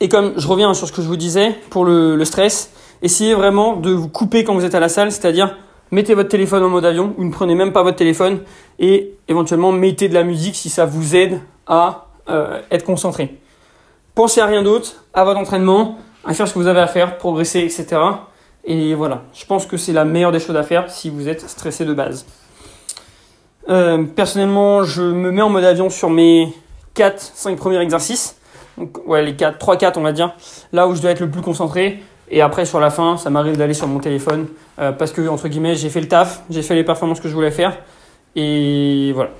et 0.00 0.08
comme 0.08 0.34
je 0.36 0.46
reviens 0.46 0.74
sur 0.74 0.86
ce 0.86 0.92
que 0.92 1.02
je 1.02 1.06
vous 1.06 1.16
disais 1.16 1.54
pour 1.70 1.84
le, 1.84 2.16
le, 2.16 2.24
stress, 2.24 2.72
essayez 3.02 3.34
vraiment 3.34 3.76
de 3.76 3.90
vous 3.90 4.08
couper 4.08 4.44
quand 4.44 4.54
vous 4.54 4.64
êtes 4.64 4.74
à 4.74 4.80
la 4.80 4.88
salle, 4.88 5.12
c'est-à-dire 5.12 5.56
mettez 5.90 6.14
votre 6.14 6.28
téléphone 6.28 6.64
en 6.64 6.68
mode 6.68 6.84
avion 6.84 7.14
ou 7.18 7.24
ne 7.24 7.30
prenez 7.30 7.54
même 7.54 7.72
pas 7.72 7.82
votre 7.82 7.96
téléphone 7.96 8.40
et 8.78 9.14
éventuellement 9.28 9.72
mettez 9.72 10.08
de 10.08 10.14
la 10.14 10.24
musique 10.24 10.56
si 10.56 10.68
ça 10.68 10.84
vous 10.86 11.14
aide 11.14 11.40
à 11.66 12.06
euh, 12.28 12.60
être 12.70 12.84
concentré. 12.84 13.38
Pensez 14.14 14.40
à 14.40 14.46
rien 14.46 14.62
d'autre, 14.62 15.04
à 15.14 15.24
votre 15.24 15.38
entraînement, 15.38 15.98
à 16.24 16.34
faire 16.34 16.48
ce 16.48 16.54
que 16.54 16.58
vous 16.58 16.66
avez 16.66 16.80
à 16.80 16.86
faire, 16.86 17.18
progresser, 17.18 17.60
etc. 17.60 17.86
Et 18.64 18.94
voilà, 18.94 19.22
je 19.32 19.44
pense 19.44 19.66
que 19.66 19.76
c'est 19.76 19.92
la 19.92 20.04
meilleure 20.04 20.32
des 20.32 20.40
choses 20.40 20.56
à 20.56 20.62
faire 20.64 20.90
si 20.90 21.08
vous 21.08 21.28
êtes 21.28 21.48
stressé 21.48 21.84
de 21.84 21.94
base. 21.94 22.26
Euh, 23.68 24.04
personnellement, 24.04 24.84
je 24.84 25.02
me 25.02 25.30
mets 25.30 25.42
en 25.42 25.50
mode 25.50 25.64
avion 25.64 25.90
sur 25.90 26.10
mes 26.10 26.52
4-5 26.94 27.56
premiers 27.56 27.80
exercices. 27.80 28.36
Donc, 28.78 29.06
ouais, 29.06 29.22
les 29.22 29.34
4, 29.34 29.58
3-4, 29.58 29.92
on 29.96 30.02
va 30.02 30.12
dire. 30.12 30.34
Là 30.72 30.86
où 30.86 30.94
je 30.94 31.02
dois 31.02 31.10
être 31.10 31.20
le 31.20 31.30
plus 31.30 31.42
concentré. 31.42 32.02
Et 32.30 32.40
après, 32.40 32.64
sur 32.64 32.80
la 32.80 32.90
fin, 32.90 33.16
ça 33.16 33.30
m'arrive 33.30 33.56
d'aller 33.56 33.74
sur 33.74 33.86
mon 33.86 33.98
téléphone. 33.98 34.46
Euh, 34.78 34.92
parce 34.92 35.12
que, 35.12 35.26
entre 35.28 35.48
guillemets, 35.48 35.74
j'ai 35.74 35.90
fait 35.90 36.00
le 36.00 36.08
taf. 36.08 36.42
J'ai 36.50 36.62
fait 36.62 36.74
les 36.74 36.84
performances 36.84 37.20
que 37.20 37.28
je 37.28 37.34
voulais 37.34 37.50
faire. 37.50 37.76
Et 38.34 39.12
voilà. 39.14 39.30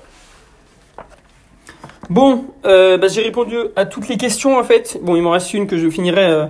Bon, 2.09 2.45
euh, 2.65 2.97
bah, 2.97 3.09
j'ai 3.09 3.21
répondu 3.21 3.57
à 3.75 3.85
toutes 3.85 4.07
les 4.07 4.15
questions 4.15 4.57
en 4.57 4.63
fait. 4.63 4.97
Bon, 5.01 5.17
il 5.17 5.21
m'en 5.21 5.31
reste 5.31 5.53
une 5.53 5.67
que 5.67 5.77
je 5.77 5.89
finirai 5.89 6.25
euh, 6.25 6.45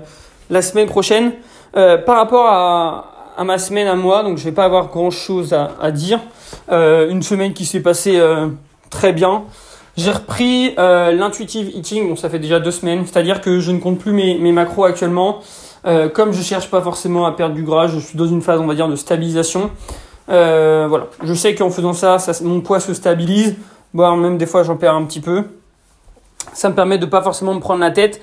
la 0.51 0.61
semaine 0.61 0.87
prochaine. 0.87 1.31
Euh, 1.75 1.97
par 1.97 2.17
rapport 2.17 2.45
à, 2.47 3.16
à, 3.37 3.43
ma 3.43 3.57
semaine 3.57 3.87
à 3.87 3.95
moi, 3.95 4.23
donc 4.23 4.37
je 4.37 4.43
vais 4.43 4.51
pas 4.51 4.65
avoir 4.65 4.87
grand 4.87 5.11
chose 5.11 5.53
à, 5.53 5.91
dire. 5.91 6.19
Euh, 6.71 7.09
une 7.09 7.21
semaine 7.21 7.53
qui 7.53 7.65
s'est 7.65 7.81
passée 7.81 8.17
euh, 8.17 8.47
très 8.89 9.13
bien. 9.13 9.43
J'ai 9.95 10.11
repris 10.11 10.73
euh, 10.77 11.11
l'intuitive 11.11 11.71
eating, 11.73 12.09
bon 12.09 12.15
ça 12.15 12.29
fait 12.29 12.39
déjà 12.39 12.59
deux 12.59 12.71
semaines, 12.71 13.05
c'est-à-dire 13.05 13.41
que 13.41 13.59
je 13.59 13.71
ne 13.71 13.79
compte 13.79 13.99
plus 13.99 14.11
mes, 14.11 14.51
macros 14.51 14.85
actuellement. 14.85 15.39
comme 16.13 16.33
je 16.33 16.41
cherche 16.41 16.69
pas 16.69 16.81
forcément 16.81 17.25
à 17.25 17.31
perdre 17.31 17.55
du 17.55 17.63
gras, 17.63 17.87
je 17.87 17.99
suis 17.99 18.17
dans 18.17 18.27
une 18.27 18.41
phase 18.41 18.59
on 18.59 18.67
va 18.67 18.75
dire 18.75 18.87
de 18.87 18.95
stabilisation. 18.95 19.71
voilà, 20.27 21.07
je 21.23 21.33
sais 21.33 21.55
qu'en 21.55 21.69
faisant 21.69 21.93
ça, 21.93 22.19
ça, 22.19 22.33
mon 22.43 22.61
poids 22.61 22.79
se 22.79 22.93
stabilise, 22.93 23.55
voire 23.93 24.15
même 24.17 24.37
des 24.37 24.45
fois 24.45 24.63
j'en 24.63 24.75
perds 24.75 24.95
un 24.95 25.05
petit 25.05 25.21
peu. 25.21 25.45
Ça 26.53 26.69
me 26.69 26.75
permet 26.75 26.97
de 26.97 27.05
pas 27.05 27.21
forcément 27.21 27.53
me 27.53 27.59
prendre 27.59 27.81
la 27.81 27.91
tête. 27.91 28.21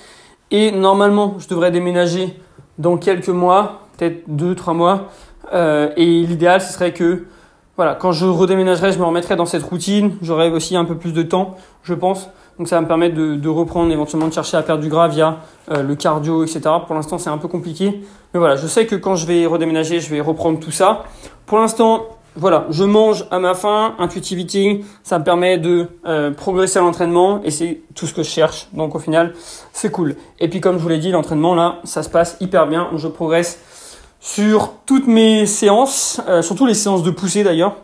Et 0.51 0.71
normalement, 0.71 1.37
je 1.39 1.49
devrais 1.49 1.71
déménager 1.71 2.37
dans 2.79 2.97
quelques 2.97 3.29
mois, 3.29 3.84
peut-être 3.97 4.23
deux, 4.29 4.55
trois 4.55 4.75
mois. 4.75 5.11
Euh, 5.53 5.91
et 5.97 6.05
l'idéal, 6.05 6.61
ce 6.61 6.73
serait 6.73 6.93
que, 6.93 7.25
voilà, 7.77 7.95
quand 7.95 8.13
je 8.13 8.27
redéménagerai, 8.27 8.93
je 8.93 8.99
me 8.99 9.05
remettrai 9.05 9.37
dans 9.37 9.47
cette 9.47 9.63
routine. 9.63 10.17
J'aurai 10.23 10.51
aussi 10.51 10.77
un 10.77 10.85
peu 10.85 10.97
plus 10.97 11.13
de 11.13 11.23
temps, 11.23 11.57
je 11.83 11.95
pense. 11.95 12.31
Donc 12.59 12.69
ça 12.69 12.77
va 12.77 12.83
me 12.83 12.87
permettre 12.87 13.17
de, 13.17 13.35
de 13.35 13.49
reprendre, 13.49 13.91
éventuellement 13.93 14.29
de 14.29 14.33
chercher 14.33 14.57
à 14.57 14.63
perdre 14.63 14.83
du 14.83 14.89
gras 14.89 15.09
via 15.09 15.39
euh, 15.71 15.83
le 15.83 15.97
cardio, 15.97 16.45
etc. 16.45 16.61
Pour 16.87 16.95
l'instant, 16.95 17.19
c'est 17.19 17.31
un 17.31 17.39
peu 17.39 17.49
compliqué. 17.49 18.01
Mais 18.33 18.39
voilà, 18.39 18.57
je 18.57 18.67
sais 18.67 18.87
que 18.87 18.95
quand 18.95 19.17
je 19.17 19.27
vais 19.27 19.47
redéménager, 19.47 19.99
je 20.01 20.09
vais 20.09 20.21
reprendre 20.21 20.61
tout 20.61 20.71
ça. 20.71 21.05
Pour 21.47 21.59
l'instant, 21.59 22.07
voilà, 22.37 22.67
je 22.71 22.83
mange 22.83 23.27
à 23.31 23.39
ma 23.39 23.55
faim, 23.55 23.95
intuitive 23.99 24.41
eating, 24.41 24.85
ça 25.05 25.21
me 25.21 25.25
permet 25.25 25.57
de 25.57 25.87
euh, 26.05 26.33
progresser 26.33 26.79
à 26.79 26.83
l'entraînement 26.83 27.41
et 27.45 27.53
c'est 27.53 27.83
tout 27.95 28.07
ce 28.07 28.15
que 28.15 28.25
je 28.25 28.29
cherche. 28.29 28.69
Donc 28.73 28.95
au 28.97 28.99
final, 28.99 29.35
c'est 29.73 29.91
cool. 29.91 30.17
Et 30.41 30.49
puis 30.49 30.61
comme 30.61 30.77
je 30.79 30.83
vous 30.83 30.89
l'ai 30.89 30.99
dit, 30.99 31.13
l'entraînement 31.13 31.55
là, 31.55 31.77
ça 31.85 32.03
se 32.03 32.09
passe 32.09 32.37
hyper 32.41 32.67
bien. 32.67 32.89
Je 32.97 33.07
progresse 33.07 33.61
sur 34.25 34.73
toutes 34.87 35.07
mes 35.07 35.45
séances, 35.45 36.19
euh, 36.29 36.41
surtout 36.41 36.65
les 36.65 36.73
séances 36.73 37.03
de 37.03 37.11
poussée 37.11 37.45
d'ailleurs, 37.45 37.77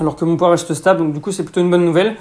alors 0.00 0.16
que 0.16 0.24
mon 0.24 0.38
poids 0.38 0.48
reste 0.48 0.72
stable. 0.72 1.00
Donc 1.00 1.12
du 1.12 1.20
coup, 1.20 1.30
c'est 1.30 1.42
plutôt 1.42 1.60
une 1.60 1.68
bonne 1.70 1.84
nouvelle. 1.84 2.16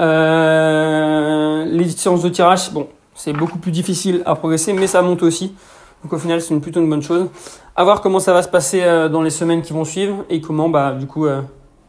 Euh, 0.00 1.64
les 1.64 1.88
séances 1.90 2.22
de 2.22 2.28
tirage, 2.28 2.72
bon, 2.72 2.88
c'est 3.14 3.32
beaucoup 3.32 3.58
plus 3.58 3.70
difficile 3.70 4.20
à 4.26 4.34
progresser, 4.34 4.72
mais 4.72 4.88
ça 4.88 5.00
monte 5.00 5.22
aussi. 5.22 5.54
Donc 6.02 6.12
au 6.12 6.18
final, 6.18 6.42
c'est 6.42 6.52
une 6.52 6.60
plutôt 6.60 6.80
une 6.80 6.90
bonne 6.90 7.02
chose. 7.02 7.28
À 7.76 7.84
voir 7.84 8.00
comment 8.00 8.18
ça 8.18 8.32
va 8.32 8.42
se 8.42 8.48
passer 8.48 8.82
euh, 8.82 9.08
dans 9.08 9.22
les 9.22 9.30
semaines 9.30 9.62
qui 9.62 9.72
vont 9.72 9.84
suivre 9.84 10.24
et 10.28 10.40
comment 10.40 10.68
bah 10.68 10.92
du 10.92 11.06
coup 11.06 11.26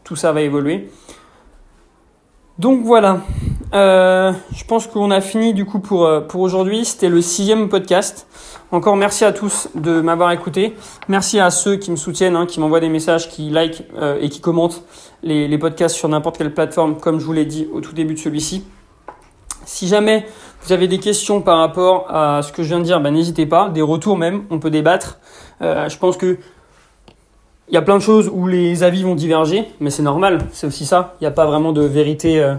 tout 0.04 0.16
ça 0.16 0.32
va 0.32 0.42
évoluer. 0.42 0.92
Donc 2.60 2.84
voilà, 2.84 3.22
euh, 3.74 4.32
je 4.54 4.64
pense 4.64 4.86
qu'on 4.88 5.10
a 5.10 5.22
fini 5.22 5.54
du 5.54 5.66
coup 5.66 5.80
pour, 5.80 6.10
pour 6.28 6.42
aujourd'hui. 6.42 6.86
C'était 6.86 7.10
le 7.10 7.22
sixième 7.22 7.68
podcast. 7.68 8.28
Encore 8.72 8.96
merci 8.96 9.26
à 9.26 9.32
tous 9.32 9.70
de 9.76 10.02
m'avoir 10.02 10.32
écouté. 10.32 10.76
Merci 11.08 11.40
à 11.40 11.50
ceux 11.50 11.78
qui 11.78 11.92
me 11.92 11.96
soutiennent, 11.96 12.36
hein, 12.36 12.46
qui 12.46 12.60
m'envoient 12.60 12.80
des 12.80 12.90
messages, 12.90 13.30
qui 13.30 13.50
like 13.50 13.84
et 14.20 14.30
qui 14.30 14.42
commentent 14.42 14.84
les, 15.24 15.48
les 15.48 15.58
podcasts 15.58 15.96
sur 15.96 16.10
n'importe 16.10 16.38
quelle 16.38 16.54
plateforme, 16.54 16.98
comme 16.98 17.20
je 17.20 17.26
vous 17.26 17.34
l'ai 17.34 17.46
dit 17.46 17.68
au 17.74 17.82
tout 17.82 17.94
début 17.94 18.14
de 18.14 18.20
celui-ci. 18.20 18.64
Si 19.66 19.88
jamais 19.88 20.26
vous 20.64 20.74
avez 20.74 20.88
des 20.88 21.00
questions 21.00 21.42
par 21.42 21.58
rapport 21.58 22.06
à 22.10 22.42
ce 22.42 22.52
que 22.52 22.64
je 22.64 22.70
viens 22.70 22.80
de 22.80 22.84
dire, 22.84 23.00
ben, 23.02 23.12
n'hésitez 23.12 23.46
pas. 23.46 23.70
Des 23.70 23.82
retours 23.82 24.18
même, 24.18 24.44
on 24.50 24.60
peut 24.60 24.70
débattre. 24.70 25.20
Euh, 25.62 25.90
je 25.90 25.98
pense 25.98 26.18
que 26.18 26.38
il 27.70 27.74
y 27.74 27.78
a 27.78 27.82
plein 27.82 27.96
de 27.96 28.02
choses 28.02 28.30
où 28.32 28.48
les 28.48 28.84
avis 28.84 29.04
vont 29.04 29.16
diverger, 29.16 29.66
mais 29.80 29.90
c'est 29.90 30.04
normal, 30.04 30.40
c'est 30.52 30.68
aussi 30.68 30.86
ça. 30.86 31.16
Il 31.20 31.24
n'y 31.24 31.28
a 31.28 31.32
pas 31.32 31.46
vraiment 31.46 31.72
de 31.72 31.82
vérité, 31.82 32.40
euh, 32.40 32.56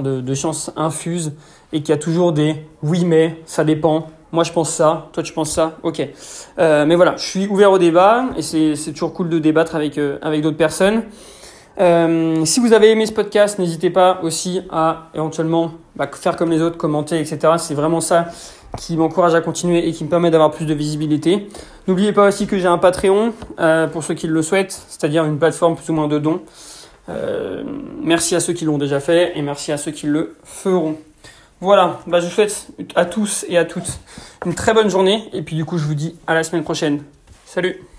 de, 0.00 0.20
de 0.20 0.34
science 0.34 0.72
infuse, 0.76 1.32
et 1.72 1.80
qu'il 1.80 1.90
y 1.90 1.92
a 1.92 1.98
toujours 1.98 2.32
des 2.32 2.56
oui 2.82 3.04
mais, 3.04 3.40
ça 3.46 3.64
dépend. 3.64 4.08
Moi 4.32 4.44
je 4.44 4.52
pense 4.52 4.70
ça, 4.70 5.08
toi 5.12 5.22
tu 5.22 5.32
penses 5.32 5.52
ça, 5.52 5.76
ok. 5.82 6.02
Euh, 6.58 6.86
mais 6.86 6.96
voilà, 6.96 7.16
je 7.16 7.24
suis 7.24 7.46
ouvert 7.46 7.70
au 7.70 7.78
débat, 7.78 8.24
et 8.36 8.42
c'est 8.42 8.92
toujours 8.92 9.12
cool 9.12 9.28
de 9.28 9.38
débattre 9.38 9.76
avec, 9.76 9.98
euh, 9.98 10.18
avec 10.22 10.42
d'autres 10.42 10.56
personnes. 10.56 11.02
Si 11.78 12.60
vous 12.60 12.72
avez 12.72 12.90
aimé 12.90 13.06
ce 13.06 13.12
podcast, 13.12 13.58
n'hésitez 13.58 13.90
pas 13.90 14.20
aussi 14.22 14.60
à 14.70 15.08
éventuellement 15.14 15.72
bah, 15.96 16.08
faire 16.12 16.36
comme 16.36 16.50
les 16.50 16.60
autres, 16.60 16.76
commenter, 16.76 17.18
etc. 17.18 17.54
C'est 17.56 17.74
vraiment 17.74 18.00
ça 18.00 18.26
qui 18.78 18.96
m'encourage 18.96 19.34
à 19.34 19.40
continuer 19.40 19.86
et 19.86 19.92
qui 19.92 20.04
me 20.04 20.08
permet 20.08 20.30
d'avoir 20.30 20.50
plus 20.50 20.66
de 20.66 20.74
visibilité. 20.74 21.48
N'oubliez 21.86 22.12
pas 22.12 22.28
aussi 22.28 22.46
que 22.46 22.58
j'ai 22.58 22.66
un 22.66 22.78
Patreon 22.78 23.32
euh, 23.58 23.86
pour 23.86 24.02
ceux 24.02 24.14
qui 24.14 24.26
le 24.26 24.42
souhaitent, 24.42 24.72
c'est-à-dire 24.88 25.24
une 25.24 25.38
plateforme 25.38 25.76
plus 25.76 25.90
ou 25.90 25.94
moins 25.94 26.08
de 26.08 26.18
dons. 26.18 26.40
Euh, 27.08 27.64
merci 28.02 28.34
à 28.34 28.40
ceux 28.40 28.52
qui 28.52 28.64
l'ont 28.64 28.78
déjà 28.78 29.00
fait 29.00 29.36
et 29.36 29.42
merci 29.42 29.72
à 29.72 29.76
ceux 29.76 29.90
qui 29.90 30.06
le 30.06 30.36
feront. 30.44 30.96
Voilà, 31.60 32.00
bah, 32.06 32.20
je 32.20 32.26
vous 32.26 32.32
souhaite 32.32 32.68
à 32.94 33.04
tous 33.04 33.44
et 33.48 33.56
à 33.56 33.64
toutes 33.64 34.00
une 34.44 34.54
très 34.54 34.74
bonne 34.74 34.90
journée 34.90 35.28
et 35.32 35.42
puis 35.42 35.54
du 35.54 35.64
coup 35.64 35.78
je 35.78 35.84
vous 35.84 35.94
dis 35.94 36.16
à 36.26 36.34
la 36.34 36.42
semaine 36.42 36.64
prochaine. 36.64 37.02
Salut 37.44 37.91